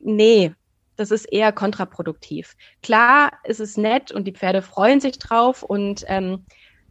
Nee, 0.00 0.52
das 0.96 1.10
ist 1.10 1.26
eher 1.26 1.52
kontraproduktiv. 1.52 2.56
Klar, 2.82 3.30
ist 3.44 3.60
es 3.60 3.76
nett 3.76 4.10
und 4.10 4.24
die 4.24 4.32
Pferde 4.32 4.62
freuen 4.62 5.00
sich 5.00 5.18
drauf 5.18 5.62
und 5.62 6.04
ähm, 6.08 6.44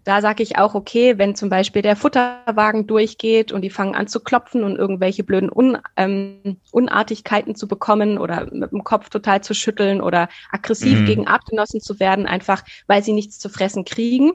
da 0.05 0.21
sage 0.21 0.43
ich 0.43 0.59
auch, 0.59 0.75
okay, 0.75 1.17
wenn 1.17 1.35
zum 1.35 1.49
Beispiel 1.49 1.81
der 1.81 1.95
Futterwagen 1.95 2.85
durchgeht 2.85 3.51
und 3.51 3.63
die 3.63 3.71
fangen 3.71 3.95
an 3.95 4.07
zu 4.07 4.19
klopfen 4.19 4.63
und 4.63 4.75
irgendwelche 4.75 5.23
blöden 5.23 5.51
Un, 5.51 5.79
ähm, 5.97 6.57
Unartigkeiten 6.71 7.55
zu 7.55 7.67
bekommen 7.67 8.19
oder 8.19 8.47
mit 8.53 8.71
dem 8.71 8.83
Kopf 8.83 9.09
total 9.09 9.41
zu 9.41 9.55
schütteln 9.55 10.01
oder 10.01 10.29
aggressiv 10.51 10.99
mhm. 10.99 11.05
gegen 11.07 11.27
Artgenossen 11.27 11.81
zu 11.81 11.99
werden, 11.99 12.27
einfach 12.27 12.63
weil 12.85 13.03
sie 13.03 13.13
nichts 13.13 13.39
zu 13.39 13.49
fressen 13.49 13.83
kriegen, 13.83 14.33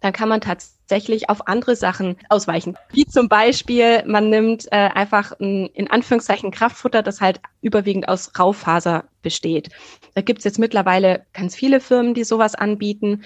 dann 0.00 0.12
kann 0.12 0.28
man 0.28 0.40
tatsächlich 0.40 1.28
auf 1.28 1.48
andere 1.48 1.76
Sachen 1.76 2.16
ausweichen. 2.28 2.76
Wie 2.92 3.06
zum 3.06 3.28
Beispiel, 3.28 4.04
man 4.06 4.30
nimmt 4.30 4.66
äh, 4.70 4.90
einfach 4.94 5.32
ein, 5.40 5.66
in 5.74 5.90
Anführungszeichen 5.90 6.50
Kraftfutter, 6.50 7.02
das 7.02 7.20
halt 7.20 7.40
überwiegend 7.60 8.08
aus 8.08 8.32
Raufaser 8.38 9.04
besteht. 9.22 9.70
Da 10.14 10.22
gibt's 10.22 10.44
jetzt 10.44 10.58
mittlerweile 10.58 11.26
ganz 11.32 11.54
viele 11.54 11.80
Firmen, 11.80 12.14
die 12.14 12.24
sowas 12.24 12.54
anbieten 12.54 13.22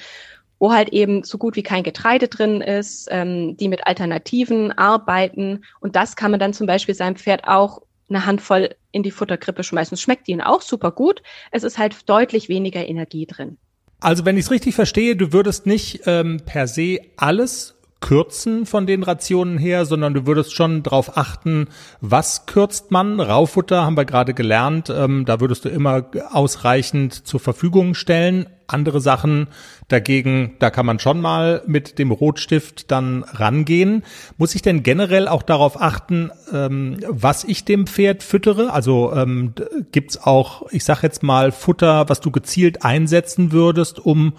wo 0.63 0.73
halt 0.73 0.91
eben 0.91 1.25
so 1.25 1.39
gut 1.39 1.57
wie 1.57 1.65
kein 1.65 1.83
Getreide 1.83 2.29
drin 2.29 2.61
ist, 2.61 3.09
ähm, 3.11 3.57
die 3.57 3.67
mit 3.67 3.85
Alternativen 3.89 4.71
arbeiten. 4.71 5.65
Und 5.81 5.97
das 5.97 6.15
kann 6.15 6.31
man 6.31 6.39
dann 6.39 6.53
zum 6.53 6.69
Beispiel 6.69 6.95
seinem 6.95 7.17
Pferd 7.17 7.49
auch 7.49 7.83
eine 8.09 8.27
Handvoll 8.27 8.77
in 8.93 9.03
die 9.03 9.11
Futterkrippe 9.11 9.65
schmeißen. 9.65 9.97
Es 9.97 10.01
schmeckt 10.01 10.29
ihnen 10.29 10.41
auch 10.41 10.63
super 10.63 10.93
gut. 10.93 11.21
Es 11.51 11.65
ist 11.65 11.79
halt 11.79 12.09
deutlich 12.09 12.49
weniger 12.49 12.87
Energie 12.87 13.27
drin. 13.27 13.59
Also 14.03 14.25
wenn 14.25 14.37
ich 14.37 14.47
es 14.47 14.51
richtig 14.51 14.75
verstehe, 14.75 15.15
du 15.15 15.33
würdest 15.33 15.65
nicht 15.65 16.03
ähm, 16.07 16.41
per 16.45 16.67
se 16.67 16.99
alles 17.17 17.75
kürzen 18.03 18.67
von 18.67 18.87
den 18.87 19.03
Rationen 19.03 19.57
her, 19.57 19.87
sondern 19.87 20.13
du 20.13 20.27
würdest 20.27 20.55
schon 20.55 20.83
darauf 20.83 21.17
achten, 21.17 21.69
was 22.03 22.45
kürzt 22.45 22.91
man. 22.91 23.19
Raufutter 23.21 23.85
haben 23.85 23.97
wir 23.97 24.05
gerade 24.05 24.35
gelernt, 24.35 24.91
ähm, 24.91 25.25
da 25.25 25.41
würdest 25.41 25.65
du 25.65 25.71
immer 25.71 26.05
ausreichend 26.31 27.27
zur 27.27 27.41
Verfügung 27.41 27.95
stellen. 27.95 28.47
Andere 28.67 29.01
Sachen 29.01 29.49
dagegen, 29.89 30.57
da 30.59 30.71
kann 30.71 30.87
man 30.87 30.99
schon 30.99 31.21
mal 31.21 31.63
mit 31.67 31.99
dem 31.99 32.11
Rotstift 32.11 32.91
dann 32.91 33.23
rangehen. 33.23 34.03
Muss 34.39 34.55
ich 34.55 34.63
denn 34.63 34.83
generell 34.83 35.29
auch 35.29 35.43
darauf 35.43 35.81
achten, 35.81 36.31
ähm, 36.53 36.99
was 37.09 37.45
ich 37.45 37.65
dem 37.65 37.87
Pferd 37.87 38.23
füttere? 38.23 38.73
Also 38.73 39.13
ähm, 39.15 39.55
gibt's 39.93 40.19
auch, 40.19 40.67
ich 40.71 40.85
sag 40.85 41.03
jetzt 41.03 41.23
mal, 41.23 41.53
Futter, 41.53 42.09
was 42.09 42.21
du 42.21 42.31
gezielt 42.31 42.85
einsetzen 42.85 43.53
würdest, 43.53 44.01
um 44.01 44.35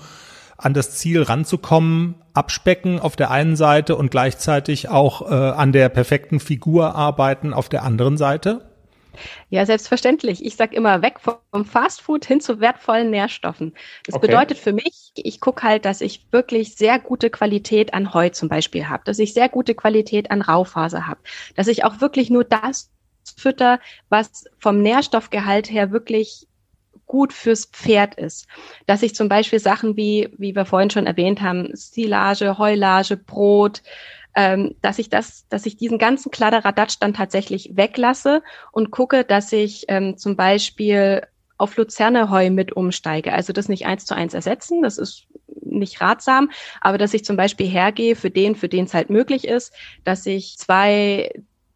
an 0.58 0.74
das 0.74 0.91
Ziel 0.97 1.22
ranzukommen, 1.22 2.16
abspecken 2.34 2.99
auf 2.99 3.16
der 3.16 3.32
einen 3.32 3.56
Seite 3.56 3.95
und 3.95 4.12
gleichzeitig 4.12 4.89
auch 4.89 5.30
äh, 5.30 5.34
an 5.34 5.72
der 5.72 5.89
perfekten 5.89 6.39
Figur 6.39 6.95
arbeiten 6.95 7.54
auf 7.54 7.70
der 7.70 7.84
anderen 7.84 8.18
Seite? 8.18 8.70
Ja, 9.49 9.66
selbstverständlich. 9.66 10.43
Ich 10.43 10.56
sage 10.56 10.76
immer 10.76 11.01
weg 11.01 11.20
vom 11.20 11.66
Fastfood 11.66 12.26
hin 12.26 12.41
zu 12.41 12.60
wertvollen 12.60 13.12
Nährstoffen. 13.12 13.74
Das 14.06 14.16
okay. 14.16 14.28
bedeutet 14.28 14.58
für 14.58 14.74
mich, 14.74 15.12
ich 15.16 15.39
gucke 15.39 15.64
halt, 15.64 15.86
dass 15.86 16.01
ich 16.01 16.26
wirklich 16.32 16.76
sehr 16.76 16.99
gute 16.99 17.30
Qualität 17.30 17.93
an 17.93 18.14
Heu 18.14 18.30
zum 18.30 18.49
Beispiel 18.49 18.89
habe, 18.89 19.04
dass 19.06 19.20
ich 19.20 19.34
sehr 19.34 19.49
gute 19.49 19.76
Qualität 19.76 20.32
an 20.32 20.41
Raufaser 20.41 21.08
habe, 21.08 21.20
dass 21.56 21.68
ich 21.68 21.86
auch 21.86 22.01
wirklich 22.01 22.30
nur 22.30 22.43
das 22.43 22.89
fütter, 23.38 23.80
was 24.10 24.45
vom 24.58 24.82
Nährstoffgehalt 24.82 25.70
her 25.70 25.91
wirklich 25.91 26.47
gut 27.14 27.32
fürs 27.32 27.66
Pferd 27.66 28.16
ist. 28.16 28.47
Dass 28.88 29.03
ich 29.03 29.14
zum 29.14 29.30
Beispiel 29.30 29.59
Sachen 29.59 29.95
wie, 29.95 30.34
wie 30.39 30.55
wir 30.55 30.66
vorhin 30.66 30.89
schon 30.89 31.05
erwähnt 31.05 31.43
haben, 31.43 31.70
Silage, 31.74 32.57
Heulage, 32.57 33.18
Brot, 33.18 33.84
ähm, 34.34 34.74
dass 34.82 34.97
ich 34.97 35.09
das, 35.09 35.47
dass 35.47 35.68
ich 35.68 35.78
diesen 35.78 35.99
ganzen 35.99 36.32
Kladderadatsch 36.32 36.95
dann 36.99 37.14
tatsächlich 37.14 37.70
weglasse 37.76 38.41
und 38.72 38.89
gucke, 38.89 39.24
dass 39.26 39.53
ich 39.53 39.86
ähm, 39.89 40.18
zum 40.18 40.36
Beispiel 40.36 41.22
auf 41.59 41.78
Luzerneheu 41.78 42.49
mit 42.49 42.72
umsteige. 42.72 43.32
Also 43.32 43.53
das 43.53 43.70
nicht 43.70 43.86
eins 43.86 44.05
zu 44.05 44.16
eins 44.16 44.34
ersetzen, 44.34 44.82
das 44.82 44.97
ist 44.97 45.28
nicht 45.61 46.01
ratsam, 46.01 46.49
aber 46.82 46.97
dass 46.97 47.14
ich 47.14 47.24
zum 47.26 47.38
Beispiel 47.38 47.68
hergehe 47.68 48.16
für 48.16 48.32
den, 48.32 48.55
für 48.55 48.70
den 48.70 48.86
es 48.86 48.95
halt 48.95 49.11
möglich 49.11 49.47
ist, 49.47 49.72
dass 50.03 50.26
ich 50.26 50.57
zwei 50.57 51.30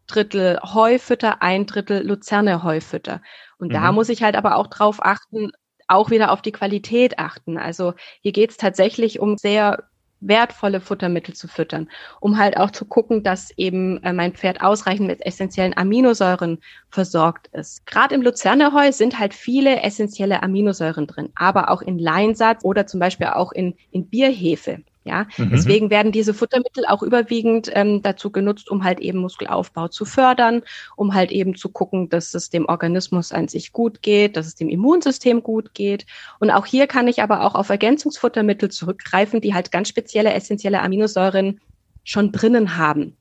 Drittel 0.08 0.58
Heu 0.62 0.98
fütter, 0.98 1.42
ein 1.42 1.66
Drittel 1.66 2.04
Luzerne 2.04 2.64
Heu 2.64 2.80
fütter. 2.80 3.22
Und 3.58 3.68
mhm. 3.68 3.74
da 3.74 3.92
muss 3.92 4.08
ich 4.08 4.22
halt 4.22 4.34
aber 4.34 4.56
auch 4.56 4.66
drauf 4.66 4.98
achten, 5.00 5.52
auch 5.86 6.10
wieder 6.10 6.32
auf 6.32 6.42
die 6.42 6.52
Qualität 6.52 7.18
achten. 7.18 7.56
Also 7.56 7.94
hier 8.20 8.32
geht 8.32 8.50
es 8.50 8.56
tatsächlich 8.56 9.20
um 9.20 9.38
sehr 9.38 9.84
wertvolle 10.20 10.80
Futtermittel 10.80 11.34
zu 11.34 11.48
füttern, 11.48 11.88
um 12.20 12.38
halt 12.38 12.56
auch 12.56 12.70
zu 12.70 12.84
gucken, 12.84 13.22
dass 13.22 13.52
eben 13.56 14.02
äh, 14.02 14.12
mein 14.12 14.32
Pferd 14.32 14.60
ausreichend 14.60 15.06
mit 15.06 15.24
essentiellen 15.24 15.76
Aminosäuren 15.76 16.58
versorgt 16.90 17.48
ist. 17.48 17.86
Gerade 17.86 18.14
im 18.14 18.22
Luzerneheu 18.22 18.90
sind 18.92 19.18
halt 19.18 19.32
viele 19.32 19.82
essentielle 19.82 20.42
Aminosäuren 20.42 21.06
drin, 21.06 21.30
aber 21.36 21.70
auch 21.70 21.82
in 21.82 21.98
Leinsatz 21.98 22.64
oder 22.64 22.86
zum 22.86 23.00
Beispiel 23.00 23.28
auch 23.28 23.52
in, 23.52 23.76
in 23.90 24.08
Bierhefe. 24.08 24.82
Ja, 25.08 25.26
mhm. 25.38 25.48
deswegen 25.50 25.88
werden 25.88 26.12
diese 26.12 26.34
Futtermittel 26.34 26.84
auch 26.86 27.02
überwiegend 27.02 27.70
ähm, 27.72 28.02
dazu 28.02 28.30
genutzt, 28.30 28.70
um 28.70 28.84
halt 28.84 29.00
eben 29.00 29.20
Muskelaufbau 29.20 29.88
zu 29.88 30.04
fördern, 30.04 30.62
um 30.96 31.14
halt 31.14 31.32
eben 31.32 31.54
zu 31.54 31.70
gucken, 31.70 32.10
dass 32.10 32.34
es 32.34 32.50
dem 32.50 32.66
Organismus 32.66 33.32
an 33.32 33.48
sich 33.48 33.72
gut 33.72 34.02
geht, 34.02 34.36
dass 34.36 34.46
es 34.46 34.54
dem 34.54 34.68
Immunsystem 34.68 35.42
gut 35.42 35.72
geht. 35.72 36.04
Und 36.40 36.50
auch 36.50 36.66
hier 36.66 36.86
kann 36.86 37.08
ich 37.08 37.22
aber 37.22 37.46
auch 37.46 37.54
auf 37.54 37.70
Ergänzungsfuttermittel 37.70 38.70
zurückgreifen, 38.70 39.40
die 39.40 39.54
halt 39.54 39.72
ganz 39.72 39.88
spezielle 39.88 40.34
essentielle 40.34 40.82
Aminosäuren 40.82 41.58
schon 42.04 42.30
drinnen 42.30 42.76
haben. 42.76 43.16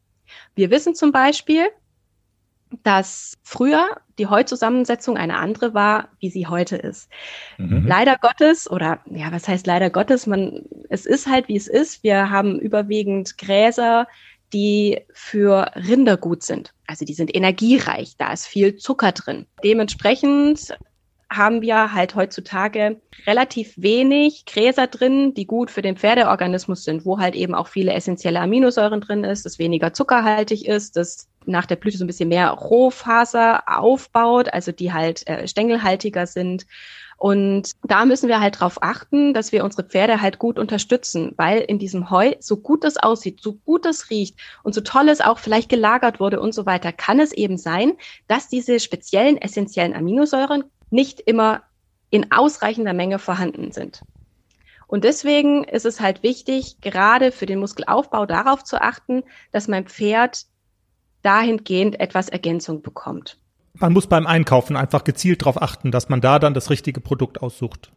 Wir 0.56 0.70
wissen 0.70 0.94
zum 0.94 1.14
Beispiel, 1.14 1.68
dass 2.84 3.36
früher 3.44 3.88
die 4.18 4.28
Heuzusammensetzung 4.28 5.18
eine 5.18 5.38
andere 5.38 5.74
war, 5.74 6.10
wie 6.20 6.30
sie 6.30 6.48
heute 6.48 6.76
ist. 6.76 7.10
Mhm. 7.58 7.86
Leider 7.88 8.18
Gottes, 8.18 8.70
oder 8.70 9.00
ja, 9.10 9.32
was 9.32 9.48
heißt 9.48 9.68
leider 9.68 9.90
Gottes? 9.90 10.28
Man, 10.28 10.64
es 10.90 11.06
ist 11.06 11.28
halt, 11.28 11.48
wie 11.48 11.58
es 11.58 11.68
ist. 11.68 12.04
Wir 12.04 12.30
haben 12.30 12.60
überwiegend 12.60 13.38
Gräser, 13.38 14.08
die 14.54 15.02
für 15.14 15.72
Rinder 15.76 16.18
gut 16.18 16.44
sind. 16.44 16.74
Also 16.88 17.06
die 17.06 17.14
sind 17.14 17.36
energiereich, 17.36 18.16
da 18.18 18.32
ist 18.32 18.48
viel 18.48 18.78
Zucker 18.78 19.12
drin. 19.12 19.46
Dementsprechend 19.64 20.78
haben 21.30 21.62
wir 21.62 21.94
halt 21.94 22.16
heutzutage 22.16 23.02
relativ 23.26 23.74
wenig 23.76 24.46
Gräser 24.46 24.88
drin, 24.88 25.34
die 25.34 25.46
gut 25.46 25.70
für 25.70 25.82
den 25.82 25.98
Pferdeorganismus 25.98 26.86
sind, 26.86 27.06
wo 27.06 27.20
halt 27.20 27.36
eben 27.36 27.54
auch 27.54 27.68
viele 27.68 27.92
essentielle 27.94 28.40
Aminosäuren 28.40 29.02
drin 29.02 29.26
ist, 29.26 29.46
das 29.46 29.60
weniger 29.60 29.92
zuckerhaltig 29.92 30.66
ist, 30.66 30.96
das 30.96 31.28
nach 31.48 31.66
der 31.66 31.76
Blüte 31.76 31.98
so 31.98 32.04
ein 32.04 32.08
bisschen 32.08 32.30
mehr 32.30 32.50
Rohfaser 32.50 33.64
aufbaut, 33.68 34.54
also 34.54 34.72
die 34.72 34.94
halt 34.94 35.28
äh, 35.28 35.48
stängelhaltiger 35.48 36.28
sind. 36.28 36.66
Und 37.18 37.72
da 37.84 38.06
müssen 38.06 38.30
wir 38.30 38.40
halt 38.40 38.60
drauf 38.60 38.78
achten, 38.82 39.34
dass 39.34 39.52
wir 39.52 39.64
unsere 39.64 39.84
Pferde 39.84 40.22
halt 40.22 40.38
gut 40.38 40.60
unterstützen, 40.60 41.34
weil 41.36 41.62
in 41.62 41.80
diesem 41.80 42.12
Heu, 42.12 42.34
so 42.40 42.58
gut 42.58 42.84
es 42.84 42.98
aussieht, 42.98 43.42
so 43.42 43.54
gut 43.54 43.88
es 43.88 44.12
riecht 44.12 44.38
und 44.64 44.76
so 44.76 44.82
toll 44.82 45.10
es 45.10 45.20
auch 45.20 45.40
vielleicht 45.40 45.70
gelagert 45.70 46.20
wurde 46.20 46.40
und 46.40 46.54
so 46.54 46.68
weiter, 46.68 46.94
kann 46.94 47.20
es 47.20 47.32
eben 47.32 47.58
sein, 47.58 47.94
dass 48.28 48.50
diese 48.50 48.80
speziellen 48.80 49.38
essentiellen 49.38 49.96
Aminosäuren 49.96 50.66
nicht 50.92 51.20
immer 51.22 51.64
in 52.12 52.32
ausreichender 52.32 52.94
Menge 52.94 53.18
vorhanden 53.18 53.72
sind. 53.72 54.04
Und 54.88 55.04
deswegen 55.04 55.66
ist 55.66 55.86
es 55.86 56.00
halt 56.00 56.24
wichtig, 56.24 56.78
gerade 56.82 57.32
für 57.32 57.46
den 57.46 57.60
Muskelaufbau 57.60 58.26
darauf 58.26 58.64
zu 58.64 58.82
achten, 58.82 59.24
dass 59.52 59.68
mein 59.68 59.86
Pferd 59.86 60.46
dahingehend 61.28 62.00
etwas 62.00 62.30
Ergänzung 62.30 62.82
bekommt. 62.82 63.38
Man 63.74 63.92
muss 63.92 64.08
beim 64.08 64.26
Einkaufen 64.26 64.78
einfach 64.78 65.04
gezielt 65.04 65.42
darauf 65.42 65.62
achten, 65.62 65.92
dass 65.92 66.08
man 66.08 66.22
da 66.22 66.40
dann 66.40 66.54
das 66.54 66.70
richtige 66.70 67.02
Produkt 67.02 67.44
aussucht. 67.44 67.92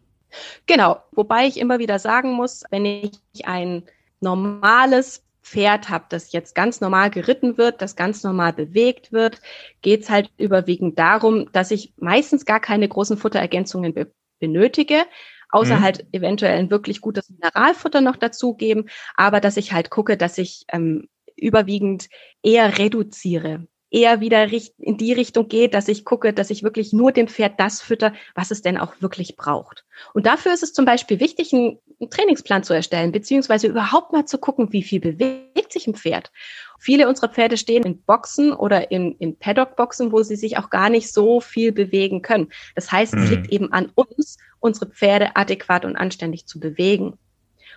Genau, 0.67 0.99
wobei 1.13 1.47
ich 1.47 1.59
immer 1.59 1.79
wieder 1.79 2.01
sagen 2.01 2.33
muss, 2.33 2.65
wenn 2.71 2.85
ich 2.85 3.13
ein 3.45 3.85
normales 4.21 5.23
Pferd 5.43 5.89
habe, 5.89 6.07
das 6.09 6.33
jetzt 6.33 6.55
ganz 6.57 6.81
normal 6.81 7.11
geritten 7.11 7.57
wird, 7.57 7.81
das 7.81 7.95
ganz 7.95 8.25
normal 8.25 8.53
bewegt 8.53 9.13
wird, 9.13 9.41
geht 9.81 10.03
es 10.03 10.11
halt 10.11 10.31
überwiegend 10.37 10.99
darum, 10.99 11.51
dass 11.53 11.71
ich 11.71 11.95
meistens 11.99 12.45
gar 12.45 12.61
keine 12.61 12.89
großen 12.89 13.17
Futterergänzungen 13.17 13.95
be 13.95 14.13
benötige, 14.41 15.03
außer 15.51 15.77
mhm. 15.77 15.83
halt 15.83 16.07
eventuell 16.13 16.59
ein 16.59 16.71
wirklich 16.71 17.03
gutes 17.03 17.29
Mineralfutter 17.29 18.01
noch 18.01 18.17
dazugeben, 18.17 18.89
aber 19.17 19.41
dass 19.41 19.59
ich 19.59 19.75
halt 19.75 19.91
gucke, 19.91 20.17
dass 20.17 20.39
ich 20.39 20.65
ähm, 20.73 21.09
überwiegend 21.41 22.09
eher 22.43 22.79
reduziere 22.79 23.67
eher 23.91 24.21
wieder 24.21 24.49
in 24.79 24.97
die 24.97 25.13
Richtung 25.13 25.49
geht, 25.49 25.75
dass 25.75 25.89
ich 25.89 26.05
gucke, 26.05 26.33
dass 26.33 26.51
ich 26.51 26.63
wirklich 26.63 26.93
nur 26.93 27.13
dem 27.13 27.29
Pferd 27.29 27.59
das 27.59 27.81
fütter, 27.81 28.13
was 28.35 28.51
es 28.51 28.63
denn 28.63 28.79
auch 28.79 28.95
wirklich 29.01 29.37
braucht. 29.37 29.85
Und 30.15 30.27
dafür 30.27 30.55
ist 30.55 30.63
es 30.63 30.73
zum 30.73 30.85
Beispiel 30.85 31.21
wichtig, 31.21 31.53
einen, 31.53 31.79
Trainingsplan 32.09 32.63
zu 32.63 32.73
erstellen, 32.73 33.13
beziehungsweise 33.13 33.67
überhaupt 33.67 34.13
mal 34.13 34.25
zu 34.25 34.39
gucken, 34.39 34.73
wie 34.73 34.83
viel 34.83 35.01
bewegt 35.01 35.71
sich 35.71 35.87
ein 35.87 35.95
Pferd. 35.95 36.33
Viele 36.79 37.07
unserer 37.07 37.29
Pferde 37.29 37.59
stehen 37.59 37.83
in 37.83 38.01
Boxen 38.01 38.55
oder 38.55 38.91
in, 38.91 39.17
in 39.19 39.39
Paddock-Boxen, 39.39 40.11
wo 40.11 40.23
sie 40.23 40.37
sich 40.37 40.57
auch 40.57 40.71
gar 40.71 40.89
nicht 40.89 41.13
so 41.13 41.43
viel 41.43 41.73
bewegen 41.73 42.23
können. 42.23 42.49
Das 42.75 42.91
heißt, 42.91 43.15
mhm. 43.15 43.23
es 43.23 43.31
liegt 43.31 43.53
eben 43.53 43.73
an 43.73 43.93
uns, 43.95 44.39
unsere 44.61 44.87
Pferde 44.87 45.37
adäquat 45.37 45.85
und 45.85 45.97
anständig 45.97 46.47
zu 46.47 46.59
bewegen. 46.59 47.19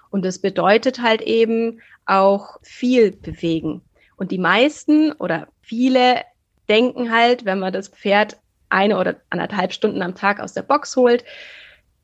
Und 0.09 0.23
das 0.23 0.39
bedeutet 0.39 1.01
halt 1.01 1.21
eben 1.21 1.81
auch 2.05 2.59
viel 2.61 3.11
bewegen. 3.11 3.81
Und 4.15 4.31
die 4.31 4.37
meisten 4.37 5.11
oder 5.13 5.47
viele 5.61 6.21
denken 6.69 7.11
halt, 7.11 7.45
wenn 7.45 7.59
man 7.59 7.73
das 7.73 7.89
Pferd 7.89 8.37
eine 8.69 8.97
oder 8.97 9.17
anderthalb 9.29 9.73
Stunden 9.73 10.01
am 10.01 10.15
Tag 10.15 10.39
aus 10.39 10.53
der 10.53 10.63
Box 10.63 10.95
holt, 10.95 11.23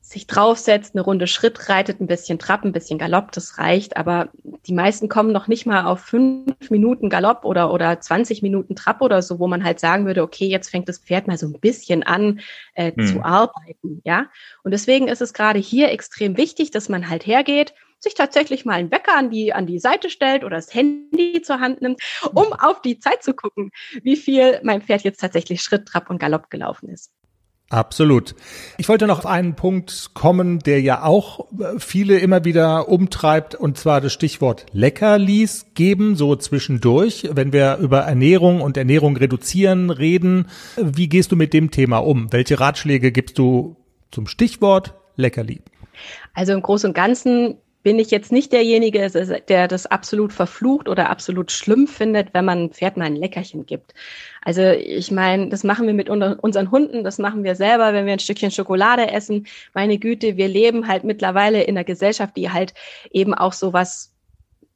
sich 0.09 0.25
draufsetzt, 0.25 0.95
eine 0.95 1.03
Runde 1.03 1.27
Schritt 1.27 1.69
reitet, 1.69 2.01
ein 2.01 2.07
bisschen 2.07 2.39
Trab, 2.39 2.63
ein 2.63 2.71
bisschen 2.71 2.97
Galopp, 2.97 3.31
das 3.31 3.59
reicht. 3.59 3.95
Aber 3.95 4.29
die 4.65 4.73
meisten 4.73 5.07
kommen 5.07 5.31
noch 5.31 5.47
nicht 5.47 5.67
mal 5.67 5.85
auf 5.85 5.99
fünf 5.99 6.71
Minuten 6.71 7.09
Galopp 7.09 7.45
oder, 7.45 7.71
oder 7.71 7.99
20 7.99 8.41
Minuten 8.41 8.75
Trab 8.75 9.01
oder 9.01 9.21
so, 9.21 9.37
wo 9.37 9.47
man 9.47 9.63
halt 9.63 9.79
sagen 9.79 10.07
würde, 10.07 10.23
okay, 10.23 10.47
jetzt 10.47 10.69
fängt 10.69 10.89
das 10.89 10.97
Pferd 10.97 11.27
mal 11.27 11.37
so 11.37 11.45
ein 11.45 11.59
bisschen 11.59 12.01
an 12.01 12.39
äh, 12.73 12.91
hm. 12.91 13.05
zu 13.05 13.23
arbeiten, 13.23 14.01
ja. 14.03 14.25
Und 14.63 14.71
deswegen 14.71 15.07
ist 15.07 15.21
es 15.21 15.33
gerade 15.33 15.59
hier 15.59 15.91
extrem 15.91 16.37
wichtig, 16.37 16.71
dass 16.71 16.89
man 16.89 17.07
halt 17.07 17.27
hergeht, 17.27 17.75
sich 17.99 18.13
tatsächlich 18.13 18.65
mal 18.65 18.73
einen 18.73 18.91
Wecker 18.91 19.15
an 19.15 19.29
die, 19.29 19.53
an 19.53 19.65
die 19.65 19.79
Seite 19.79 20.09
stellt 20.09 20.43
oder 20.43 20.55
das 20.55 20.73
Handy 20.73 21.41
zur 21.41 21.59
Hand 21.59 21.81
nimmt, 21.81 22.01
um 22.33 22.53
auf 22.53 22.81
die 22.81 22.99
Zeit 22.99 23.23
zu 23.23 23.33
gucken, 23.33 23.71
wie 24.03 24.15
viel 24.15 24.59
mein 24.63 24.81
Pferd 24.81 25.03
jetzt 25.03 25.19
tatsächlich 25.19 25.61
Schritt, 25.61 25.87
Trab 25.87 26.09
und 26.09 26.19
Galopp 26.19 26.49
gelaufen 26.49 26.89
ist. 26.89 27.11
Absolut. 27.69 28.33
Ich 28.79 28.89
wollte 28.89 29.05
noch 29.05 29.19
auf 29.19 29.25
einen 29.27 29.55
Punkt 29.55 30.11
kommen, 30.15 30.57
der 30.57 30.81
ja 30.81 31.03
auch 31.03 31.51
äh, 31.59 31.77
viele 31.77 32.17
immer 32.17 32.43
wieder 32.43 32.89
umtreibt, 32.89 33.53
und 33.53 33.77
zwar 33.77 34.01
das 34.01 34.11
Stichwort 34.11 34.65
Leckerlis 34.71 35.67
geben, 35.75 36.15
so 36.15 36.35
zwischendurch, 36.35 37.29
wenn 37.31 37.53
wir 37.53 37.77
über 37.77 37.99
Ernährung 37.99 38.61
und 38.61 38.75
Ernährung 38.75 39.17
reduzieren 39.17 39.91
reden. 39.91 40.47
Wie 40.77 41.09
gehst 41.09 41.31
du 41.31 41.35
mit 41.35 41.53
dem 41.53 41.69
Thema 41.69 41.99
um? 41.99 42.33
Welche 42.33 42.59
Ratschläge 42.59 43.11
gibst 43.11 43.37
du 43.37 43.75
zum 44.09 44.25
Stichwort 44.25 44.95
Leckerli? 45.15 45.61
Also 46.33 46.53
im 46.53 46.63
Großen 46.63 46.89
und 46.89 46.95
Ganzen 46.95 47.57
bin 47.81 47.97
ich 47.97 48.11
jetzt 48.11 48.31
nicht 48.31 48.51
derjenige, 48.51 49.09
der 49.47 49.67
das 49.67 49.85
absolut 49.85 50.33
verflucht 50.33 50.89
oder 50.89 51.09
absolut 51.09 51.51
schlimm 51.51 51.87
findet, 51.87 52.33
wenn 52.33 52.43
man 52.43 52.71
Pferd 52.71 52.97
mal 52.97 53.05
ein 53.05 53.15
Leckerchen 53.15 53.65
gibt. 53.65 53.93
Also 54.41 54.61
ich 54.63 55.11
meine, 55.11 55.47
das 55.49 55.63
machen 55.63 55.87
wir 55.87 55.93
mit 55.93 56.09
unseren 56.09 56.71
Hunden, 56.71 57.03
das 57.03 57.19
machen 57.19 57.43
wir 57.43 57.55
selber, 57.55 57.93
wenn 57.93 58.05
wir 58.05 58.13
ein 58.13 58.19
Stückchen 58.19 58.51
Schokolade 58.51 59.09
essen. 59.11 59.47
Meine 59.73 59.97
Güte, 59.97 60.35
wir 60.35 60.47
leben 60.47 60.87
halt 60.87 61.05
mittlerweile 61.05 61.63
in 61.63 61.77
einer 61.77 61.85
Gesellschaft, 61.85 62.35
die 62.35 62.51
halt 62.51 62.73
eben 63.11 63.33
auch 63.33 63.53
sowas 63.53 64.13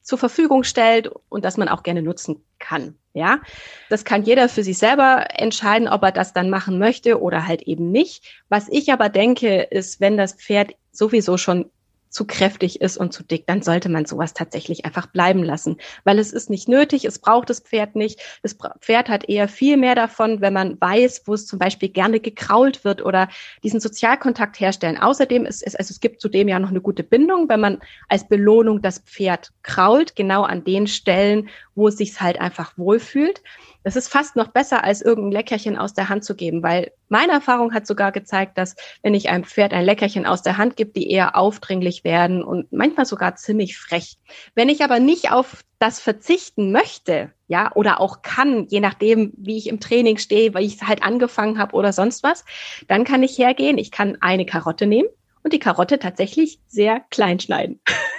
zur 0.02 0.18
Verfügung 0.18 0.64
stellt 0.64 1.10
und 1.30 1.46
das 1.46 1.58
man 1.58 1.70
auch 1.70 1.84
gerne 1.84 2.02
nutzen 2.02 2.44
kann. 2.60 2.96
Ja, 3.16 3.42
das 3.90 4.06
kann 4.06 4.24
jeder 4.24 4.50
für 4.50 4.64
sich 4.64 4.78
selber 4.80 5.28
entscheiden, 5.36 5.88
ob 5.88 6.02
er 6.04 6.12
das 6.12 6.34
dann 6.34 6.50
machen 6.50 6.80
möchte 6.80 7.22
oder 7.22 7.46
halt 7.46 7.62
eben 7.64 7.92
nicht. 7.92 8.42
Was 8.50 8.70
ich 8.70 8.92
aber 8.92 9.10
denke, 9.10 9.62
ist, 9.62 10.02
wenn 10.02 10.18
das 10.18 10.34
Pferd 10.34 10.74
sowieso 10.92 11.38
schon 11.38 11.70
zu 12.14 12.26
kräftig 12.26 12.80
ist 12.80 12.96
und 12.96 13.12
zu 13.12 13.24
dick, 13.24 13.48
dann 13.48 13.64
sollte 13.64 13.90
man 13.90 14.06
sowas 14.06 14.34
tatsächlich 14.34 14.86
einfach 14.86 15.08
bleiben 15.08 15.44
lassen, 15.44 15.78
weil 16.04 16.20
es 16.20 16.32
ist 16.32 16.50
nicht 16.50 16.70
nötig, 16.70 17.06
es 17.06 17.18
braucht 17.18 17.50
das 17.50 17.60
Pferd 17.60 17.96
nicht. 17.96 18.22
Das 18.44 18.56
Pferd 18.80 19.10
hat 19.10 19.28
eher 19.28 19.48
viel 19.48 19.78
mehr 19.78 19.96
davon, 19.96 20.40
wenn 20.40 20.54
man 20.54 20.80
weiß, 20.80 21.24
wo 21.26 21.34
es 21.34 21.48
zum 21.48 21.58
Beispiel 21.58 21.90
gerne 21.90 22.20
gekrault 22.20 22.86
wird 22.86 23.04
oder 23.04 23.30
diesen 23.64 23.80
Sozialkontakt 23.80 24.60
herstellen. 24.60 25.00
Außerdem 25.00 25.46
ist 25.46 25.64
es, 25.64 25.76
also 25.76 25.92
es 25.92 26.00
gibt 26.00 26.22
zudem 26.22 26.48
ja 26.48 26.60
noch 26.60 26.70
eine 26.70 26.82
gute 26.82 27.04
Bindung, 27.04 27.50
wenn 27.50 27.60
man 27.60 27.82
als 28.10 28.28
Belohnung 28.28 28.84
das 28.84 29.00
Pferd 29.00 29.52
krault, 29.64 30.16
genau 30.16 30.44
an 30.44 30.64
den 30.64 30.86
Stellen, 30.86 31.50
wo 31.74 31.88
es 31.88 31.98
sich 31.98 32.22
halt 32.22 32.40
einfach 32.40 32.78
wohlfühlt. 32.78 33.42
Das 33.84 33.96
ist 33.96 34.08
fast 34.08 34.36
noch 34.36 34.48
besser, 34.48 34.84
als 34.84 35.02
irgendein 35.02 35.34
Leckerchen 35.34 35.78
aus 35.78 35.94
der 35.94 36.10
Hand 36.10 36.24
zu 36.24 36.36
geben, 36.36 36.64
weil 36.64 36.92
meine 37.10 37.34
Erfahrung 37.34 37.74
hat 37.74 37.86
sogar 37.86 38.12
gezeigt, 38.12 38.58
dass 38.58 38.76
wenn 39.02 39.14
ich 39.14 39.30
einem 39.30 39.44
Pferd 39.44 39.74
ein 39.74 39.86
Leckerchen 39.86 40.26
aus 40.26 40.42
der 40.42 40.58
Hand 40.58 40.78
gebe, 40.78 40.92
die 40.92 41.12
eher 41.12 41.36
aufdringlich 41.36 42.04
werden 42.04 42.44
und 42.44 42.72
manchmal 42.72 43.06
sogar 43.06 43.36
ziemlich 43.36 43.78
frech. 43.78 44.18
Wenn 44.56 44.70
ich 44.70 44.84
aber 44.84 45.00
nicht 45.00 45.32
auf 45.32 45.64
das 45.80 46.00
verzichten 46.00 46.72
möchte, 46.72 47.32
ja, 47.48 47.72
oder 47.76 48.00
auch 48.00 48.22
kann, 48.22 48.68
je 48.70 48.80
nachdem, 48.80 49.34
wie 49.36 49.58
ich 49.58 49.68
im 49.68 49.82
Training 49.82 50.18
stehe, 50.18 50.54
weil 50.54 50.64
ich 50.64 50.82
halt 50.82 51.04
angefangen 51.04 51.60
habe 51.60 51.76
oder 51.76 51.92
sonst 51.92 52.24
was, 52.24 52.46
dann 52.88 53.04
kann 53.04 53.22
ich 53.22 53.38
hergehen, 53.38 53.78
ich 53.78 53.92
kann 53.92 54.18
eine 54.22 54.46
Karotte 54.46 54.88
nehmen 54.88 55.10
und 55.44 55.52
die 55.52 55.60
Karotte 55.60 56.00
tatsächlich 56.00 56.60
sehr 56.68 57.02
klein 57.10 57.40
schneiden. 57.40 57.82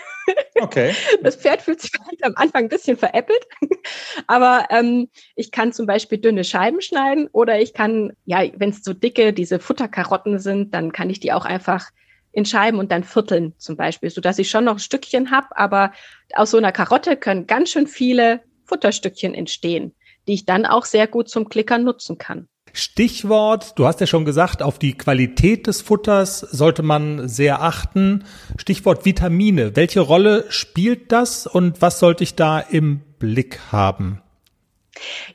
Okay. 0.61 0.95
Das 1.23 1.37
Pferd 1.37 1.63
fühlt 1.63 1.81
sich 1.81 1.93
am 2.23 2.35
Anfang 2.37 2.65
ein 2.65 2.69
bisschen 2.69 2.97
veräppelt, 2.97 3.47
aber 4.27 4.67
ähm, 4.71 5.09
ich 5.37 5.51
kann 5.51 5.73
zum 5.73 5.87
Beispiel 5.87 6.19
dünne 6.19 6.45
Scheiben 6.45 6.81
schneiden 6.81 7.29
oder 7.33 7.61
ich 7.61 7.75
kann, 7.75 8.13
ja, 8.25 8.43
wenn 8.57 8.71
es 8.71 8.85
so 8.85 8.93
dicke, 8.93 9.33
diese 9.33 9.59
Futterkarotten 9.59 10.39
sind, 10.39 10.75
dann 10.75 10.93
kann 10.93 11.11
ich 11.11 11.21
die 11.21 11.33
auch 11.33 11.45
einfach 11.45 11.91
in 12.33 12.45
Scheiben 12.45 12.79
und 12.79 12.91
dann 12.93 13.05
vierteln 13.05 13.55
zum 13.59 13.77
Beispiel, 13.77 14.11
so 14.11 14.21
dass 14.21 14.39
ich 14.39 14.51
schon 14.51 14.65
noch 14.65 14.75
ein 14.75 14.81
Stückchen 14.81 15.31
habe, 15.31 15.57
aber 15.57 15.93
aus 16.35 16.51
so 16.51 16.59
einer 16.59 16.73
Karotte 16.73 17.17
können 17.17 17.47
ganz 17.47 17.71
schön 17.71 17.87
viele 17.87 18.43
Futterstückchen 18.65 19.35
entstehen, 19.35 19.95
die 20.27 20.35
ich 20.35 20.45
dann 20.45 20.67
auch 20.67 20.85
sehr 20.85 21.07
gut 21.07 21.29
zum 21.29 21.49
Klickern 21.49 21.85
nutzen 21.85 22.19
kann. 22.19 22.49
Stichwort, 22.77 23.79
du 23.79 23.87
hast 23.87 24.01
ja 24.01 24.07
schon 24.09 24.25
gesagt, 24.25 24.61
auf 24.61 24.81
die 24.81 24.99
Qualität 24.99 25.69
des 25.69 25.81
Futters 25.81 26.41
sollte 26.41 26.83
man 26.83 27.29
sehr 27.29 27.63
achten. 27.63 28.25
Stichwort 28.59 29.05
Vitamine. 29.05 29.77
Welche 29.77 30.01
Rolle 30.01 30.45
spielt 30.49 31.13
das 31.13 31.47
und 31.47 31.81
was 31.83 32.01
sollte 32.01 32.25
ich 32.25 32.35
da 32.35 32.59
im 32.59 33.01
Blick 33.21 33.61
haben? 33.71 34.24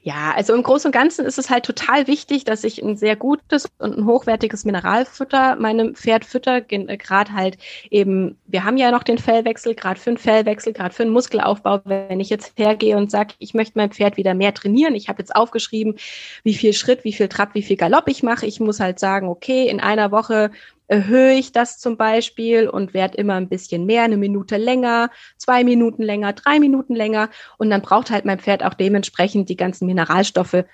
Ja, 0.01 0.33
also 0.35 0.53
im 0.53 0.63
Großen 0.63 0.87
und 0.87 0.93
Ganzen 0.93 1.25
ist 1.25 1.37
es 1.37 1.49
halt 1.49 1.65
total 1.65 2.07
wichtig, 2.07 2.45
dass 2.45 2.63
ich 2.63 2.81
ein 2.81 2.95
sehr 2.95 3.15
gutes 3.15 3.67
und 3.77 3.97
ein 3.97 4.05
hochwertiges 4.05 4.65
Mineralfutter 4.65 5.55
meinem 5.57 5.95
Pferd 5.95 6.25
fütter. 6.25 6.61
Äh, 6.69 6.97
gerade 6.97 7.33
halt 7.33 7.57
eben, 7.89 8.37
wir 8.47 8.63
haben 8.63 8.77
ja 8.77 8.91
noch 8.91 9.03
den 9.03 9.17
Fellwechsel, 9.17 9.75
gerade 9.75 9.99
für 9.99 10.11
einen 10.11 10.17
Fellwechsel, 10.17 10.73
gerade 10.73 10.93
für 10.93 11.03
einen 11.03 11.11
Muskelaufbau. 11.11 11.81
Wenn 11.85 12.19
ich 12.19 12.29
jetzt 12.29 12.53
hergehe 12.57 12.97
und 12.97 13.11
sage, 13.11 13.33
ich 13.39 13.53
möchte 13.53 13.77
mein 13.77 13.91
Pferd 13.91 14.17
wieder 14.17 14.33
mehr 14.33 14.53
trainieren, 14.53 14.95
ich 14.95 15.09
habe 15.09 15.19
jetzt 15.19 15.35
aufgeschrieben, 15.35 15.95
wie 16.43 16.53
viel 16.53 16.73
Schritt, 16.73 17.03
wie 17.03 17.13
viel 17.13 17.27
Trab, 17.27 17.53
wie 17.53 17.63
viel 17.63 17.77
Galopp 17.77 18.07
ich 18.07 18.23
mache. 18.23 18.45
Ich 18.45 18.59
muss 18.59 18.79
halt 18.79 18.99
sagen, 18.99 19.27
okay, 19.27 19.67
in 19.67 19.79
einer 19.79 20.11
Woche 20.11 20.51
erhöhe 20.89 21.33
ich 21.35 21.51
das 21.51 21.77
zum 21.77 21.97
Beispiel 21.97 22.67
und 22.67 22.95
werde 22.95 23.17
immer 23.17 23.35
ein 23.35 23.47
bisschen 23.47 23.85
mehr, 23.85 24.03
eine 24.03 24.17
Minute 24.17 24.57
länger, 24.57 25.11
zwei 25.37 25.63
Minuten 25.63 26.01
länger, 26.01 26.33
drei 26.33 26.59
Minuten 26.59 26.95
länger. 26.95 27.29
Und 27.57 27.69
dann 27.69 27.83
braucht 27.83 28.09
halt 28.09 28.25
mein 28.25 28.39
Pferd 28.39 28.63
auch 28.65 28.73
dementsprechend 28.73 29.49
die 29.49 29.55
ganzen 29.55 29.85
Mineralstoffe 29.85 30.65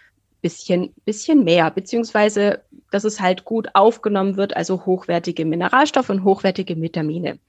bisschen, 0.41 0.93
bisschen 1.03 1.43
mehr, 1.43 1.70
beziehungsweise, 1.70 2.63
dass 2.91 3.03
es 3.03 3.20
halt 3.20 3.43
gut 3.43 3.68
aufgenommen 3.74 4.38
wird, 4.38 4.55
also 4.55 4.86
hochwertige 4.86 5.43
Mineralstoffe 5.43 6.09
und 6.09 6.24
hochwertige 6.24 6.80
Vitamine. 6.82 7.39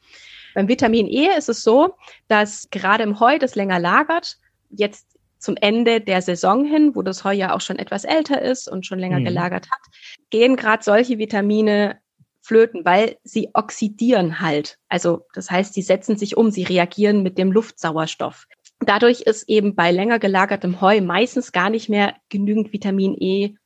Beim 0.55 0.67
Vitamin 0.67 1.07
E 1.07 1.29
ist 1.39 1.49
es 1.49 1.63
so, 1.63 1.95
dass 2.27 2.69
gerade 2.71 3.05
im 3.05 3.21
Heu 3.21 3.39
das 3.39 3.55
länger 3.55 3.79
lagert, 3.79 4.39
jetzt 4.71 5.07
zum 5.39 5.55
Ende 5.61 6.01
der 6.01 6.21
Saison 6.21 6.65
hin, 6.65 6.97
wo 6.97 7.03
das 7.03 7.23
Heu 7.23 7.33
ja 7.33 7.55
auch 7.55 7.61
schon 7.61 7.79
etwas 7.79 8.05
älter 8.05 8.43
ist 8.43 8.67
und 8.67 8.87
schon 8.87 8.99
länger 8.99 9.21
mhm. 9.21 9.27
gelagert 9.27 9.67
hat, 9.71 9.81
gehen 10.31 10.57
gerade 10.57 10.83
solche 10.83 11.19
Vitamine 11.19 12.01
flöten, 12.47 12.85
weil 12.85 13.17
sie 13.25 13.51
oxidieren 13.55 14.41
halt. 14.41 14.79
Also 14.89 15.27
das 15.35 15.51
heißt, 15.51 15.75
sie 15.75 15.83
setzen 15.83 16.17
sich 16.17 16.37
um, 16.37 16.51
sie 16.51 16.63
reagieren 16.63 17.23
mit 17.23 17.39
dem 17.39 17.51
Luftsauerstoff. 17.53 18.47
Dadurch 18.81 19.23
ist 19.23 19.49
eben 19.49 19.75
bei 19.75 19.91
länger 19.91 20.19
gelagertem 20.19 20.81
Heu 20.81 21.01
meistens 21.01 21.53
gar 21.53 21.71
nicht 21.71 21.89
mehr 21.89 22.15
genügend 22.29 22.73
Vitamin 22.73 23.17
E 23.19 23.57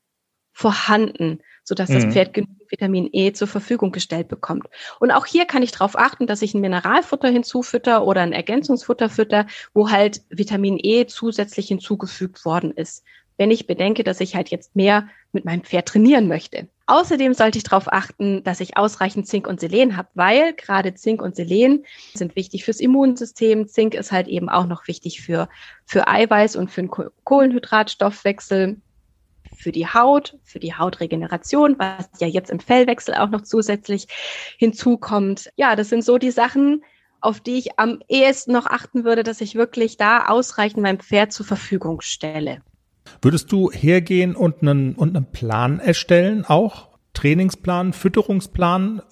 vorhanden, 0.52 1.40
sodass 1.64 1.90
mhm. 1.90 1.94
das 1.94 2.04
Pferd 2.06 2.32
genügend 2.32 2.70
Vitamin 2.70 3.08
E 3.12 3.32
zur 3.32 3.48
Verfügung 3.48 3.92
gestellt 3.92 4.28
bekommt. 4.28 4.68
Und 4.98 5.10
auch 5.10 5.26
hier 5.26 5.44
kann 5.44 5.62
ich 5.62 5.72
darauf 5.72 5.98
achten, 5.98 6.26
dass 6.26 6.42
ich 6.42 6.54
ein 6.54 6.60
Mineralfutter 6.60 7.28
hinzufütter 7.28 8.06
oder 8.06 8.22
ein 8.22 8.32
Ergänzungsfutter 8.32 9.10
fütter, 9.10 9.46
wo 9.74 9.90
halt 9.90 10.22
Vitamin 10.30 10.78
E 10.80 11.06
zusätzlich 11.06 11.68
hinzugefügt 11.68 12.44
worden 12.44 12.70
ist 12.72 13.04
wenn 13.40 13.50
ich 13.50 13.66
bedenke, 13.66 14.04
dass 14.04 14.20
ich 14.20 14.36
halt 14.36 14.50
jetzt 14.50 14.76
mehr 14.76 15.08
mit 15.32 15.46
meinem 15.46 15.64
Pferd 15.64 15.88
trainieren 15.88 16.28
möchte. 16.28 16.68
Außerdem 16.90 17.34
sollte 17.34 17.56
ich 17.56 17.62
darauf 17.62 17.92
achten, 17.92 18.42
dass 18.42 18.58
ich 18.58 18.76
ausreichend 18.76 19.28
Zink 19.28 19.46
und 19.46 19.60
Selen 19.60 19.96
habe, 19.96 20.08
weil 20.14 20.54
gerade 20.54 20.92
Zink 20.92 21.22
und 21.22 21.36
Selen 21.36 21.84
sind 22.14 22.34
wichtig 22.34 22.64
fürs 22.64 22.80
Immunsystem. 22.80 23.68
Zink 23.68 23.94
ist 23.94 24.10
halt 24.10 24.26
eben 24.26 24.48
auch 24.48 24.66
noch 24.66 24.88
wichtig 24.88 25.20
für, 25.20 25.48
für 25.84 26.08
Eiweiß 26.08 26.56
und 26.56 26.68
für 26.68 26.82
den 26.82 26.90
Kohlenhydratstoffwechsel, 26.90 28.78
für 29.56 29.70
die 29.70 29.86
Haut, 29.86 30.36
für 30.42 30.58
die 30.58 30.74
Hautregeneration, 30.74 31.76
was 31.78 32.08
ja 32.18 32.26
jetzt 32.26 32.50
im 32.50 32.58
Fellwechsel 32.58 33.14
auch 33.14 33.30
noch 33.30 33.42
zusätzlich 33.42 34.08
hinzukommt. 34.58 35.48
Ja, 35.54 35.76
das 35.76 35.90
sind 35.90 36.04
so 36.04 36.18
die 36.18 36.32
Sachen, 36.32 36.82
auf 37.20 37.38
die 37.38 37.58
ich 37.58 37.78
am 37.78 38.00
ehesten 38.08 38.50
noch 38.50 38.66
achten 38.66 39.04
würde, 39.04 39.22
dass 39.22 39.40
ich 39.40 39.54
wirklich 39.54 39.96
da 39.96 40.26
ausreichend 40.26 40.82
meinem 40.82 40.98
Pferd 40.98 41.32
zur 41.32 41.46
Verfügung 41.46 42.00
stelle. 42.00 42.62
Würdest 43.22 43.50
du 43.52 43.70
hergehen 43.70 44.34
und 44.34 44.62
einen, 44.62 44.94
und 44.94 45.16
einen 45.16 45.26
Plan 45.26 45.80
erstellen, 45.80 46.44
auch 46.44 46.88
Trainingsplan, 47.14 47.92
Fütterungsplan? 47.92 49.02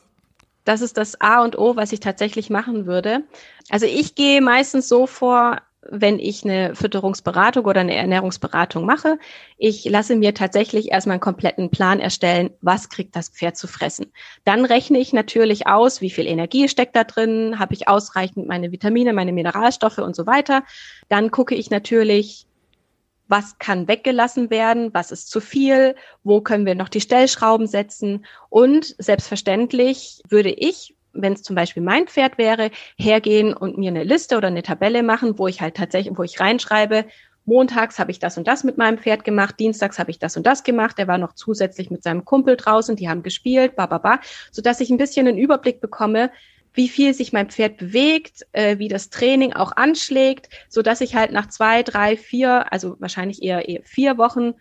Das 0.65 0.81
ist 0.83 0.99
das 0.99 1.21
A 1.21 1.43
und 1.43 1.59
O, 1.59 1.77
was 1.77 1.93
ich 1.93 2.01
tatsächlich 2.01 2.51
machen 2.51 2.87
würde. 2.87 3.23
Also 3.71 3.87
ich 3.87 4.15
gehe 4.15 4.41
meistens 4.41 4.89
so 4.89 5.07
vor, 5.07 5.59
wenn 5.91 6.19
ich 6.19 6.45
eine 6.45 6.75
Fütterungsberatung 6.75 7.65
oder 7.65 7.81
eine 7.81 7.95
Ernährungsberatung 7.95 8.85
mache. 8.85 9.19
Ich 9.57 9.85
lasse 9.85 10.17
mir 10.17 10.35
tatsächlich 10.35 10.91
erstmal 10.91 11.15
einen 11.15 11.21
kompletten 11.21 11.71
Plan 11.71 12.01
erstellen, 12.01 12.51
was 12.61 12.89
kriegt 12.89 13.17
das 13.17 13.29
Pferd 13.31 13.57
zu 13.57 13.67
fressen. 13.67 14.13
Dann 14.45 14.65
rechne 14.65 14.99
ich 14.99 15.13
natürlich 15.13 15.67
aus, 15.67 16.01
wie 16.01 16.11
viel 16.11 16.27
Energie 16.27 16.69
steckt 16.69 16.97
da 16.97 17.05
drin, 17.05 17.59
habe 17.59 17.75
ich 17.75 17.89
ausreichend 17.89 18.47
meine 18.47 18.73
Vitamine, 18.73 19.13
meine 19.13 19.33
Mineralstoffe 19.33 19.99
und 19.99 20.17
so 20.17 20.27
weiter. 20.27 20.65
Dann 21.09 21.31
gucke 21.31 21.55
ich 21.55 21.71
natürlich, 21.71 22.48
was 23.29 23.59
kann 23.59 23.87
weggelassen 23.89 24.51
werden, 24.51 24.93
was 24.93 25.13
ist 25.13 25.31
zu 25.31 25.41
viel, 25.41 25.95
wo 26.25 26.41
können 26.41 26.67
wir 26.67 26.75
noch 26.75 26.89
die 26.89 27.01
Stellschrauben 27.01 27.67
setzen. 27.67 28.25
Und 28.49 28.97
selbstverständlich 28.99 30.23
würde 30.29 30.51
ich, 30.51 30.97
wenn 31.13 31.35
es 31.35 31.43
zum 31.43 31.55
Beispiel 31.55 31.83
mein 31.83 32.07
Pferd 32.07 32.39
wäre, 32.39 32.71
hergehen 32.97 33.55
und 33.55 33.79
mir 33.79 33.91
eine 33.91 34.05
Liste 34.05 34.37
oder 34.37 34.49
eine 34.49 34.63
Tabelle 34.63 35.03
machen, 35.03 35.39
wo 35.39 35.47
ich 35.47 35.61
halt 35.61 35.77
tatsächlich, 35.77 36.17
wo 36.17 36.23
ich 36.23 36.41
reinschreibe, 36.41 37.05
montags 37.45 37.99
habe 37.99 38.11
ich 38.11 38.19
das 38.19 38.37
und 38.37 38.47
das 38.47 38.63
mit 38.63 38.77
meinem 38.79 38.99
Pferd 38.99 39.25
gemacht, 39.25 39.59
dienstags 39.59 39.99
habe 39.99 40.11
ich 40.11 40.19
das 40.19 40.37
und 40.37 40.47
das 40.47 40.63
gemacht, 40.63 40.99
er 40.99 41.09
war 41.09 41.19
noch 41.19 41.33
zusätzlich 41.33 41.91
mit 41.91 42.03
seinem 42.03 42.25
Kumpel 42.25 42.57
draußen, 42.57 42.95
die 42.95 43.09
haben 43.09 43.23
gespielt, 43.23 43.75
ba, 43.75 43.87
ba, 43.87 43.99
ba, 43.99 44.21
sodass 44.53 44.81
ich 44.81 44.91
ein 44.91 44.99
bisschen 44.99 45.27
einen 45.27 45.39
Überblick 45.39 45.81
bekomme, 45.81 46.31
wie 46.75 46.89
viel 46.89 47.15
sich 47.15 47.33
mein 47.33 47.51
Pferd 47.51 47.77
bewegt, 47.77 48.47
äh, 48.53 48.79
wie 48.79 48.89
das 48.89 49.11
Training 49.11 49.53
auch 49.53 49.73
anschlägt, 49.73 50.49
so 50.69 50.83
dass 50.83 51.01
ich 51.01 51.15
halt 51.15 51.33
nach 51.33 51.49
zwei, 51.49 51.83
drei, 51.83 52.17
vier, 52.17 52.73
also 52.73 52.97
wahrscheinlich 53.01 53.43
eher, 53.43 53.69
eher 53.69 53.83
vier 53.83 54.19
Wochen 54.19 54.55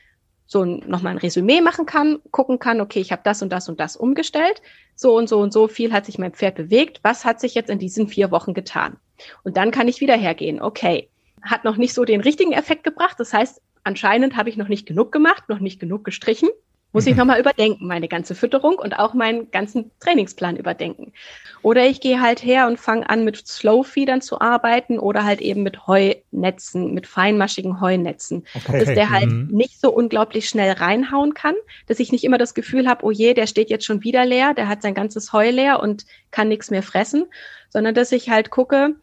so 0.47 0.63
nochmal 0.63 1.13
ein 1.13 1.19
Resümee 1.19 1.61
machen 1.61 1.85
kann, 1.85 2.19
gucken 2.31 2.57
kann, 2.57 2.79
okay, 2.79 3.01
ich 3.01 3.11
habe 3.11 3.21
das 3.23 3.41
und 3.41 3.51
das 3.51 3.67
und 3.67 3.79
das 3.79 3.97
umgestellt, 3.97 4.61
so 4.95 5.15
und 5.15 5.27
so 5.27 5.39
und 5.39 5.51
so 5.51 5.67
viel 5.67 5.91
hat 5.91 6.05
sich 6.05 6.17
mein 6.17 6.33
Pferd 6.33 6.55
bewegt, 6.55 7.01
was 7.03 7.25
hat 7.25 7.39
sich 7.39 7.53
jetzt 7.53 7.69
in 7.69 7.79
diesen 7.79 8.07
vier 8.07 8.31
Wochen 8.31 8.53
getan? 8.53 8.97
Und 9.43 9.57
dann 9.57 9.71
kann 9.71 9.87
ich 9.87 9.99
wieder 9.99 10.15
hergehen, 10.15 10.61
okay, 10.61 11.09
hat 11.41 11.65
noch 11.65 11.77
nicht 11.77 11.93
so 11.93 12.05
den 12.05 12.21
richtigen 12.21 12.53
Effekt 12.53 12.83
gebracht, 12.83 13.19
das 13.19 13.33
heißt, 13.33 13.61
anscheinend 13.83 14.37
habe 14.37 14.49
ich 14.49 14.57
noch 14.57 14.69
nicht 14.69 14.85
genug 14.85 15.11
gemacht, 15.11 15.49
noch 15.49 15.59
nicht 15.59 15.79
genug 15.79 16.05
gestrichen, 16.05 16.49
muss 16.97 17.05
ich 17.05 17.15
nochmal 17.15 17.39
überdenken, 17.39 17.85
meine 17.85 18.07
ganze 18.07 18.33
Fütterung 18.33 18.75
und 18.79 18.97
auch 18.97 19.13
meinen 19.13 19.51
ganzen 19.51 19.91
Trainingsplan 19.99 20.57
überdenken. 20.57 21.13
Oder 21.61 21.85
ich 21.85 22.01
gehe 22.01 22.19
halt 22.19 22.43
her 22.43 22.65
und 22.65 22.79
fange 22.79 23.07
an, 23.07 23.23
mit 23.23 23.47
Slow-Feedern 23.47 24.21
zu 24.21 24.41
arbeiten 24.41 24.97
oder 24.97 25.23
halt 25.23 25.39
eben 25.39 25.61
mit 25.61 25.85
Heunetzen, 25.85 26.95
mit 26.95 27.05
feinmaschigen 27.05 27.81
Heunetzen. 27.81 28.47
Okay. 28.55 28.79
Dass 28.79 28.95
der 28.95 29.11
halt 29.11 29.29
mhm. 29.29 29.47
nicht 29.51 29.79
so 29.79 29.91
unglaublich 29.91 30.49
schnell 30.49 30.71
reinhauen 30.71 31.35
kann, 31.35 31.53
dass 31.85 31.99
ich 31.99 32.11
nicht 32.11 32.23
immer 32.23 32.39
das 32.39 32.55
Gefühl 32.55 32.87
habe, 32.87 33.05
oh 33.05 33.11
je, 33.11 33.35
der 33.35 33.45
steht 33.45 33.69
jetzt 33.69 33.85
schon 33.85 34.03
wieder 34.03 34.25
leer, 34.25 34.55
der 34.55 34.67
hat 34.67 34.81
sein 34.81 34.95
ganzes 34.95 35.31
Heu 35.33 35.51
leer 35.51 35.79
und 35.79 36.05
kann 36.31 36.47
nichts 36.47 36.71
mehr 36.71 36.83
fressen, 36.83 37.25
sondern 37.69 37.93
dass 37.93 38.11
ich 38.11 38.31
halt 38.31 38.49
gucke, 38.49 38.95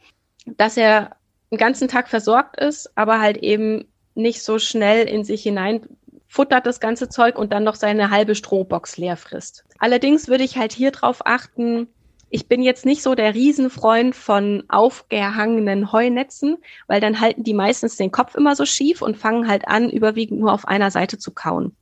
dass 0.47 0.77
er 0.77 1.15
den 1.53 1.59
ganzen 1.59 1.87
Tag 1.87 2.09
versorgt 2.09 2.61
ist, 2.61 2.91
aber 2.97 3.21
halt 3.21 3.37
eben 3.37 3.85
nicht 4.17 4.43
so 4.43 4.59
schnell 4.59 5.07
in 5.07 5.25
sich 5.25 5.43
hinein 5.43 5.87
futtert 6.35 6.67
das 6.67 6.81
ganze 6.81 7.09
Zeug 7.09 7.39
und 7.39 7.53
dann 7.53 7.63
noch 7.63 7.77
seine 7.77 8.11
halbe 8.11 8.35
Strohbox 8.35 8.97
leer 8.97 9.17
frisst. 9.17 9.65
Allerdings 9.79 10.27
würde 10.27 10.43
ich 10.43 10.59
halt 10.59 10.73
hier 10.73 10.91
drauf 10.91 11.25
achten, 11.25 11.87
ich 12.29 12.49
bin 12.49 12.61
jetzt 12.61 12.85
nicht 12.85 13.05
so 13.05 13.15
der 13.15 13.35
Riesenfreund 13.35 14.17
von 14.17 14.65
aufgehangenen 14.67 15.93
Heunetzen, 15.93 16.57
weil 16.89 17.01
dann 17.01 17.21
halten 17.21 17.45
die 17.45 17.55
meistens 17.55 17.95
den 17.95 18.11
Kopf 18.11 18.35
immer 18.35 18.57
so 18.57 18.67
schief 18.67 19.01
und 19.01 19.17
fangen 19.17 19.47
halt 19.47 19.69
an, 19.69 19.89
überwiegend 19.89 20.41
nur 20.41 20.53
auf 20.53 20.67
einer 20.67 20.91
Seite 20.91 21.19
zu 21.19 21.31
kauen. 21.31 21.77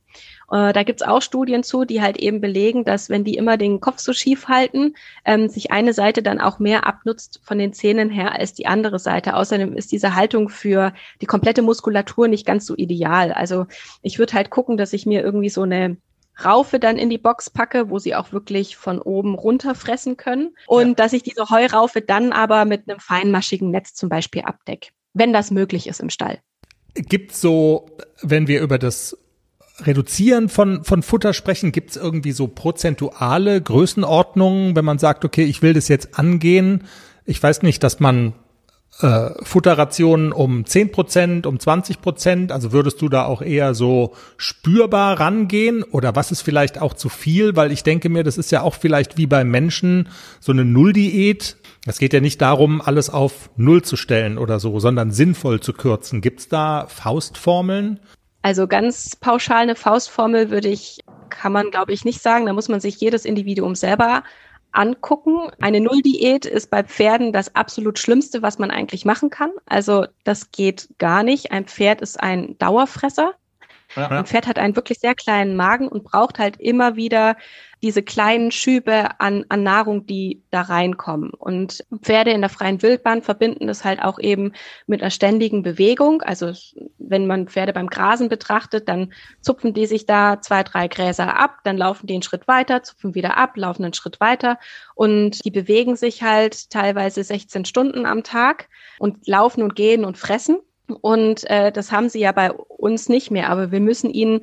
Äh, 0.53 0.71
da 0.71 0.83
gibt's 0.83 1.01
auch 1.01 1.23
Studien 1.23 1.63
zu, 1.63 1.83
die 1.83 2.01
halt 2.01 2.17
eben 2.17 2.39
belegen, 2.39 2.85
dass 2.85 3.09
wenn 3.09 3.23
die 3.23 3.33
immer 3.33 3.57
den 3.57 3.81
Kopf 3.81 3.99
so 3.99 4.13
schief 4.13 4.47
halten, 4.47 4.93
ähm, 5.25 5.49
sich 5.49 5.71
eine 5.71 5.93
Seite 5.93 6.21
dann 6.21 6.39
auch 6.39 6.59
mehr 6.59 6.85
abnutzt 6.85 7.41
von 7.43 7.57
den 7.57 7.73
Zähnen 7.73 8.11
her 8.11 8.39
als 8.39 8.53
die 8.53 8.67
andere 8.67 8.99
Seite. 8.99 9.35
Außerdem 9.35 9.75
ist 9.75 9.91
diese 9.91 10.15
Haltung 10.15 10.49
für 10.49 10.93
die 11.21 11.25
komplette 11.25 11.63
Muskulatur 11.63 12.27
nicht 12.27 12.45
ganz 12.45 12.67
so 12.67 12.75
ideal. 12.77 13.31
Also 13.31 13.65
ich 14.03 14.19
würde 14.19 14.33
halt 14.33 14.51
gucken, 14.51 14.77
dass 14.77 14.93
ich 14.93 15.07
mir 15.07 15.23
irgendwie 15.23 15.49
so 15.49 15.63
eine 15.63 15.97
Raufe 16.45 16.79
dann 16.79 16.97
in 16.97 17.09
die 17.09 17.17
Box 17.17 17.49
packe, 17.49 17.89
wo 17.89 17.97
sie 17.97 18.13
auch 18.13 18.31
wirklich 18.31 18.77
von 18.77 18.99
oben 18.99 19.33
runter 19.33 19.73
fressen 19.73 20.17
können. 20.17 20.55
Und 20.67 20.89
ja. 20.89 20.93
dass 20.93 21.13
ich 21.13 21.23
diese 21.23 21.49
Heuraufe 21.49 22.01
dann 22.01 22.31
aber 22.31 22.65
mit 22.65 22.87
einem 22.87 22.99
feinmaschigen 22.99 23.71
Netz 23.71 23.95
zum 23.95 24.07
Beispiel 24.07 24.43
abdecke, 24.43 24.89
wenn 25.13 25.33
das 25.33 25.49
möglich 25.49 25.87
ist 25.87 25.99
im 25.99 26.11
Stall. 26.11 26.39
Gibt 26.93 27.33
so, 27.33 27.87
wenn 28.21 28.47
wir 28.47 28.61
über 28.61 28.77
das 28.77 29.17
Reduzieren 29.81 30.49
von, 30.49 30.83
von 30.83 31.01
Futter 31.01 31.33
sprechen, 31.33 31.71
gibt 31.71 31.91
es 31.91 31.97
irgendwie 31.97 32.31
so 32.31 32.47
prozentuale 32.47 33.59
Größenordnungen, 33.61 34.75
wenn 34.75 34.85
man 34.85 34.99
sagt, 34.99 35.25
okay, 35.25 35.43
ich 35.43 35.61
will 35.61 35.73
das 35.73 35.87
jetzt 35.87 36.19
angehen. 36.19 36.83
Ich 37.25 37.41
weiß 37.41 37.63
nicht, 37.63 37.81
dass 37.83 37.99
man 37.99 38.33
äh, 39.01 39.31
Futterrationen 39.43 40.31
um 40.31 40.65
10 40.65 40.91
Prozent, 40.91 41.47
um 41.47 41.59
20 41.59 42.01
Prozent? 42.01 42.51
Also 42.51 42.71
würdest 42.71 43.01
du 43.01 43.09
da 43.09 43.25
auch 43.25 43.41
eher 43.41 43.73
so 43.73 44.13
spürbar 44.37 45.19
rangehen 45.19 45.83
oder 45.83 46.15
was 46.15 46.31
ist 46.31 46.41
vielleicht 46.41 46.79
auch 46.79 46.93
zu 46.93 47.09
viel? 47.09 47.55
Weil 47.55 47.71
ich 47.71 47.83
denke 47.83 48.09
mir, 48.09 48.23
das 48.23 48.37
ist 48.37 48.51
ja 48.51 48.61
auch 48.61 48.75
vielleicht 48.75 49.17
wie 49.17 49.25
bei 49.25 49.43
Menschen 49.43 50.09
so 50.39 50.51
eine 50.51 50.65
Nulldiät. 50.65 51.57
Es 51.87 51.97
geht 51.97 52.13
ja 52.13 52.19
nicht 52.19 52.41
darum, 52.41 52.81
alles 52.81 53.09
auf 53.09 53.49
Null 53.55 53.81
zu 53.81 53.95
stellen 53.95 54.37
oder 54.37 54.59
so, 54.59 54.79
sondern 54.79 55.11
sinnvoll 55.11 55.59
zu 55.59 55.73
kürzen. 55.73 56.21
Gibt's 56.21 56.47
da 56.47 56.85
Faustformeln? 56.87 57.99
Also 58.43 58.67
ganz 58.67 59.15
pauschal 59.15 59.63
eine 59.63 59.75
Faustformel 59.75 60.51
würde 60.51 60.67
ich, 60.67 60.99
kann 61.29 61.51
man 61.51 61.71
glaube 61.71 61.93
ich 61.93 62.05
nicht 62.05 62.21
sagen. 62.21 62.45
Da 62.45 62.53
muss 62.53 62.69
man 62.69 62.79
sich 62.79 62.99
jedes 62.99 63.25
Individuum 63.25 63.73
selber 63.73 64.23
angucken. 64.73 65.49
Eine 65.61 65.79
Nulldiät 65.79 66.45
ist 66.45 66.69
bei 66.69 66.83
Pferden 66.83 67.31
das 67.31 67.55
absolut 67.55 67.99
Schlimmste, 67.99 68.41
was 68.41 68.59
man 68.59 68.69
eigentlich 68.69 69.05
machen 69.05 69.29
kann. 69.29 69.51
Also 69.65 70.05
das 70.23 70.51
geht 70.51 70.89
gar 70.97 71.23
nicht. 71.23 71.51
Ein 71.51 71.65
Pferd 71.65 72.01
ist 72.01 72.19
ein 72.19 72.57
Dauerfresser. 72.57 73.33
Ja. 73.95 74.09
Ein 74.09 74.25
Pferd 74.25 74.47
hat 74.47 74.59
einen 74.59 74.75
wirklich 74.75 74.99
sehr 74.99 75.15
kleinen 75.15 75.55
Magen 75.55 75.87
und 75.87 76.03
braucht 76.03 76.39
halt 76.39 76.57
immer 76.57 76.95
wieder 76.95 77.37
diese 77.83 78.01
kleinen 78.01 78.49
Schübe 78.51 79.19
an, 79.19 79.45
an 79.49 79.61
Nahrung, 79.61 80.05
die 80.05 80.41
da 80.51 80.61
reinkommen. 80.61 81.31
Und 81.31 81.83
Pferde 82.01 82.31
in 82.31 82.39
der 82.39 82.49
freien 82.49 82.81
Wildbahn 82.81 83.21
verbinden 83.21 83.67
das 83.67 83.83
halt 83.83 84.01
auch 84.01 84.19
eben 84.19 84.53
mit 84.87 85.01
einer 85.01 85.11
ständigen 85.11 85.63
Bewegung. 85.63 86.21
Also 86.21 86.53
wenn 86.97 87.27
man 87.27 87.49
Pferde 87.49 87.73
beim 87.73 87.89
Grasen 87.89 88.29
betrachtet, 88.29 88.87
dann 88.87 89.11
zupfen 89.41 89.73
die 89.73 89.85
sich 89.85 90.05
da 90.05 90.39
zwei, 90.39 90.63
drei 90.63 90.87
Gräser 90.87 91.37
ab, 91.37 91.57
dann 91.65 91.77
laufen 91.77 92.07
die 92.07 92.13
einen 92.13 92.23
Schritt 92.23 92.47
weiter, 92.47 92.83
zupfen 92.83 93.15
wieder 93.15 93.35
ab, 93.35 93.57
laufen 93.57 93.83
einen 93.83 93.93
Schritt 93.93 94.21
weiter 94.21 94.57
und 94.95 95.43
die 95.43 95.51
bewegen 95.51 95.97
sich 95.97 96.23
halt 96.23 96.69
teilweise 96.69 97.21
16 97.21 97.65
Stunden 97.65 98.05
am 98.05 98.23
Tag 98.23 98.69
und 98.97 99.27
laufen 99.27 99.61
und 99.61 99.75
gehen 99.75 100.05
und 100.05 100.17
fressen. 100.17 100.59
Und 101.01 101.49
äh, 101.49 101.71
das 101.71 101.91
haben 101.91 102.09
sie 102.09 102.19
ja 102.19 102.31
bei 102.31 102.51
uns 102.51 103.09
nicht 103.09 103.31
mehr, 103.31 103.49
aber 103.49 103.71
wir 103.71 103.79
müssen 103.79 104.09
ihnen 104.09 104.41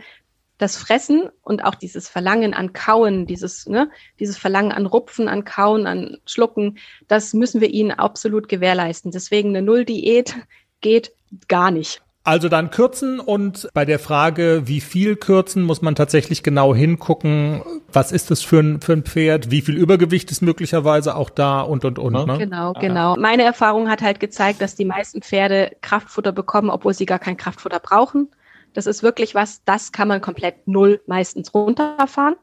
das 0.61 0.76
Fressen 0.76 1.30
und 1.42 1.64
auch 1.64 1.74
dieses 1.74 2.08
Verlangen 2.08 2.52
an 2.52 2.72
Kauen, 2.72 3.26
dieses, 3.26 3.66
ne, 3.66 3.90
dieses 4.18 4.36
Verlangen 4.36 4.72
an 4.72 4.86
Rupfen, 4.86 5.26
an 5.26 5.44
Kauen, 5.44 5.86
an 5.86 6.18
Schlucken, 6.26 6.78
das 7.08 7.32
müssen 7.32 7.61
wir 7.61 7.70
ihnen 7.70 7.92
absolut 7.92 8.48
gewährleisten. 8.48 9.11
Deswegen 9.11 9.50
eine 9.50 9.62
Null-Diät 9.62 10.36
geht 10.80 11.12
gar 11.48 11.70
nicht. 11.70 12.02
Also 12.22 12.50
dann 12.50 12.70
kürzen 12.70 13.18
und 13.18 13.70
bei 13.72 13.86
der 13.86 13.98
Frage, 13.98 14.62
wie 14.66 14.82
viel 14.82 15.16
kürzen, 15.16 15.62
muss 15.62 15.80
man 15.80 15.94
tatsächlich 15.94 16.42
genau 16.42 16.74
hingucken, 16.74 17.62
was 17.90 18.12
ist 18.12 18.30
das 18.30 18.42
für 18.42 18.61
ein, 18.61 18.82
für 18.82 18.92
ein 18.92 19.04
Pferd, 19.04 19.50
wie 19.50 19.62
viel 19.62 19.74
Übergewicht 19.74 20.30
ist 20.30 20.42
möglicherweise 20.42 21.16
auch 21.16 21.30
da 21.30 21.62
und 21.62 21.86
und 21.86 21.98
und. 21.98 22.12
Ne? 22.12 22.36
Genau, 22.36 22.74
genau. 22.74 23.16
Meine 23.16 23.44
Erfahrung 23.44 23.88
hat 23.88 24.02
halt 24.02 24.20
gezeigt, 24.20 24.61
dass 24.61 24.74
die 24.74 24.84
meisten 24.84 25.22
Pferde 25.22 25.74
Kraftfutter 25.80 26.32
bekommen, 26.32 26.68
obwohl 26.68 26.92
sie 26.92 27.06
gar 27.06 27.18
kein 27.18 27.38
Kraftfutter 27.38 27.80
brauchen. 27.80 28.28
Das 28.72 28.86
ist 28.86 29.02
wirklich 29.02 29.34
was, 29.34 29.64
das 29.64 29.92
kann 29.92 30.08
man 30.08 30.20
komplett 30.20 30.66
null 30.66 31.02
meistens 31.06 31.54
runterfahren. 31.54 32.36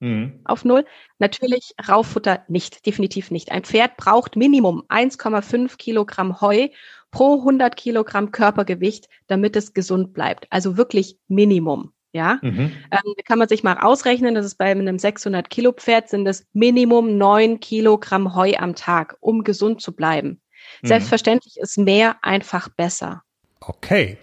Mhm. 0.00 0.40
Auf 0.44 0.64
null. 0.64 0.84
Natürlich 1.18 1.74
Rauffutter 1.86 2.44
nicht, 2.48 2.86
definitiv 2.86 3.30
nicht. 3.30 3.52
Ein 3.52 3.64
Pferd 3.64 3.96
braucht 3.96 4.34
Minimum 4.34 4.84
1,5 4.88 5.76
Kilogramm 5.76 6.40
Heu 6.40 6.68
pro 7.10 7.38
100 7.38 7.76
Kilogramm 7.76 8.30
Körpergewicht, 8.30 9.08
damit 9.26 9.56
es 9.56 9.74
gesund 9.74 10.14
bleibt. 10.14 10.46
Also 10.50 10.76
wirklich 10.76 11.18
Minimum. 11.28 11.92
Ja, 12.12 12.40
mhm. 12.42 12.72
ähm, 12.90 13.14
kann 13.24 13.38
man 13.38 13.46
sich 13.46 13.62
mal 13.62 13.78
ausrechnen, 13.78 14.34
das 14.34 14.44
ist 14.44 14.56
bei 14.56 14.64
einem 14.64 14.98
600 14.98 15.48
Kilo 15.48 15.70
Pferd 15.70 16.08
sind 16.08 16.26
es 16.26 16.44
Minimum 16.52 17.16
9 17.16 17.60
Kilogramm 17.60 18.34
Heu 18.34 18.52
am 18.58 18.74
Tag, 18.74 19.16
um 19.20 19.44
gesund 19.44 19.80
zu 19.80 19.94
bleiben. 19.94 20.40
Mhm. 20.82 20.88
Selbstverständlich 20.88 21.56
ist 21.58 21.78
mehr 21.78 22.16
einfach 22.22 22.68
besser. 22.68 23.22
Okay, 23.60 24.18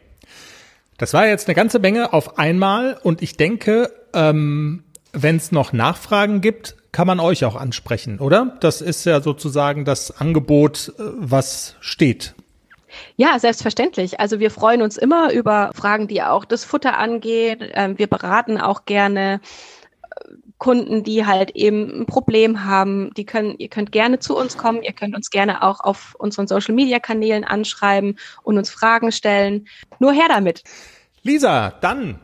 das 0.98 1.14
war 1.14 1.28
jetzt 1.28 1.48
eine 1.48 1.56
ganze 1.56 1.80
Menge 1.80 2.14
auf 2.14 2.38
einmal 2.40 2.98
und 3.02 3.22
ich 3.22 3.38
denke, 3.38 3.92
ähm, 4.14 4.84
wenn 5.14 5.38
es 5.38 5.52
noch 5.52 5.74
Nachfragen 5.74 6.42
gibt, 6.42 6.76
kann 6.92 7.08
man 7.08 7.20
euch 7.20 7.46
auch 7.46 7.56
ansprechen, 7.56 8.20
oder? 8.20 8.58
Das 8.60 8.82
ist 8.82 9.06
ja 9.06 9.22
sozusagen 9.22 9.86
das 9.86 10.20
Angebot, 10.20 10.94
äh, 10.98 11.04
was 11.18 11.76
steht. 11.80 12.34
Ja, 13.16 13.38
selbstverständlich. 13.38 14.20
Also 14.20 14.40
wir 14.40 14.50
freuen 14.50 14.82
uns 14.82 14.98
immer 14.98 15.32
über 15.32 15.72
Fragen, 15.76 16.08
die 16.08 16.24
auch 16.24 16.46
das 16.46 16.64
Futter 16.64 16.98
angehen. 16.98 17.60
Ähm, 17.74 17.98
wir 17.98 18.08
beraten 18.08 18.60
auch 18.60 18.86
gerne 18.86 19.42
äh, 20.02 20.32
Kunden, 20.58 21.04
die 21.04 21.26
halt 21.26 21.52
eben 21.52 22.02
ein 22.02 22.06
Problem 22.06 22.64
haben, 22.66 23.12
die 23.16 23.26
können, 23.26 23.56
ihr 23.60 23.70
könnt 23.70 23.92
gerne 23.92 24.20
zu 24.20 24.36
uns 24.36 24.58
kommen, 24.58 24.82
ihr 24.82 24.94
könnt 24.94 25.16
uns 25.16 25.30
gerne 25.30 25.62
auch 25.62 25.82
auf 25.82 26.16
unseren 26.18 26.48
Social 26.48 26.74
Media 26.74 27.00
Kanälen 27.00 27.44
anschreiben 27.44 28.18
und 28.44 28.58
uns 28.58 28.70
Fragen 28.70 29.12
stellen. 29.12 29.68
Nur 30.00 30.14
her 30.14 30.28
damit. 30.30 30.64
Lisa, 31.22 31.72
dann 31.82 32.20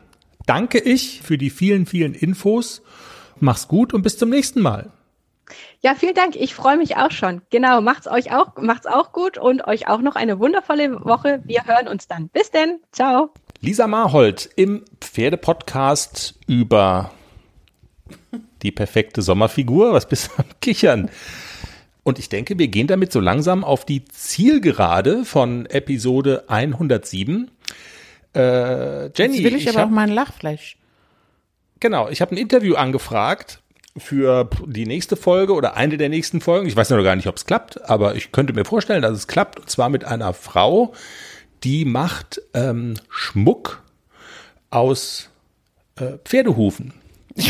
danke 0.46 0.78
ich 0.80 1.22
für 1.22 1.38
die 1.38 1.50
vielen, 1.50 1.86
vielen 1.86 2.14
Infos. 2.14 2.82
Mach's 3.38 3.68
gut 3.68 3.94
und 3.94 4.02
bis 4.02 4.18
zum 4.18 4.30
nächsten 4.30 4.60
Mal. 4.60 4.90
Ja, 5.80 5.94
vielen 5.94 6.14
Dank. 6.14 6.34
Ich 6.34 6.54
freue 6.54 6.78
mich 6.78 6.96
auch 6.96 7.10
schon. 7.10 7.42
Genau, 7.50 7.80
macht's 7.82 8.08
euch 8.08 8.32
auch, 8.32 8.56
macht's 8.56 8.86
auch 8.86 9.12
gut 9.12 9.36
und 9.36 9.66
euch 9.66 9.86
auch 9.86 10.00
noch 10.00 10.16
eine 10.16 10.38
wundervolle 10.38 11.04
Woche. 11.04 11.42
Wir 11.44 11.66
hören 11.66 11.88
uns 11.88 12.08
dann. 12.08 12.28
Bis 12.28 12.50
denn. 12.50 12.80
Ciao. 12.90 13.30
Lisa 13.60 13.86
Marhold 13.86 14.48
im 14.56 14.84
Pferdepodcast 15.00 16.34
über 16.46 17.12
die 18.64 18.72
perfekte 18.72 19.22
Sommerfigur. 19.22 19.92
Was 19.92 20.08
bist 20.08 20.28
du 20.28 20.42
am 20.42 20.48
Kichern? 20.60 21.10
Und 22.02 22.18
ich 22.18 22.28
denke, 22.28 22.58
wir 22.58 22.68
gehen 22.68 22.86
damit 22.86 23.12
so 23.12 23.20
langsam 23.20 23.64
auf 23.64 23.86
die 23.86 24.04
Zielgerade 24.04 25.24
von 25.24 25.66
Episode 25.66 26.44
107. 26.48 27.50
Äh, 28.34 29.06
Jenny. 29.16 29.36
Jetzt 29.36 29.44
will 29.44 29.54
ich, 29.54 29.62
ich 29.62 29.68
aber 29.70 29.80
hab, 29.80 29.86
auch 29.86 29.92
mein 29.92 30.10
Lachfleisch. 30.10 30.76
Genau, 31.80 32.08
ich 32.08 32.20
habe 32.20 32.34
ein 32.34 32.38
Interview 32.38 32.74
angefragt 32.74 33.60
für 33.96 34.48
die 34.66 34.86
nächste 34.86 35.16
Folge 35.16 35.54
oder 35.54 35.76
eine 35.76 35.96
der 35.96 36.08
nächsten 36.08 36.40
Folgen. 36.40 36.66
Ich 36.66 36.76
weiß 36.76 36.90
noch 36.90 37.02
gar 37.02 37.16
nicht, 37.16 37.26
ob 37.26 37.36
es 37.36 37.46
klappt, 37.46 37.88
aber 37.88 38.16
ich 38.16 38.32
könnte 38.32 38.52
mir 38.52 38.64
vorstellen, 38.64 39.02
dass 39.02 39.12
es 39.12 39.26
klappt. 39.26 39.60
Und 39.60 39.70
zwar 39.70 39.88
mit 39.88 40.04
einer 40.04 40.34
Frau, 40.34 40.92
die 41.62 41.84
macht 41.84 42.42
ähm, 42.52 42.94
Schmuck 43.08 43.82
aus 44.70 45.30
äh, 45.96 46.18
Pferdehufen. 46.24 46.92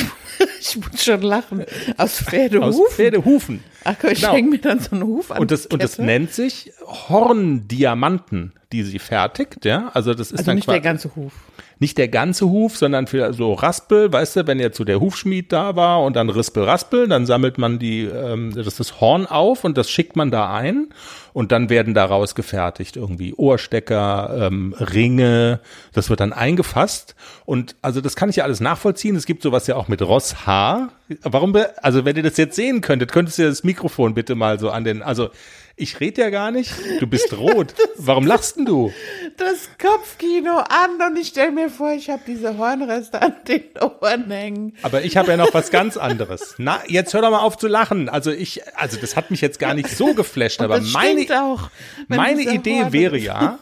Ich, 0.60 0.76
muss 0.76 1.04
schon 1.04 1.22
lachen. 1.22 1.64
Aus 1.96 2.18
Pferdehufen? 2.18 2.82
Aus 2.82 2.94
Pferdehufen. 2.94 3.62
Ach, 3.84 3.94
ich 4.04 4.20
genau. 4.20 4.32
hänge 4.32 4.50
mir 4.50 4.58
dann 4.58 4.80
so 4.80 4.92
einen 4.92 5.04
Huf 5.04 5.30
an. 5.30 5.38
Und 5.38 5.50
das, 5.50 5.66
und 5.66 5.82
das 5.82 5.98
nennt 5.98 6.32
sich 6.32 6.72
Horndiamanten, 6.86 8.52
die 8.72 8.82
sie 8.82 8.98
fertigt, 8.98 9.64
ja. 9.64 9.90
Also 9.94 10.14
das 10.14 10.32
ist 10.32 10.38
also 10.38 10.46
dann 10.46 10.56
nicht 10.56 10.68
der 10.68 10.80
ganze 10.80 11.14
Huf 11.14 11.32
nicht 11.78 11.98
der 11.98 12.08
ganze 12.08 12.48
Huf, 12.48 12.76
sondern 12.76 13.06
für 13.06 13.32
so 13.32 13.52
Raspel, 13.52 14.12
weißt 14.12 14.36
du, 14.36 14.46
wenn 14.46 14.60
jetzt 14.60 14.76
so 14.78 14.84
der 14.84 15.00
Hufschmied 15.00 15.52
da 15.52 15.76
war 15.76 16.02
und 16.02 16.16
dann 16.16 16.30
Rispel, 16.30 16.64
Raspel, 16.64 17.08
dann 17.08 17.26
sammelt 17.26 17.58
man 17.58 17.78
die, 17.78 18.04
ähm, 18.04 18.54
das, 18.54 18.76
das 18.76 19.00
Horn 19.00 19.26
auf 19.26 19.64
und 19.64 19.76
das 19.76 19.90
schickt 19.90 20.16
man 20.16 20.30
da 20.30 20.54
ein 20.54 20.88
und 21.34 21.52
dann 21.52 21.68
werden 21.68 21.92
daraus 21.92 22.34
gefertigt 22.34 22.96
irgendwie 22.96 23.34
Ohrstecker, 23.34 24.46
ähm, 24.46 24.74
Ringe, 24.78 25.60
das 25.92 26.08
wird 26.08 26.20
dann 26.20 26.32
eingefasst 26.32 27.14
und 27.44 27.74
also 27.82 28.00
das 28.00 28.16
kann 28.16 28.30
ich 28.30 28.36
ja 28.36 28.44
alles 28.44 28.60
nachvollziehen. 28.60 29.16
Es 29.16 29.26
gibt 29.26 29.42
sowas 29.42 29.66
ja 29.66 29.74
auch 29.74 29.88
mit 29.88 30.00
Rosshaar. 30.00 30.90
Warum, 31.22 31.54
also 31.82 32.04
wenn 32.06 32.16
ihr 32.16 32.22
das 32.22 32.38
jetzt 32.38 32.56
sehen 32.56 32.80
könntet, 32.80 33.12
könntest 33.12 33.38
du 33.38 33.42
das 33.42 33.64
Mikrofon 33.64 34.14
bitte 34.14 34.36
mal 34.36 34.58
so 34.58 34.70
an 34.70 34.84
den, 34.84 35.02
also 35.02 35.28
ich 35.76 35.98
rede 36.00 36.22
ja 36.22 36.30
gar 36.30 36.50
nicht. 36.50 36.72
Du 37.00 37.06
bist 37.06 37.32
rot. 37.36 37.74
Warum 37.96 38.26
lachst 38.26 38.56
denn 38.56 38.64
du? 38.64 38.92
Das 39.36 39.68
Kopfkino 39.80 40.58
an 40.58 41.00
und 41.10 41.18
ich 41.18 41.28
stelle 41.28 41.50
mir 41.50 41.68
vor, 41.68 41.92
ich 41.92 42.10
habe 42.10 42.22
diese 42.26 42.56
Hornreste 42.58 43.20
an 43.20 43.34
den 43.48 43.62
Ohren 43.80 44.30
hängen. 44.30 44.76
Aber 44.82 45.02
ich 45.02 45.16
habe 45.16 45.32
ja 45.32 45.36
noch 45.36 45.52
was 45.52 45.70
ganz 45.70 45.96
anderes. 45.96 46.54
Na, 46.58 46.80
jetzt 46.86 47.12
hör 47.14 47.22
doch 47.22 47.30
mal 47.30 47.40
auf 47.40 47.58
zu 47.58 47.66
lachen. 47.66 48.08
Also 48.08 48.30
ich, 48.30 48.62
also 48.76 48.96
das 49.00 49.16
hat 49.16 49.30
mich 49.30 49.40
jetzt 49.40 49.58
gar 49.58 49.74
nicht 49.74 49.88
so 49.88 50.14
geflasht, 50.14 50.60
aber 50.60 50.80
meine, 50.80 51.26
auch, 51.42 51.70
meine 52.08 52.42
Idee 52.42 52.82
Horn 52.82 52.92
wäre 52.92 53.18
ja, 53.18 53.58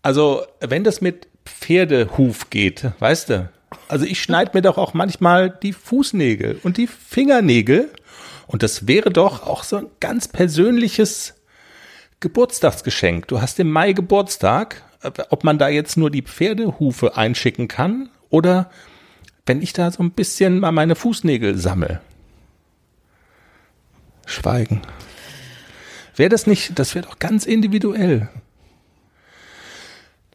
also 0.00 0.44
wenn 0.60 0.84
das 0.84 1.00
mit 1.00 1.28
Pferdehuf 1.44 2.50
geht, 2.50 2.86
weißt 2.98 3.30
du, 3.30 3.50
Also 3.88 4.04
ich 4.06 4.22
schneide 4.22 4.52
mir 4.54 4.62
doch 4.62 4.78
auch 4.78 4.94
manchmal 4.94 5.50
die 5.50 5.72
Fußnägel 5.72 6.60
und 6.62 6.76
die 6.76 6.86
Fingernägel. 6.86 7.90
Und 8.46 8.62
das 8.62 8.86
wäre 8.86 9.10
doch 9.10 9.46
auch 9.46 9.64
so 9.64 9.76
ein 9.76 9.86
ganz 10.00 10.28
persönliches 10.28 11.34
Geburtstagsgeschenk. 12.22 13.28
Du 13.28 13.42
hast 13.42 13.60
im 13.60 13.70
Mai 13.70 13.92
Geburtstag. 13.92 14.82
Ob 15.28 15.44
man 15.44 15.58
da 15.58 15.68
jetzt 15.68 15.96
nur 15.96 16.10
die 16.10 16.22
Pferdehufe 16.22 17.16
einschicken 17.16 17.68
kann 17.68 18.08
oder 18.30 18.70
wenn 19.44 19.60
ich 19.60 19.72
da 19.72 19.90
so 19.90 20.02
ein 20.02 20.12
bisschen 20.12 20.60
mal 20.60 20.70
meine 20.70 20.94
Fußnägel 20.94 21.58
sammle. 21.58 22.00
Schweigen. 24.24 24.80
Wäre 26.14 26.28
das 26.28 26.46
nicht, 26.46 26.78
das 26.78 26.94
wäre 26.94 27.06
doch 27.06 27.18
ganz 27.18 27.44
individuell. 27.46 28.28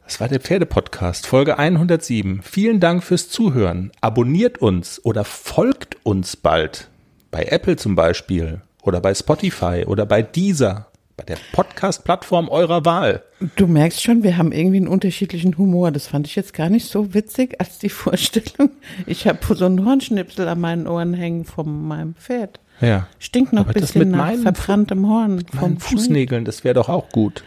Das 0.04 0.20
war 0.20 0.28
der 0.28 0.40
Pferdepodcast, 0.40 1.26
Folge 1.26 1.58
107. 1.58 2.42
Vielen 2.42 2.80
Dank 2.80 3.02
fürs 3.04 3.30
Zuhören. 3.30 3.90
Abonniert 4.02 4.58
uns 4.58 5.02
oder 5.04 5.24
folgt 5.24 5.96
uns 6.04 6.36
bald. 6.36 6.88
Bei 7.30 7.44
Apple 7.44 7.76
zum 7.76 7.94
Beispiel 7.94 8.60
oder 8.82 9.00
bei 9.00 9.14
Spotify 9.14 9.84
oder 9.86 10.04
bei 10.04 10.22
Deezer. 10.22 10.87
Bei 11.18 11.24
der 11.24 11.38
Podcast-Plattform 11.50 12.48
eurer 12.48 12.84
Wahl. 12.84 13.24
Du 13.56 13.66
merkst 13.66 14.00
schon, 14.04 14.22
wir 14.22 14.36
haben 14.36 14.52
irgendwie 14.52 14.76
einen 14.76 14.86
unterschiedlichen 14.86 15.58
Humor. 15.58 15.90
Das 15.90 16.06
fand 16.06 16.28
ich 16.28 16.36
jetzt 16.36 16.54
gar 16.54 16.70
nicht 16.70 16.86
so 16.88 17.12
witzig 17.12 17.60
als 17.60 17.80
die 17.80 17.88
Vorstellung. 17.88 18.70
Ich 19.04 19.26
habe 19.26 19.40
so 19.56 19.64
einen 19.66 19.84
Hornschnipsel 19.84 20.46
an 20.46 20.60
meinen 20.60 20.86
Ohren 20.86 21.14
hängen 21.14 21.44
von 21.44 21.88
meinem 21.88 22.14
Pferd. 22.14 22.60
Ja. 22.80 23.08
Stinkt 23.18 23.52
noch 23.52 23.66
ein 23.66 23.74
bisschen 23.74 24.10
mit 24.10 24.16
nach 24.16 24.32
verbranntem 24.36 25.08
Horn. 25.08 25.44
Von. 25.58 25.80
Fußnägeln, 25.80 26.44
das 26.44 26.62
wäre 26.62 26.74
doch 26.74 26.88
auch 26.88 27.08
gut. 27.08 27.42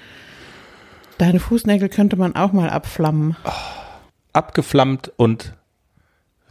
Deine 1.17 1.39
Fußnägel 1.39 1.87
könnte 1.87 2.17
man 2.17 2.35
auch 2.35 2.51
mal 2.51 2.69
abflammen. 2.69 3.37
Abgeflammt 4.33 5.13
und 5.15 5.53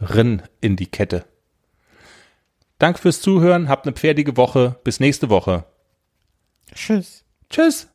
rin 0.01 0.41
in 0.59 0.75
die 0.75 0.87
Kette. 0.87 1.25
Danke 2.79 2.99
fürs 2.99 3.21
Zuhören, 3.21 3.69
habt 3.69 3.85
eine 3.85 3.93
pferdige 3.95 4.37
Woche. 4.37 4.77
Bis 4.83 4.99
nächste 4.99 5.29
Woche. 5.29 5.65
Tschüss. 6.75 7.23
Tschüss. 7.49 7.87